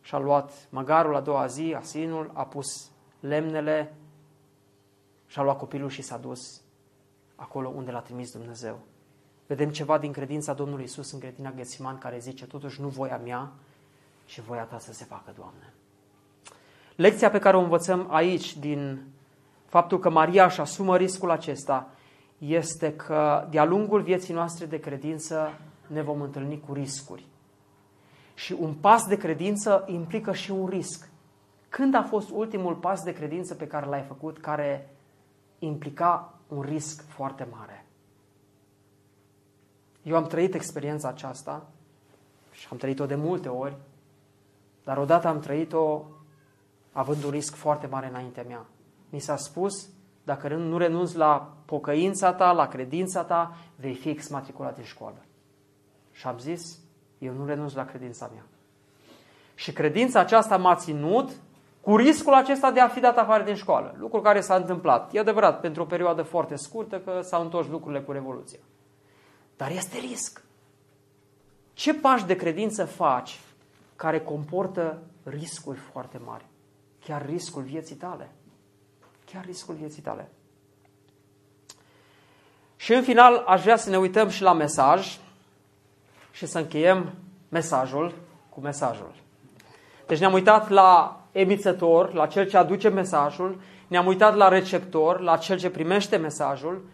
Și 0.00 0.14
a 0.14 0.18
luat 0.18 0.68
măgarul 0.70 1.16
a 1.16 1.20
doua 1.20 1.46
zi, 1.46 1.74
asinul, 1.78 2.30
a 2.34 2.44
pus 2.44 2.90
lemnele 3.20 3.94
și 5.30 5.38
a 5.38 5.42
luat 5.42 5.58
copilul 5.58 5.88
și 5.88 6.02
s-a 6.02 6.16
dus 6.16 6.60
acolo 7.34 7.68
unde 7.68 7.90
l-a 7.90 8.00
trimis 8.00 8.32
Dumnezeu. 8.32 8.78
Vedem 9.46 9.70
ceva 9.70 9.98
din 9.98 10.12
credința 10.12 10.52
Domnului 10.52 10.84
Isus 10.84 11.12
în 11.12 11.18
grădina 11.18 11.50
Ghețiman 11.50 11.98
care 11.98 12.18
zice, 12.18 12.46
totuși 12.46 12.80
nu 12.80 12.88
voia 12.88 13.20
mea, 13.24 13.52
și 14.26 14.40
voia 14.40 14.62
ta 14.62 14.78
să 14.78 14.92
se 14.92 15.04
facă, 15.04 15.32
Doamne. 15.36 15.72
Lecția 16.96 17.30
pe 17.30 17.38
care 17.38 17.56
o 17.56 17.60
învățăm 17.60 18.06
aici 18.10 18.56
din 18.56 19.02
faptul 19.66 19.98
că 19.98 20.10
Maria 20.10 20.44
își 20.44 20.60
asumă 20.60 20.96
riscul 20.96 21.30
acesta 21.30 21.90
este 22.38 22.96
că 22.96 23.46
de-a 23.50 23.64
lungul 23.64 24.02
vieții 24.02 24.34
noastre 24.34 24.66
de 24.66 24.80
credință 24.80 25.58
ne 25.86 26.02
vom 26.02 26.20
întâlni 26.20 26.60
cu 26.60 26.72
riscuri. 26.72 27.26
Și 28.34 28.56
un 28.58 28.74
pas 28.74 29.06
de 29.06 29.16
credință 29.16 29.84
implică 29.86 30.32
și 30.32 30.50
un 30.50 30.66
risc. 30.66 31.08
Când 31.68 31.94
a 31.94 32.02
fost 32.02 32.30
ultimul 32.30 32.74
pas 32.74 33.02
de 33.02 33.12
credință 33.12 33.54
pe 33.54 33.66
care 33.66 33.86
l-ai 33.86 34.02
făcut 34.02 34.38
care 34.38 34.94
implica 35.60 36.34
un 36.48 36.60
risc 36.60 37.04
foarte 37.08 37.46
mare? 37.50 37.86
Eu 40.02 40.16
am 40.16 40.26
trăit 40.26 40.54
experiența 40.54 41.08
aceasta 41.08 41.66
și 42.50 42.68
am 42.70 42.76
trăit-o 42.76 43.06
de 43.06 43.14
multe 43.14 43.48
ori, 43.48 43.76
dar 44.84 44.98
odată 44.98 45.28
am 45.28 45.40
trăit-o 45.40 46.04
având 46.92 47.24
un 47.24 47.30
risc 47.30 47.54
foarte 47.54 47.86
mare 47.86 48.08
înaintea 48.08 48.42
mea. 48.42 48.66
Mi 49.10 49.18
s-a 49.18 49.36
spus, 49.36 49.88
dacă 50.24 50.48
nu 50.48 50.78
renunți 50.78 51.16
la 51.16 51.56
pocăința 51.64 52.32
ta, 52.32 52.52
la 52.52 52.66
credința 52.68 53.24
ta, 53.24 53.56
vei 53.76 53.94
fi 53.94 54.08
exmatriculat 54.08 54.74
din 54.74 54.84
școală. 54.84 55.24
Și 56.12 56.26
am 56.26 56.38
zis, 56.38 56.78
eu 57.18 57.32
nu 57.32 57.46
renunț 57.46 57.72
la 57.72 57.84
credința 57.84 58.30
mea. 58.32 58.44
Și 59.54 59.72
credința 59.72 60.20
aceasta 60.20 60.56
m-a 60.56 60.74
ținut 60.74 61.30
cu 61.80 61.96
riscul 61.96 62.34
acesta 62.34 62.70
de 62.70 62.80
a 62.80 62.88
fi 62.88 63.00
dat 63.00 63.18
afară 63.18 63.42
din 63.42 63.54
școală. 63.54 63.94
Lucru 63.98 64.20
care 64.20 64.40
s-a 64.40 64.54
întâmplat. 64.54 65.14
E 65.14 65.18
adevărat, 65.18 65.60
pentru 65.60 65.82
o 65.82 65.86
perioadă 65.86 66.22
foarte 66.22 66.56
scurtă, 66.56 67.00
că 67.00 67.20
s-au 67.22 67.42
întors 67.42 67.68
lucrurile 67.68 68.00
cu 68.00 68.12
Revoluția. 68.12 68.58
Dar 69.56 69.70
este 69.70 69.98
risc. 69.98 70.42
Ce 71.72 71.94
pași 71.94 72.24
de 72.24 72.36
credință 72.36 72.84
faci 72.84 73.40
care 73.96 74.20
comportă 74.20 75.02
riscuri 75.22 75.78
foarte 75.78 76.20
mari? 76.24 76.44
Chiar 77.04 77.26
riscul 77.26 77.62
vieții 77.62 77.96
tale. 77.96 78.30
Chiar 79.24 79.44
riscul 79.44 79.74
vieții 79.74 80.02
tale. 80.02 80.30
Și 82.76 82.92
în 82.92 83.02
final 83.02 83.44
aș 83.46 83.62
vrea 83.62 83.76
să 83.76 83.90
ne 83.90 83.98
uităm 83.98 84.28
și 84.28 84.42
la 84.42 84.52
mesaj 84.52 85.18
și 86.30 86.46
să 86.46 86.58
încheiem 86.58 87.12
mesajul 87.48 88.14
cu 88.48 88.60
mesajul. 88.60 89.12
Deci 90.06 90.18
ne-am 90.18 90.32
uitat 90.32 90.68
la 90.68 91.19
emițător, 91.32 92.14
la 92.14 92.26
cel 92.26 92.48
ce 92.48 92.56
aduce 92.56 92.88
mesajul, 92.88 93.60
ne-am 93.86 94.06
uitat 94.06 94.36
la 94.36 94.48
receptor, 94.48 95.20
la 95.20 95.36
cel 95.36 95.58
ce 95.58 95.70
primește 95.70 96.16
mesajul 96.16 96.84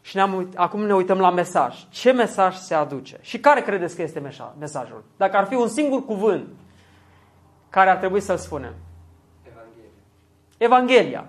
și 0.00 0.16
ne-am 0.16 0.34
uit- 0.34 0.56
acum 0.56 0.80
ne 0.80 0.94
uităm 0.94 1.18
la 1.18 1.30
mesaj. 1.30 1.86
Ce 1.88 2.12
mesaj 2.12 2.56
se 2.56 2.74
aduce? 2.74 3.18
Și 3.20 3.38
care 3.40 3.60
credeți 3.60 3.96
că 3.96 4.02
este 4.02 4.22
mesajul? 4.58 5.04
Dacă 5.16 5.36
ar 5.36 5.46
fi 5.46 5.54
un 5.54 5.68
singur 5.68 6.04
cuvânt 6.04 6.48
care 7.70 7.90
ar 7.90 7.96
trebui 7.96 8.20
să-l 8.20 8.36
spunem. 8.36 8.74
Evanghelia. 9.42 9.90
Evanghelia. 10.58 11.26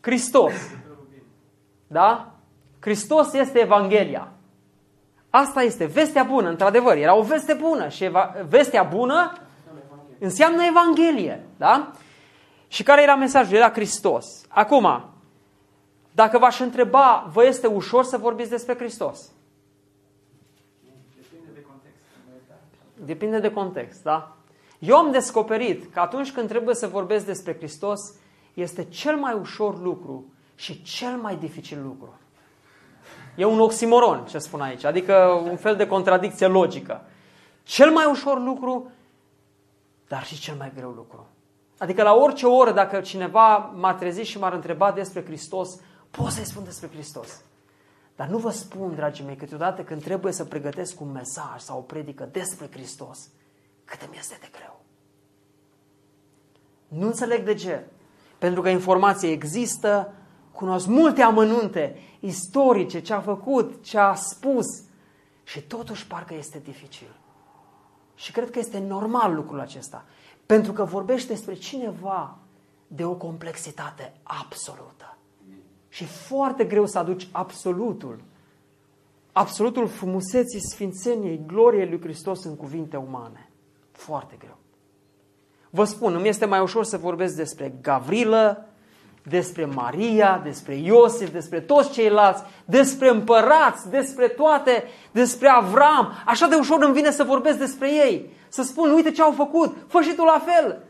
Hristos. 0.00 0.52
Da? 1.86 2.34
Hristos 2.80 3.32
este 3.32 3.58
Evanghelia. 3.58 4.28
Asta 5.30 5.62
este 5.62 5.84
vestea 5.84 6.22
bună, 6.22 6.48
într-adevăr. 6.48 6.96
Era 6.96 7.14
o 7.14 7.22
veste 7.22 7.54
bună 7.54 7.88
și 7.88 8.04
eva- 8.04 8.34
vestea 8.48 8.82
bună 8.82 9.32
înseamnă 10.20 10.62
Evanghelie. 10.68 11.46
Da? 11.56 11.92
Și 12.68 12.82
care 12.82 13.02
era 13.02 13.14
mesajul? 13.16 13.56
Era 13.56 13.70
Hristos. 13.70 14.26
Acum, 14.48 15.04
dacă 16.12 16.38
v-aș 16.38 16.60
întreba, 16.60 17.28
vă 17.32 17.44
este 17.44 17.66
ușor 17.66 18.04
să 18.04 18.16
vorbiți 18.16 18.50
despre 18.50 18.74
Hristos? 18.74 19.30
Depinde 20.84 21.50
de 21.54 21.62
context. 21.62 23.06
Depinde 23.06 23.38
de 23.38 23.50
context, 23.50 24.02
da? 24.02 24.36
Eu 24.78 24.96
am 24.96 25.10
descoperit 25.10 25.92
că 25.92 26.00
atunci 26.00 26.32
când 26.32 26.48
trebuie 26.48 26.74
să 26.74 26.86
vorbesc 26.86 27.26
despre 27.26 27.56
Hristos, 27.56 28.00
este 28.54 28.84
cel 28.84 29.16
mai 29.16 29.34
ușor 29.34 29.80
lucru 29.80 30.32
și 30.54 30.82
cel 30.82 31.16
mai 31.16 31.36
dificil 31.36 31.82
lucru. 31.82 32.18
E 33.36 33.44
un 33.44 33.60
oximoron, 33.60 34.24
ce 34.24 34.38
spun 34.38 34.60
aici, 34.60 34.84
adică 34.84 35.14
un 35.50 35.56
fel 35.56 35.76
de 35.76 35.86
contradicție 35.86 36.46
logică. 36.46 37.04
Cel 37.62 37.90
mai 37.90 38.04
ușor 38.10 38.40
lucru, 38.40 38.90
dar 40.10 40.24
și 40.24 40.40
cel 40.40 40.54
mai 40.56 40.72
greu 40.74 40.90
lucru. 40.90 41.26
Adică 41.78 42.02
la 42.02 42.14
orice 42.14 42.46
oră, 42.46 42.72
dacă 42.72 43.00
cineva 43.00 43.56
m-a 43.56 43.94
trezit 43.94 44.24
și 44.24 44.38
m-ar 44.38 44.52
întreba 44.52 44.92
despre 44.92 45.24
Hristos, 45.24 45.78
pot 46.10 46.30
să-i 46.30 46.44
spun 46.44 46.64
despre 46.64 46.88
Hristos. 46.88 47.40
Dar 48.16 48.28
nu 48.28 48.38
vă 48.38 48.50
spun, 48.50 48.94
dragii 48.94 49.24
mei, 49.24 49.36
câteodată 49.36 49.82
când 49.82 50.02
trebuie 50.02 50.32
să 50.32 50.44
pregătesc 50.44 51.00
un 51.00 51.12
mesaj 51.12 51.60
sau 51.60 51.78
o 51.78 51.80
predică 51.80 52.28
despre 52.32 52.68
Hristos, 52.70 53.28
cât 53.84 54.02
îmi 54.02 54.16
este 54.18 54.36
de 54.40 54.48
greu. 54.52 54.80
Nu 56.88 57.06
înțeleg 57.06 57.44
de 57.44 57.54
ce. 57.54 57.86
Pentru 58.38 58.62
că 58.62 58.68
informația 58.68 59.30
există, 59.30 60.12
cunosc 60.52 60.86
multe 60.86 61.22
amănunte 61.22 61.98
istorice, 62.20 63.00
ce 63.00 63.12
a 63.12 63.20
făcut, 63.20 63.84
ce 63.84 63.98
a 63.98 64.14
spus 64.14 64.66
și 65.44 65.60
totuși 65.60 66.06
parcă 66.06 66.34
este 66.34 66.58
dificil. 66.58 67.19
Și 68.20 68.32
cred 68.32 68.50
că 68.50 68.58
este 68.58 68.78
normal 68.78 69.34
lucrul 69.34 69.60
acesta. 69.60 70.04
Pentru 70.46 70.72
că 70.72 70.84
vorbește 70.84 71.32
despre 71.32 71.54
cineva 71.54 72.38
de 72.86 73.04
o 73.04 73.14
complexitate 73.14 74.12
absolută. 74.22 75.16
Și 75.88 76.04
foarte 76.04 76.64
greu 76.64 76.86
să 76.86 76.98
aduci 76.98 77.28
absolutul, 77.32 78.22
absolutul 79.32 79.88
frumuseții, 79.88 80.60
sfințeniei, 80.70 81.42
gloriei 81.46 81.88
lui 81.88 82.00
Hristos 82.00 82.44
în 82.44 82.56
cuvinte 82.56 82.96
umane. 82.96 83.50
Foarte 83.92 84.36
greu. 84.38 84.56
Vă 85.70 85.84
spun, 85.84 86.14
îmi 86.14 86.28
este 86.28 86.44
mai 86.44 86.60
ușor 86.60 86.84
să 86.84 86.96
vorbesc 86.96 87.36
despre 87.36 87.74
Gavrilă, 87.80 88.66
despre 89.22 89.64
Maria, 89.64 90.40
despre 90.44 90.74
Iosif, 90.74 91.30
despre 91.30 91.60
toți 91.60 91.90
ceilalți, 91.90 92.42
despre 92.64 93.08
împărați, 93.08 93.88
despre 93.90 94.28
toate, 94.28 94.84
despre 95.10 95.48
Avram. 95.48 96.12
Așa 96.26 96.46
de 96.46 96.54
ușor 96.54 96.82
îmi 96.82 96.94
vine 96.94 97.10
să 97.10 97.24
vorbesc 97.24 97.58
despre 97.58 97.92
ei. 97.92 98.30
Să 98.48 98.62
spun, 98.62 98.90
uite 98.90 99.10
ce 99.10 99.22
au 99.22 99.32
făcut, 99.32 99.76
fă 99.88 100.00
și 100.00 100.14
tu 100.14 100.22
la 100.22 100.42
fel. 100.46 100.82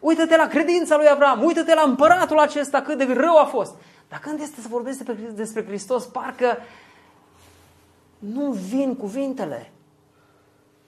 Uită-te 0.00 0.36
la 0.36 0.46
credința 0.46 0.96
lui 0.96 1.08
Avram, 1.08 1.44
uită-te 1.44 1.74
la 1.74 1.82
împăratul 1.82 2.38
acesta, 2.38 2.82
cât 2.82 2.98
de 2.98 3.12
rău 3.12 3.36
a 3.36 3.44
fost. 3.44 3.74
Dar 4.08 4.18
când 4.18 4.40
este 4.40 4.60
să 4.60 4.68
vorbesc 4.68 4.98
despre 5.32 5.64
Hristos, 5.64 6.04
parcă 6.04 6.58
nu 8.18 8.50
vin 8.50 8.96
cuvintele. 8.96 9.72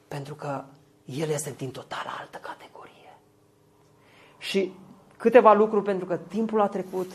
Pentru 0.09 0.35
că 0.35 0.64
El 1.05 1.29
este 1.29 1.55
din 1.57 1.71
total 1.71 2.16
altă 2.21 2.39
categorie. 2.43 3.19
Și 4.39 4.73
câteva 5.19 5.53
lucruri, 5.53 5.85
pentru 5.85 6.07
că 6.07 6.16
timpul 6.16 6.61
a 6.61 6.66
trecut, 6.66 7.11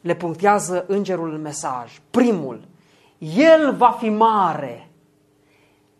le 0.00 0.14
punctează 0.14 0.84
îngerul 0.88 1.34
în 1.34 1.40
mesaj. 1.40 2.00
Primul, 2.10 2.60
El 3.18 3.74
va 3.74 3.90
fi 3.90 4.08
mare. 4.08 4.90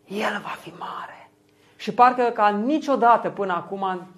El 0.07 0.41
va 0.43 0.57
fi 0.61 0.73
mare. 0.79 1.31
Și 1.77 1.93
parcă 1.93 2.31
ca 2.35 2.49
niciodată 2.49 3.31
până 3.31 3.53
acum 3.53 4.09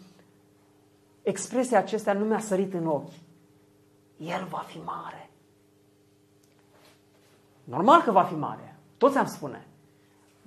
expresia 1.23 1.79
acestea 1.79 2.13
nu 2.13 2.25
mi-a 2.25 2.39
sărit 2.39 2.75
în 2.75 2.87
ochi. 2.87 3.13
El 4.17 4.47
va 4.51 4.65
fi 4.67 4.79
mare. 4.85 5.31
Normal 7.65 8.03
că 8.03 8.11
va 8.11 8.23
fi 8.23 8.35
mare. 8.35 8.79
Toți 8.97 9.19
am 9.19 9.27
spune. 9.27 9.67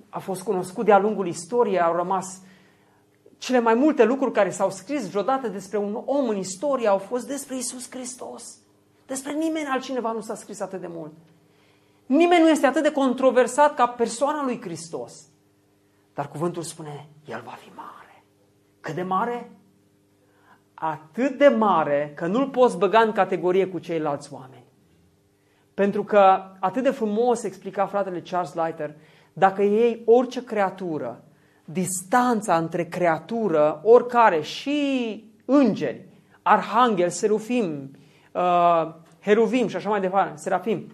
A 0.09 0.19
fost 0.19 0.41
cunoscut 0.41 0.85
de-a 0.85 0.99
lungul 0.99 1.27
istoriei, 1.27 1.81
au 1.81 1.95
rămas 1.95 2.41
cele 3.43 3.59
mai 3.59 3.73
multe 3.73 4.03
lucruri 4.03 4.31
care 4.31 4.49
s-au 4.49 4.71
scris 4.71 5.09
vreodată 5.09 5.47
despre 5.47 5.77
un 5.77 6.01
om 6.05 6.29
în 6.29 6.37
istorie 6.37 6.87
au 6.87 6.97
fost 6.97 7.27
despre 7.27 7.57
Isus 7.57 7.89
Hristos. 7.89 8.57
Despre 9.05 9.33
nimeni 9.33 9.65
altcineva 9.65 10.11
nu 10.11 10.21
s-a 10.21 10.35
scris 10.35 10.59
atât 10.59 10.81
de 10.81 10.87
mult. 10.89 11.11
Nimeni 12.05 12.41
nu 12.41 12.49
este 12.49 12.65
atât 12.65 12.83
de 12.83 12.91
controversat 12.91 13.75
ca 13.75 13.87
persoana 13.87 14.43
lui 14.43 14.61
Hristos. 14.61 15.13
Dar 16.13 16.27
cuvântul 16.27 16.61
spune, 16.61 17.09
El 17.25 17.41
va 17.45 17.51
fi 17.51 17.69
mare. 17.75 18.23
Cât 18.79 18.95
de 18.95 19.03
mare? 19.03 19.51
Atât 20.73 21.37
de 21.37 21.47
mare 21.47 22.13
că 22.15 22.27
nu-l 22.27 22.49
poți 22.49 22.77
băga 22.77 22.99
în 22.99 23.11
categorie 23.11 23.67
cu 23.67 23.79
ceilalți 23.79 24.33
oameni. 24.33 24.65
Pentru 25.73 26.03
că 26.03 26.51
atât 26.59 26.83
de 26.83 26.91
frumos 26.91 27.43
explica 27.43 27.85
fratele 27.85 28.21
Charles 28.21 28.53
Leiter, 28.53 28.95
dacă 29.33 29.61
iei 29.61 30.01
orice 30.05 30.43
creatură 30.43 31.23
distanța 31.65 32.57
între 32.57 32.85
creatură, 32.85 33.81
oricare, 33.83 34.41
și 34.41 35.23
îngeri, 35.45 36.05
arhanghel, 36.41 37.09
serufim, 37.09 37.91
uh, 38.31 38.93
heruvim 39.21 39.67
și 39.67 39.75
așa 39.75 39.89
mai 39.89 40.01
departe, 40.01 40.37
serafim, 40.37 40.91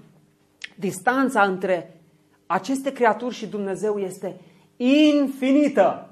distanța 0.78 1.44
între 1.44 2.02
aceste 2.46 2.92
creaturi 2.92 3.36
și 3.36 3.48
Dumnezeu 3.48 3.98
este 3.98 4.40
infinită. 4.78 6.10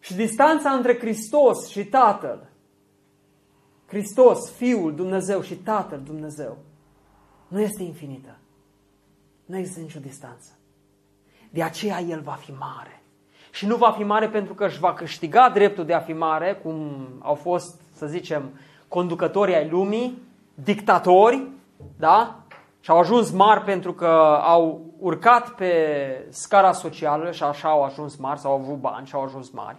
Și 0.00 0.14
distanța 0.14 0.70
între 0.70 0.98
Hristos 0.98 1.68
și 1.68 1.84
Tatăl, 1.84 2.50
Hristos, 3.86 4.50
Fiul 4.50 4.94
Dumnezeu 4.94 5.40
și 5.40 5.54
Tatăl 5.54 6.00
Dumnezeu, 6.04 6.58
nu 7.48 7.60
este 7.60 7.82
infinită. 7.82 8.38
Nu 9.44 9.56
există 9.56 9.80
nicio 9.80 10.00
distanță. 10.00 10.58
De 11.56 11.62
aceea 11.62 12.00
el 12.00 12.20
va 12.20 12.32
fi 12.32 12.50
mare. 12.50 13.02
Și 13.50 13.66
nu 13.66 13.76
va 13.76 13.90
fi 13.90 14.02
mare 14.02 14.28
pentru 14.28 14.54
că 14.54 14.64
își 14.64 14.78
va 14.78 14.94
câștiga 14.94 15.50
dreptul 15.50 15.84
de 15.84 15.94
a 15.94 16.00
fi 16.00 16.12
mare, 16.12 16.54
cum 16.54 17.06
au 17.22 17.34
fost, 17.34 17.80
să 17.94 18.06
zicem, 18.06 18.50
conducătorii 18.88 19.54
ai 19.54 19.68
lumii, 19.68 20.22
dictatori, 20.54 21.48
da? 21.96 22.40
Și 22.80 22.90
au 22.90 22.98
ajuns 22.98 23.30
mari 23.30 23.64
pentru 23.64 23.92
că 23.92 24.06
au 24.42 24.80
urcat 24.98 25.48
pe 25.48 25.72
scara 26.28 26.72
socială 26.72 27.30
și 27.30 27.42
așa 27.42 27.68
au 27.68 27.82
ajuns 27.82 28.16
mari 28.16 28.40
sau 28.40 28.52
au 28.52 28.58
avut 28.58 28.78
bani 28.80 29.06
și 29.06 29.14
au 29.14 29.22
ajuns 29.22 29.50
mari. 29.50 29.76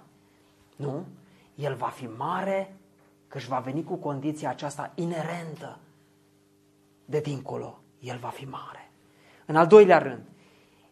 Nu? 0.76 1.06
El 1.56 1.76
va 1.76 1.88
fi 1.88 2.10
mare 2.18 2.76
că 3.28 3.38
își 3.38 3.48
va 3.48 3.58
veni 3.58 3.84
cu 3.84 3.96
condiția 3.96 4.50
aceasta 4.50 4.92
inerentă 4.96 5.78
de 7.06 7.20
dincolo. 7.20 7.80
El 8.00 8.18
va 8.22 8.30
fi 8.30 8.46
mare. 8.46 8.92
În 9.46 9.56
al 9.56 9.68
doilea 9.68 9.98
rând, 9.98 10.22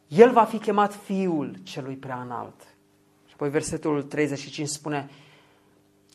el 0.08 0.32
va 0.32 0.44
fi 0.44 0.58
chemat 0.58 0.94
Fiul 0.94 1.56
celui 1.64 1.96
prea 1.96 2.22
înalt. 2.22 2.62
Și 3.26 3.34
apoi 3.34 3.50
versetul 3.50 4.04
35 4.04 4.68
spune, 4.68 5.10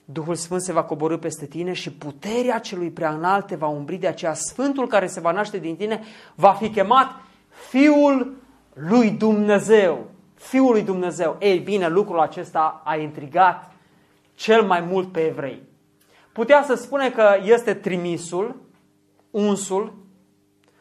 Duhul 0.05 0.34
Sfânt 0.34 0.62
se 0.62 0.72
va 0.72 0.82
coborâ 0.82 1.18
peste 1.18 1.47
tine 1.47 1.72
și 1.72 1.93
puterea 1.93 2.59
celui 2.59 2.91
prea 2.91 3.14
înalt 3.14 3.47
te 3.47 3.57
va 3.57 3.66
umbri, 3.66 3.97
de 3.97 4.07
aceea 4.07 4.34
Sfântul 4.34 4.86
care 4.86 5.07
se 5.07 5.20
va 5.20 5.32
naște 5.32 5.59
din 5.59 5.76
tine 5.76 6.03
va 6.34 6.53
fi 6.53 6.70
chemat 6.70 7.09
Fiul 7.49 8.36
lui 8.72 9.11
Dumnezeu. 9.11 10.11
Fiul 10.34 10.70
lui 10.70 10.82
Dumnezeu. 10.82 11.36
Ei 11.41 11.59
bine, 11.59 11.88
lucrul 11.88 12.18
acesta 12.18 12.82
a 12.84 12.97
intrigat 12.97 13.72
cel 14.34 14.62
mai 14.62 14.80
mult 14.80 15.12
pe 15.12 15.20
evrei. 15.26 15.62
Putea 16.32 16.62
să 16.62 16.74
spune 16.74 17.11
că 17.11 17.36
este 17.43 17.74
trimisul, 17.74 18.61
unsul, 19.30 19.95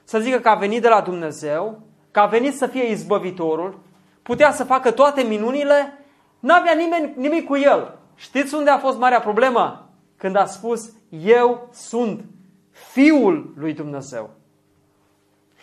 să 0.03 0.19
zică 0.19 0.39
că 0.39 0.49
a 0.49 0.55
venit 0.55 0.81
de 0.81 0.87
la 0.87 1.01
Dumnezeu, 1.01 1.81
că 2.11 2.19
a 2.19 2.25
venit 2.25 2.55
să 2.55 2.67
fie 2.67 2.89
izbăvitorul, 2.89 3.79
putea 4.21 4.51
să 4.51 4.63
facă 4.63 4.91
toate 4.91 5.21
minunile, 5.21 6.05
n-avea 6.39 6.73
nimeni 6.73 7.13
nimic 7.15 7.45
cu 7.45 7.55
el. 7.55 7.97
Știți 8.15 8.55
unde 8.55 8.69
a 8.69 8.77
fost 8.77 8.97
marea 8.97 9.19
problemă? 9.19 9.89
Când 10.17 10.35
a 10.35 10.45
spus, 10.45 10.91
eu 11.09 11.69
sunt 11.71 12.25
Fiul 12.71 13.53
lui 13.57 13.73
Dumnezeu. 13.73 14.29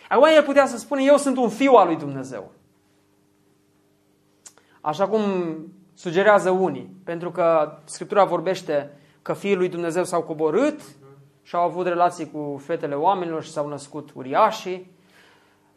Acum 0.09 0.27
el 0.35 0.43
putea 0.43 0.65
să 0.65 0.77
spună, 0.77 1.01
eu 1.01 1.17
sunt 1.17 1.37
un 1.37 1.49
fiu 1.49 1.71
al 1.71 1.87
lui 1.87 1.95
Dumnezeu. 1.95 2.51
Așa 4.81 5.07
cum 5.07 5.21
sugerează 5.93 6.49
unii, 6.49 6.95
pentru 7.03 7.31
că 7.31 7.77
Scriptura 7.83 8.23
vorbește 8.25 8.91
că 9.21 9.33
fiii 9.33 9.55
lui 9.55 9.69
Dumnezeu 9.69 10.03
s-au 10.03 10.21
coborât 10.21 10.81
și 11.43 11.55
au 11.55 11.63
avut 11.63 11.87
relații 11.87 12.31
cu 12.31 12.61
fetele 12.63 12.95
oamenilor 12.95 13.43
și 13.43 13.51
s-au 13.51 13.67
născut 13.67 14.09
uriașii. 14.13 14.91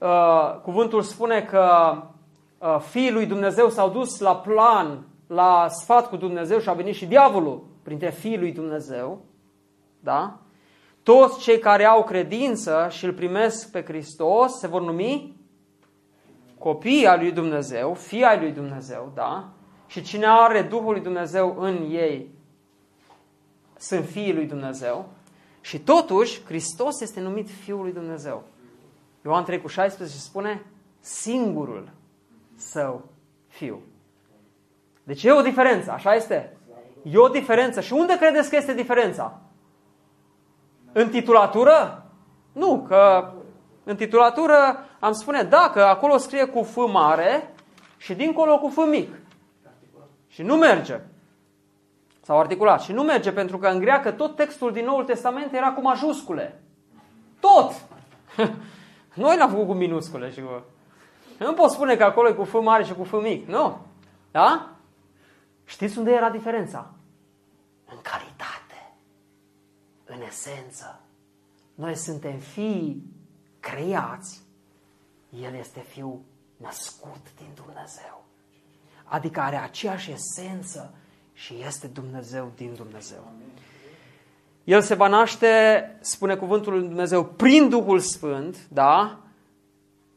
Uh, 0.00 0.60
cuvântul 0.62 1.02
spune 1.02 1.42
că 1.42 1.94
uh, 2.58 2.78
fiii 2.78 3.12
lui 3.12 3.26
Dumnezeu 3.26 3.68
s-au 3.68 3.90
dus 3.90 4.18
la 4.18 4.36
plan, 4.36 5.06
la 5.26 5.66
sfat 5.68 6.08
cu 6.08 6.16
Dumnezeu 6.16 6.58
și 6.58 6.68
a 6.68 6.72
venit 6.72 6.94
și 6.94 7.06
diavolul 7.06 7.64
printre 7.82 8.10
fiii 8.10 8.38
lui 8.38 8.52
Dumnezeu. 8.52 9.24
Da? 10.00 10.38
Toți 11.02 11.38
cei 11.38 11.58
care 11.58 11.84
au 11.84 12.04
credință 12.04 12.86
și 12.90 13.04
îl 13.04 13.12
primesc 13.12 13.70
pe 13.70 13.82
Hristos 13.82 14.58
se 14.58 14.66
vor 14.66 14.82
numi 14.82 15.36
copii 16.58 17.06
al 17.06 17.18
lui 17.18 17.32
Dumnezeu, 17.32 17.94
fii 17.94 18.24
ai 18.24 18.40
lui 18.40 18.52
Dumnezeu, 18.52 19.12
da? 19.14 19.48
Și 19.86 20.02
cine 20.02 20.26
are 20.26 20.62
Duhul 20.62 20.92
lui 20.92 21.00
Dumnezeu 21.00 21.56
în 21.58 21.88
ei 21.90 22.34
sunt 23.78 24.04
fiii 24.04 24.34
lui 24.34 24.46
Dumnezeu. 24.46 25.08
Și 25.60 25.78
totuși, 25.78 26.44
Hristos 26.44 27.00
este 27.00 27.20
numit 27.20 27.50
Fiul 27.50 27.82
lui 27.82 27.92
Dumnezeu. 27.92 28.42
Ioan 29.24 29.44
3 29.44 29.60
cu 29.60 29.68
16 29.68 30.18
spune 30.18 30.62
singurul 31.00 31.90
său 32.56 33.08
fiu. 33.48 33.82
Deci 35.02 35.24
e 35.24 35.32
o 35.32 35.42
diferență, 35.42 35.90
așa 35.90 36.14
este? 36.14 36.56
E 37.02 37.18
o 37.18 37.28
diferență. 37.28 37.80
Și 37.80 37.92
unde 37.92 38.16
credeți 38.16 38.50
că 38.50 38.56
este 38.56 38.74
diferența? 38.74 39.40
În 40.92 41.08
titulatură? 41.08 42.06
Nu, 42.52 42.84
că 42.88 43.32
în 43.84 43.96
titulatură 43.96 44.86
am 45.00 45.12
spune, 45.12 45.42
da, 45.42 45.70
că 45.72 45.80
acolo 45.82 46.16
scrie 46.16 46.44
cu 46.44 46.62
F 46.62 46.76
mare 46.92 47.54
și 47.96 48.14
dincolo 48.14 48.58
cu 48.58 48.68
F 48.68 48.86
mic. 48.88 49.14
Și 50.28 50.42
nu 50.42 50.56
merge. 50.56 51.00
Sau 52.22 52.38
articulat. 52.38 52.80
Și 52.80 52.92
nu 52.92 53.02
merge 53.02 53.32
pentru 53.32 53.58
că 53.58 53.68
în 53.68 53.78
greacă 53.78 54.10
tot 54.10 54.36
textul 54.36 54.72
din 54.72 54.84
Noul 54.84 55.04
Testament 55.04 55.52
era 55.52 55.72
cu 55.72 55.80
majuscule. 55.80 56.60
Tot! 57.40 57.72
Noi 59.20 59.36
l-am 59.36 59.50
făcut 59.50 59.66
cu 59.66 59.72
minuscule 59.72 60.30
și 60.30 60.40
cu... 60.40 60.64
Nu 61.38 61.52
pot 61.52 61.70
spune 61.70 61.96
că 61.96 62.04
acolo 62.04 62.28
e 62.28 62.32
cu 62.32 62.44
F 62.44 62.52
mare 62.62 62.84
și 62.84 62.94
cu 62.94 63.04
F 63.04 63.12
mic. 63.22 63.46
Nu. 63.46 63.86
Da? 64.30 64.76
Știți 65.64 65.98
unde 65.98 66.10
era 66.10 66.30
diferența? 66.30 66.90
În 67.84 67.98
calitate. 68.02 68.94
În 70.04 70.22
esență. 70.22 71.00
Noi 71.74 71.96
suntem 71.96 72.38
fii 72.38 73.02
creați. 73.60 74.42
El 75.42 75.54
este 75.54 75.80
fiu 75.80 76.24
născut 76.56 77.34
din 77.36 77.48
Dumnezeu. 77.54 78.24
Adică 79.04 79.40
are 79.40 79.56
aceeași 79.56 80.12
esență 80.12 80.94
și 81.32 81.54
este 81.66 81.86
Dumnezeu 81.86 82.52
din 82.56 82.74
Dumnezeu. 82.74 83.32
El 84.70 84.80
se 84.80 84.94
va 84.94 85.08
naște, 85.08 85.48
spune 86.00 86.36
cuvântul 86.36 86.72
lui 86.72 86.86
Dumnezeu, 86.86 87.24
prin 87.24 87.68
Duhul 87.68 87.98
Sfânt, 87.98 88.56
da? 88.68 89.18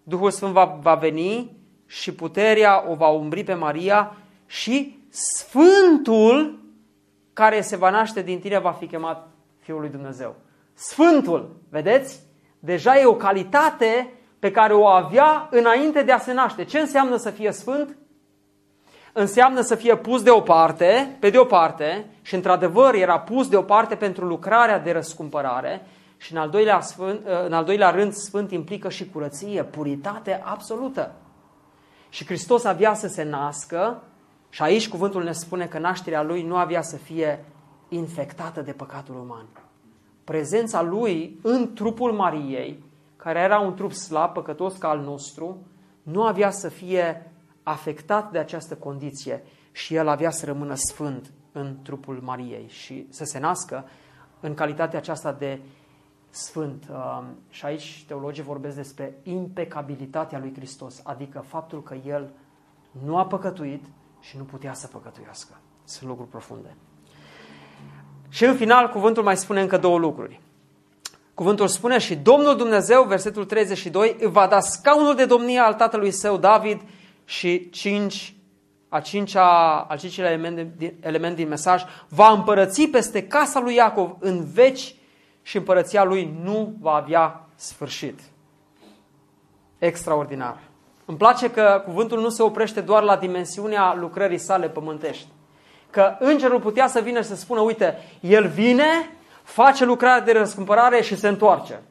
Duhul 0.04 0.32
Sfânt 0.32 0.54
va, 0.54 0.78
va 0.82 0.96
veni 0.96 1.58
și 1.86 2.14
puterea 2.14 2.86
o 2.90 2.96
va 2.96 3.08
umbri 3.08 3.44
pe 3.44 3.54
Maria 3.54 4.16
și 4.46 5.00
Sfântul 5.10 6.60
care 7.34 7.62
se 7.62 7.76
va 7.76 7.90
naște 7.90 8.22
din 8.22 8.40
tine 8.40 8.60
va 8.60 8.72
fi 8.72 8.88
chemat 8.88 9.28
Fiul 9.60 9.80
lui 9.80 9.90
Dumnezeu. 9.90 10.36
Sfântul, 10.74 11.56
vedeți? 11.70 12.22
Deja 12.60 13.00
e 13.00 13.06
o 13.06 13.16
calitate 13.16 14.14
pe 14.40 14.52
care 14.52 14.74
o 14.74 14.86
avea 14.86 15.48
înainte 15.52 16.02
de 16.02 16.12
a 16.12 16.18
se 16.18 16.34
naște. 16.34 16.64
Ce 16.64 16.80
înseamnă 16.80 17.16
să 17.16 17.30
fie 17.30 17.52
sfânt? 17.52 17.98
Înseamnă 19.14 19.62
să 19.62 19.76
fie 19.76 19.98
pus 19.98 20.24
deoparte, 20.24 21.18
pe 21.20 21.30
deoparte, 21.30 22.06
și 22.22 22.36
într-adevăr 22.36 22.94
era 22.94 23.20
pus 23.20 23.48
deoparte 23.48 23.96
pentru 23.96 24.26
lucrarea 24.26 24.80
de 24.80 24.92
răscumpărare, 24.92 25.88
și 26.18 26.32
în 26.32 26.38
al, 26.38 26.50
doilea 26.50 26.80
sfânt, 26.80 27.28
în 27.46 27.54
al 27.54 27.64
doilea 27.64 27.90
rând, 27.90 28.14
sfânt 28.14 28.52
implică 28.52 28.90
și 28.90 29.10
curăție, 29.10 29.64
puritate 29.64 30.42
absolută. 30.44 31.12
Și 32.10 32.26
Hristos 32.26 32.64
avea 32.64 32.94
să 32.94 33.08
se 33.08 33.24
nască 33.24 34.04
și 34.50 34.62
aici 34.62 34.90
cuvântul 34.90 35.24
ne 35.24 35.32
spune 35.32 35.66
că 35.66 35.80
nașterea 35.80 36.24
lui 36.24 36.44
nu 36.44 36.56
avea 36.56 36.82
să 36.82 36.98
fie 36.98 37.46
infectată 37.90 38.62
de 38.62 38.72
păcatul 38.72 39.16
uman. 39.16 39.46
Prezența 40.24 40.82
lui 40.82 41.40
în 41.42 41.74
trupul 41.74 42.12
Mariei, 42.12 42.84
care 43.16 43.40
era 43.40 43.60
un 43.60 43.76
trup 43.76 43.92
slab, 43.92 44.34
păcătos 44.34 44.78
ca 44.78 44.90
al 44.90 45.00
nostru, 45.00 45.58
nu 46.04 46.24
avea 46.24 46.50
să 46.50 46.70
fie 46.70 47.33
afectat 47.64 48.32
de 48.32 48.38
această 48.38 48.76
condiție 48.76 49.44
și 49.72 49.96
el 49.96 50.08
avea 50.08 50.30
să 50.30 50.46
rămână 50.46 50.74
sfânt 50.76 51.32
în 51.52 51.78
trupul 51.84 52.20
Mariei 52.22 52.68
și 52.68 53.08
să 53.10 53.24
se 53.24 53.40
nască 53.40 53.86
în 54.40 54.54
calitatea 54.54 55.00
aceasta 55.00 55.32
de 55.32 55.60
sfânt. 56.30 56.88
Um, 56.90 57.26
și 57.50 57.66
aici 57.66 58.04
teologii 58.08 58.44
vorbesc 58.44 58.76
despre 58.76 59.18
impecabilitatea 59.24 60.40
lui 60.40 60.54
Hristos, 60.56 61.02
adică 61.04 61.44
faptul 61.48 61.84
că 61.84 61.96
el 62.06 62.30
nu 63.06 63.18
a 63.18 63.26
păcătuit 63.26 63.86
și 64.20 64.38
nu 64.38 64.44
putea 64.44 64.74
să 64.74 64.88
păcătuiască. 64.88 65.58
Sunt 65.84 66.10
lucruri 66.10 66.30
profunde. 66.30 66.76
Și 68.30 68.46
în 68.46 68.56
final, 68.56 68.90
cuvântul 68.90 69.24
mai 69.24 69.38
spune 69.38 69.62
încă 69.62 69.78
două 69.78 69.98
lucruri. 69.98 70.42
Cuvântul 71.34 71.68
spune 71.68 71.98
și 71.98 72.16
Domnul 72.16 72.56
Dumnezeu, 72.56 73.04
versetul 73.04 73.46
32, 73.46 74.16
îi 74.20 74.32
va 74.32 74.48
da 74.48 74.60
scaunul 74.60 75.16
de 75.16 75.26
domnie 75.26 75.60
al 75.60 75.74
tatălui 75.74 76.12
său 76.12 76.38
David 76.38 76.82
și 77.26 77.70
cinci, 77.70 78.36
a 78.90 79.00
cincea, 79.00 79.78
al 79.80 79.98
cincilea 79.98 80.32
element, 80.32 80.72
element 81.00 81.36
din 81.36 81.48
mesaj, 81.48 81.84
va 82.08 82.30
împărăți 82.30 82.88
peste 82.88 83.28
casa 83.28 83.60
lui 83.60 83.76
Iacov 83.76 84.16
în 84.20 84.46
veci 84.54 84.96
și 85.42 85.58
împărăția 85.58 86.04
lui 86.04 86.38
nu 86.44 86.76
va 86.80 86.94
avea 86.94 87.48
sfârșit. 87.56 88.20
Extraordinar. 89.78 90.60
Îmi 91.06 91.18
place 91.18 91.52
că 91.52 91.82
cuvântul 91.86 92.22
nu 92.22 92.30
se 92.30 92.44
oprește 92.44 92.82
doar 92.82 93.04
la 93.04 93.16
dimensiunea 93.16 93.96
lucrării 93.96 94.38
sale 94.38 94.70
pământești. 94.70 95.28
Că 95.90 96.16
îngerul 96.20 96.60
putea 96.60 96.88
să 96.88 97.00
vină 97.00 97.22
și 97.22 97.28
să 97.28 97.36
spună, 97.36 97.62
uite, 97.62 97.98
el 98.20 98.48
vine, 98.48 99.16
face 99.44 99.86
lucrarea 99.86 100.22
de 100.22 100.32
răscumpărare 100.32 101.02
și 101.02 101.16
se 101.16 101.28
întoarce. 101.28 101.82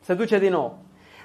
Se 0.00 0.14
duce 0.14 0.38
din 0.38 0.52
nou. 0.52 0.78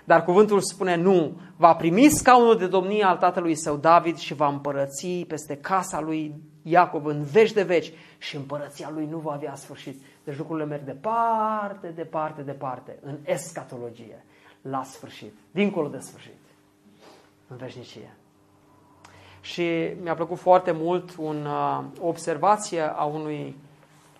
Dar 0.07 0.23
cuvântul 0.23 0.61
spune 0.61 0.95
nu, 0.95 1.39
va 1.55 1.75
primi 1.75 2.09
scaunul 2.09 2.57
de 2.57 2.67
domnie 2.67 3.03
al 3.03 3.17
tatălui 3.17 3.55
său 3.55 3.77
David 3.77 4.17
și 4.17 4.33
va 4.33 4.47
împărăți 4.47 5.07
peste 5.27 5.57
casa 5.57 5.99
lui 5.99 6.35
Iacov 6.63 7.05
în 7.05 7.23
veci 7.23 7.51
de 7.51 7.63
veci 7.63 7.91
și 8.17 8.35
împărăția 8.35 8.89
lui 8.93 9.05
nu 9.05 9.17
va 9.17 9.31
avea 9.31 9.55
sfârșit. 9.55 10.01
Deci 10.23 10.37
lucrurile 10.37 10.65
merg 10.65 10.83
departe, 10.83 11.87
departe, 11.87 12.41
departe, 12.41 12.99
în 13.01 13.17
escatologie, 13.23 14.25
la 14.61 14.83
sfârșit, 14.83 15.33
dincolo 15.51 15.87
de 15.87 15.99
sfârșit. 15.99 16.39
în 17.47 17.57
veșnicie. 17.57 18.15
Și 19.41 19.93
mi-a 20.01 20.15
plăcut 20.15 20.37
foarte 20.37 20.71
mult 20.71 21.15
un, 21.17 21.45
uh, 21.45 21.83
o 21.99 22.07
observație 22.07 22.81
a 22.81 23.03
unui 23.03 23.55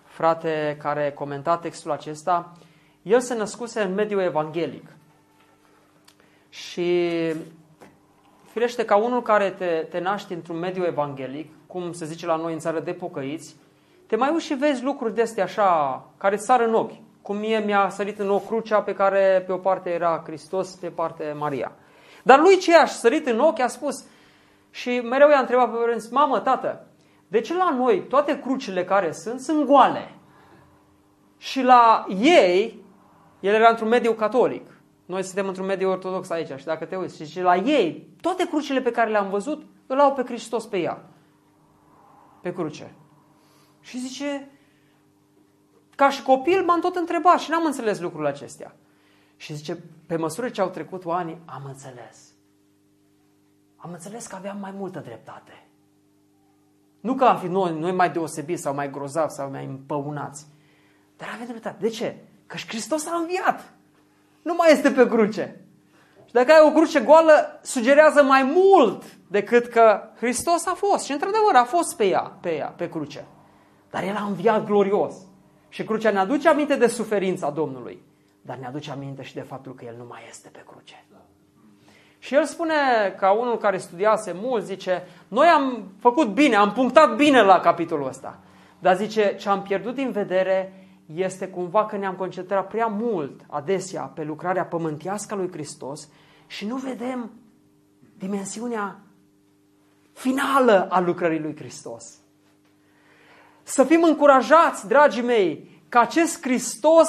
frate 0.04 0.76
care 0.80 1.12
comenta 1.12 1.56
textul 1.56 1.90
acesta. 1.90 2.52
El 3.02 3.20
se 3.20 3.34
născuse 3.34 3.80
în 3.80 3.94
mediul 3.94 4.20
evanghelic. 4.20 4.97
Și 6.48 7.10
firește 8.44 8.84
ca 8.84 8.96
unul 8.96 9.22
care 9.22 9.50
te, 9.50 9.86
te 9.90 9.98
naști 9.98 10.32
într-un 10.32 10.58
mediu 10.58 10.84
evanghelic, 10.84 11.52
cum 11.66 11.92
se 11.92 12.04
zice 12.04 12.26
la 12.26 12.36
noi 12.36 12.52
în 12.52 12.58
țară 12.58 12.80
de 12.80 12.92
pocăiți, 12.92 13.56
te 14.06 14.16
mai 14.16 14.30
uiți 14.32 14.44
și 14.44 14.54
vezi 14.54 14.84
lucruri 14.84 15.14
de 15.14 15.22
astea 15.22 15.44
așa, 15.44 16.04
care 16.16 16.36
sar 16.36 16.60
în 16.60 16.74
ochi. 16.74 16.94
Cum 17.22 17.36
mie 17.36 17.58
mi-a 17.58 17.88
sărit 17.88 18.18
în 18.18 18.30
ochi 18.30 18.46
crucea 18.46 18.82
pe 18.82 18.94
care 18.94 19.42
pe 19.46 19.52
o 19.52 19.56
parte 19.56 19.90
era 19.90 20.22
Hristos, 20.26 20.74
pe 20.74 20.88
parte 20.88 21.34
Maria. 21.38 21.72
Dar 22.22 22.38
lui 22.38 22.56
ce 22.56 22.76
a 22.76 22.86
sărit 22.86 23.26
în 23.26 23.38
ochi 23.38 23.60
a 23.60 23.66
spus, 23.66 24.06
și 24.70 25.00
mereu 25.00 25.28
i-a 25.28 25.38
întrebat 25.38 25.70
pe 25.70 25.76
părinți, 25.76 26.12
mamă, 26.12 26.40
tată, 26.40 26.86
de 27.28 27.40
ce 27.40 27.54
la 27.54 27.70
noi 27.70 28.02
toate 28.02 28.40
crucile 28.40 28.84
care 28.84 29.12
sunt, 29.12 29.40
sunt 29.40 29.66
goale? 29.66 30.14
Și 31.38 31.62
la 31.62 32.06
ei, 32.20 32.82
el 33.40 33.54
era 33.54 33.68
într-un 33.68 33.88
mediu 33.88 34.12
catolic, 34.12 34.77
noi 35.08 35.22
suntem 35.22 35.48
într-un 35.48 35.66
mediu 35.66 35.90
ortodox 35.90 36.30
aici 36.30 36.58
și 36.58 36.64
dacă 36.64 36.84
te 36.84 36.96
uiți, 36.96 37.22
și 37.22 37.40
la 37.40 37.56
ei, 37.56 38.16
toate 38.20 38.46
crucile 38.46 38.80
pe 38.80 38.90
care 38.90 39.10
le-am 39.10 39.30
văzut, 39.30 39.66
îl 39.86 40.00
au 40.00 40.12
pe 40.12 40.22
Hristos 40.22 40.66
pe 40.66 40.78
ea, 40.78 41.04
pe 42.40 42.52
cruce. 42.52 42.94
Și 43.80 43.98
zice, 43.98 44.50
ca 45.96 46.10
și 46.10 46.22
copil 46.22 46.64
m-am 46.64 46.80
tot 46.80 46.96
întrebat 46.96 47.38
și 47.38 47.50
n-am 47.50 47.64
înțeles 47.64 48.00
lucrurile 48.00 48.28
acestea. 48.28 48.76
Și 49.36 49.54
zice, 49.54 49.84
pe 50.06 50.16
măsură 50.16 50.48
ce 50.48 50.60
au 50.60 50.68
trecut 50.68 51.02
ani, 51.06 51.40
am 51.44 51.62
înțeles. 51.66 52.32
Am 53.76 53.92
înțeles 53.92 54.26
că 54.26 54.36
aveam 54.36 54.58
mai 54.58 54.70
multă 54.70 54.98
dreptate. 54.98 55.68
Nu 57.00 57.14
că 57.14 57.24
am 57.24 57.38
fi 57.38 57.46
noi, 57.46 57.78
noi 57.78 57.92
mai 57.92 58.10
deosebiți 58.10 58.62
sau 58.62 58.74
mai 58.74 58.90
grozavi 58.90 59.32
sau 59.32 59.50
mai 59.50 59.64
împăunați. 59.64 60.46
Dar 61.16 61.28
avem 61.34 61.46
dreptate. 61.46 61.76
De 61.80 61.88
ce? 61.88 62.16
Că 62.46 62.56
și 62.56 62.66
Hristos 62.66 63.06
a 63.06 63.16
înviat. 63.16 63.77
Nu 64.48 64.54
mai 64.54 64.72
este 64.72 64.90
pe 64.90 65.08
cruce. 65.08 65.60
Și 66.24 66.32
dacă 66.32 66.52
ai 66.52 66.68
o 66.68 66.70
cruce 66.70 67.00
goală, 67.00 67.60
sugerează 67.62 68.22
mai 68.22 68.42
mult 68.54 69.02
decât 69.26 69.66
că 69.66 70.00
Hristos 70.16 70.66
a 70.66 70.74
fost. 70.74 71.04
Și 71.04 71.12
într-adevăr 71.12 71.54
a 71.54 71.64
fost 71.64 71.96
pe 71.96 72.06
ea, 72.06 72.32
pe 72.40 72.56
ea, 72.56 72.66
pe 72.76 72.88
cruce. 72.88 73.26
Dar 73.90 74.02
El 74.02 74.16
a 74.16 74.24
înviat 74.24 74.66
glorios. 74.66 75.14
Și 75.68 75.84
crucea 75.84 76.10
ne 76.10 76.18
aduce 76.18 76.48
aminte 76.48 76.76
de 76.76 76.86
suferința 76.86 77.50
Domnului, 77.50 78.02
dar 78.40 78.56
ne 78.56 78.66
aduce 78.66 78.90
aminte 78.90 79.22
și 79.22 79.34
de 79.34 79.40
faptul 79.40 79.74
că 79.74 79.84
El 79.84 79.94
nu 79.98 80.04
mai 80.08 80.20
este 80.28 80.48
pe 80.52 80.64
cruce. 80.70 81.04
Și 82.18 82.34
el 82.34 82.44
spune, 82.44 82.74
ca 83.18 83.30
unul 83.30 83.58
care 83.58 83.78
studiase 83.78 84.36
mult, 84.42 84.64
zice, 84.64 85.06
noi 85.28 85.46
am 85.46 85.92
făcut 86.00 86.28
bine, 86.28 86.56
am 86.56 86.72
punctat 86.72 87.16
bine 87.16 87.42
la 87.42 87.60
capitolul 87.60 88.08
ăsta. 88.08 88.38
Dar 88.78 88.96
zice, 88.96 89.36
ce 89.36 89.48
am 89.48 89.62
pierdut 89.62 89.94
din 89.94 90.10
vedere 90.10 90.87
este 91.14 91.48
cumva 91.48 91.86
că 91.86 91.96
ne-am 91.96 92.14
concentrat 92.14 92.68
prea 92.68 92.86
mult, 92.86 93.40
adesea, 93.46 94.02
pe 94.02 94.24
lucrarea 94.24 94.64
pământească 94.64 95.34
a 95.34 95.36
lui 95.36 95.50
Hristos 95.52 96.08
și 96.46 96.66
nu 96.66 96.76
vedem 96.76 97.30
dimensiunea 98.18 99.00
finală 100.12 100.86
a 100.90 101.00
lucrării 101.00 101.40
lui 101.40 101.56
Hristos. 101.56 102.04
Să 103.62 103.84
fim 103.84 104.02
încurajați, 104.02 104.86
dragii 104.86 105.22
mei, 105.22 105.82
că 105.88 105.98
acest 105.98 106.42
Hristos 106.42 107.08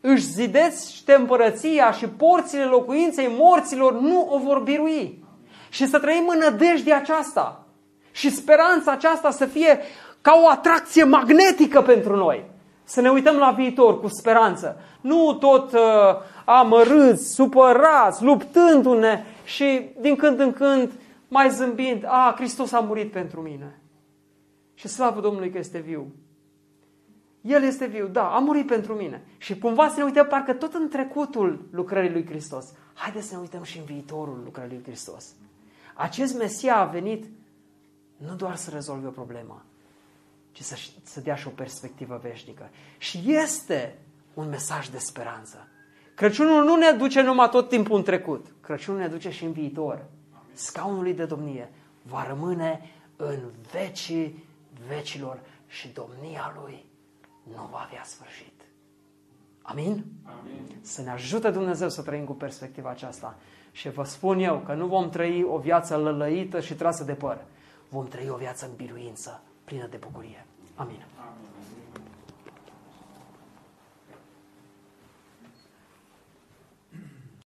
își 0.00 0.24
zidește 0.24 1.14
împărăția 1.14 1.92
și 1.92 2.08
porțile 2.08 2.64
locuinței 2.64 3.34
morților 3.38 4.00
nu 4.00 4.28
o 4.30 4.38
vor 4.38 4.62
birui. 4.62 5.24
Și 5.68 5.86
să 5.86 5.98
trăim 5.98 6.28
în 6.28 6.38
nădejde 6.38 6.92
aceasta. 6.92 7.66
Și 8.12 8.30
speranța 8.30 8.92
aceasta 8.92 9.30
să 9.30 9.46
fie 9.46 9.80
ca 10.20 10.40
o 10.42 10.48
atracție 10.48 11.04
magnetică 11.04 11.82
pentru 11.82 12.16
noi. 12.16 12.52
Să 12.84 13.00
ne 13.00 13.10
uităm 13.10 13.36
la 13.36 13.50
viitor 13.50 14.00
cu 14.00 14.08
speranță. 14.08 14.80
Nu 15.00 15.34
tot 15.34 15.72
uh, 15.72 15.80
amărâți, 16.44 17.34
supărați, 17.34 18.22
luptându-ne 18.22 19.24
și 19.44 19.90
din 20.00 20.16
când 20.16 20.40
în 20.40 20.52
când 20.52 20.92
mai 21.28 21.50
zâmbind, 21.50 22.04
a, 22.06 22.34
Hristos 22.36 22.72
a 22.72 22.80
murit 22.80 23.10
pentru 23.10 23.40
mine. 23.40 23.78
Și 24.74 24.88
slavă 24.88 25.20
Domnului 25.20 25.50
că 25.50 25.58
este 25.58 25.78
viu. 25.78 26.06
El 27.40 27.62
este 27.62 27.86
viu, 27.86 28.06
da, 28.06 28.34
a 28.34 28.38
murit 28.38 28.66
pentru 28.66 28.94
mine. 28.94 29.22
Și 29.38 29.58
cumva 29.58 29.88
să 29.88 29.94
ne 29.96 30.04
uităm 30.04 30.26
parcă 30.26 30.52
tot 30.52 30.74
în 30.74 30.88
trecutul 30.88 31.68
lucrării 31.70 32.10
lui 32.10 32.26
Hristos. 32.26 32.72
Haideți 32.94 33.26
să 33.26 33.34
ne 33.34 33.40
uităm 33.40 33.62
și 33.62 33.78
în 33.78 33.84
viitorul 33.84 34.40
lucrării 34.44 34.72
lui 34.72 34.84
Hristos. 34.84 35.34
Acest 35.94 36.38
Mesia 36.38 36.76
a 36.76 36.84
venit 36.84 37.24
nu 38.16 38.34
doar 38.34 38.56
să 38.56 38.70
rezolve 38.70 39.06
o 39.06 39.10
problemă, 39.10 39.64
ci 40.54 40.62
să, 40.62 40.76
să 41.02 41.20
dea 41.20 41.34
și 41.34 41.46
o 41.46 41.50
perspectivă 41.50 42.20
veșnică. 42.22 42.70
Și 42.98 43.22
este 43.26 43.98
un 44.34 44.48
mesaj 44.48 44.88
de 44.88 44.98
speranță. 44.98 45.68
Crăciunul 46.14 46.64
nu 46.64 46.76
ne 46.76 46.90
duce 46.90 47.20
numai 47.20 47.48
tot 47.48 47.68
timpul 47.68 47.96
în 47.96 48.02
trecut. 48.02 48.46
Crăciunul 48.60 49.00
ne 49.00 49.08
duce 49.08 49.30
și 49.30 49.44
în 49.44 49.52
viitor. 49.52 50.04
Scaunul 50.52 51.02
lui 51.02 51.14
de 51.14 51.24
domnie 51.24 51.70
va 52.02 52.26
rămâne 52.26 52.90
în 53.16 53.38
vecii 53.72 54.44
vecilor 54.88 55.40
și 55.66 55.88
domnia 55.88 56.54
lui 56.60 56.84
nu 57.42 57.68
va 57.70 57.86
avea 57.86 58.02
sfârșit. 58.04 58.60
Amin? 59.62 60.04
Amin? 60.22 60.76
Să 60.80 61.02
ne 61.02 61.10
ajute 61.10 61.50
Dumnezeu 61.50 61.88
să 61.88 62.02
trăim 62.02 62.24
cu 62.24 62.32
perspectiva 62.32 62.90
aceasta. 62.90 63.38
Și 63.72 63.90
vă 63.90 64.04
spun 64.04 64.38
eu 64.38 64.58
că 64.58 64.74
nu 64.74 64.86
vom 64.86 65.10
trăi 65.10 65.42
o 65.42 65.58
viață 65.58 65.96
lălăită 65.96 66.60
și 66.60 66.74
trasă 66.74 67.04
de 67.04 67.12
păr. 67.12 67.44
Vom 67.88 68.08
trăi 68.08 68.28
o 68.28 68.36
viață 68.36 68.66
în 68.66 68.76
biruință, 68.76 69.42
plină 69.74 69.88
de 69.90 69.96
bucurie. 69.96 70.46
Amin. 70.74 70.94
Amin. 70.94 71.13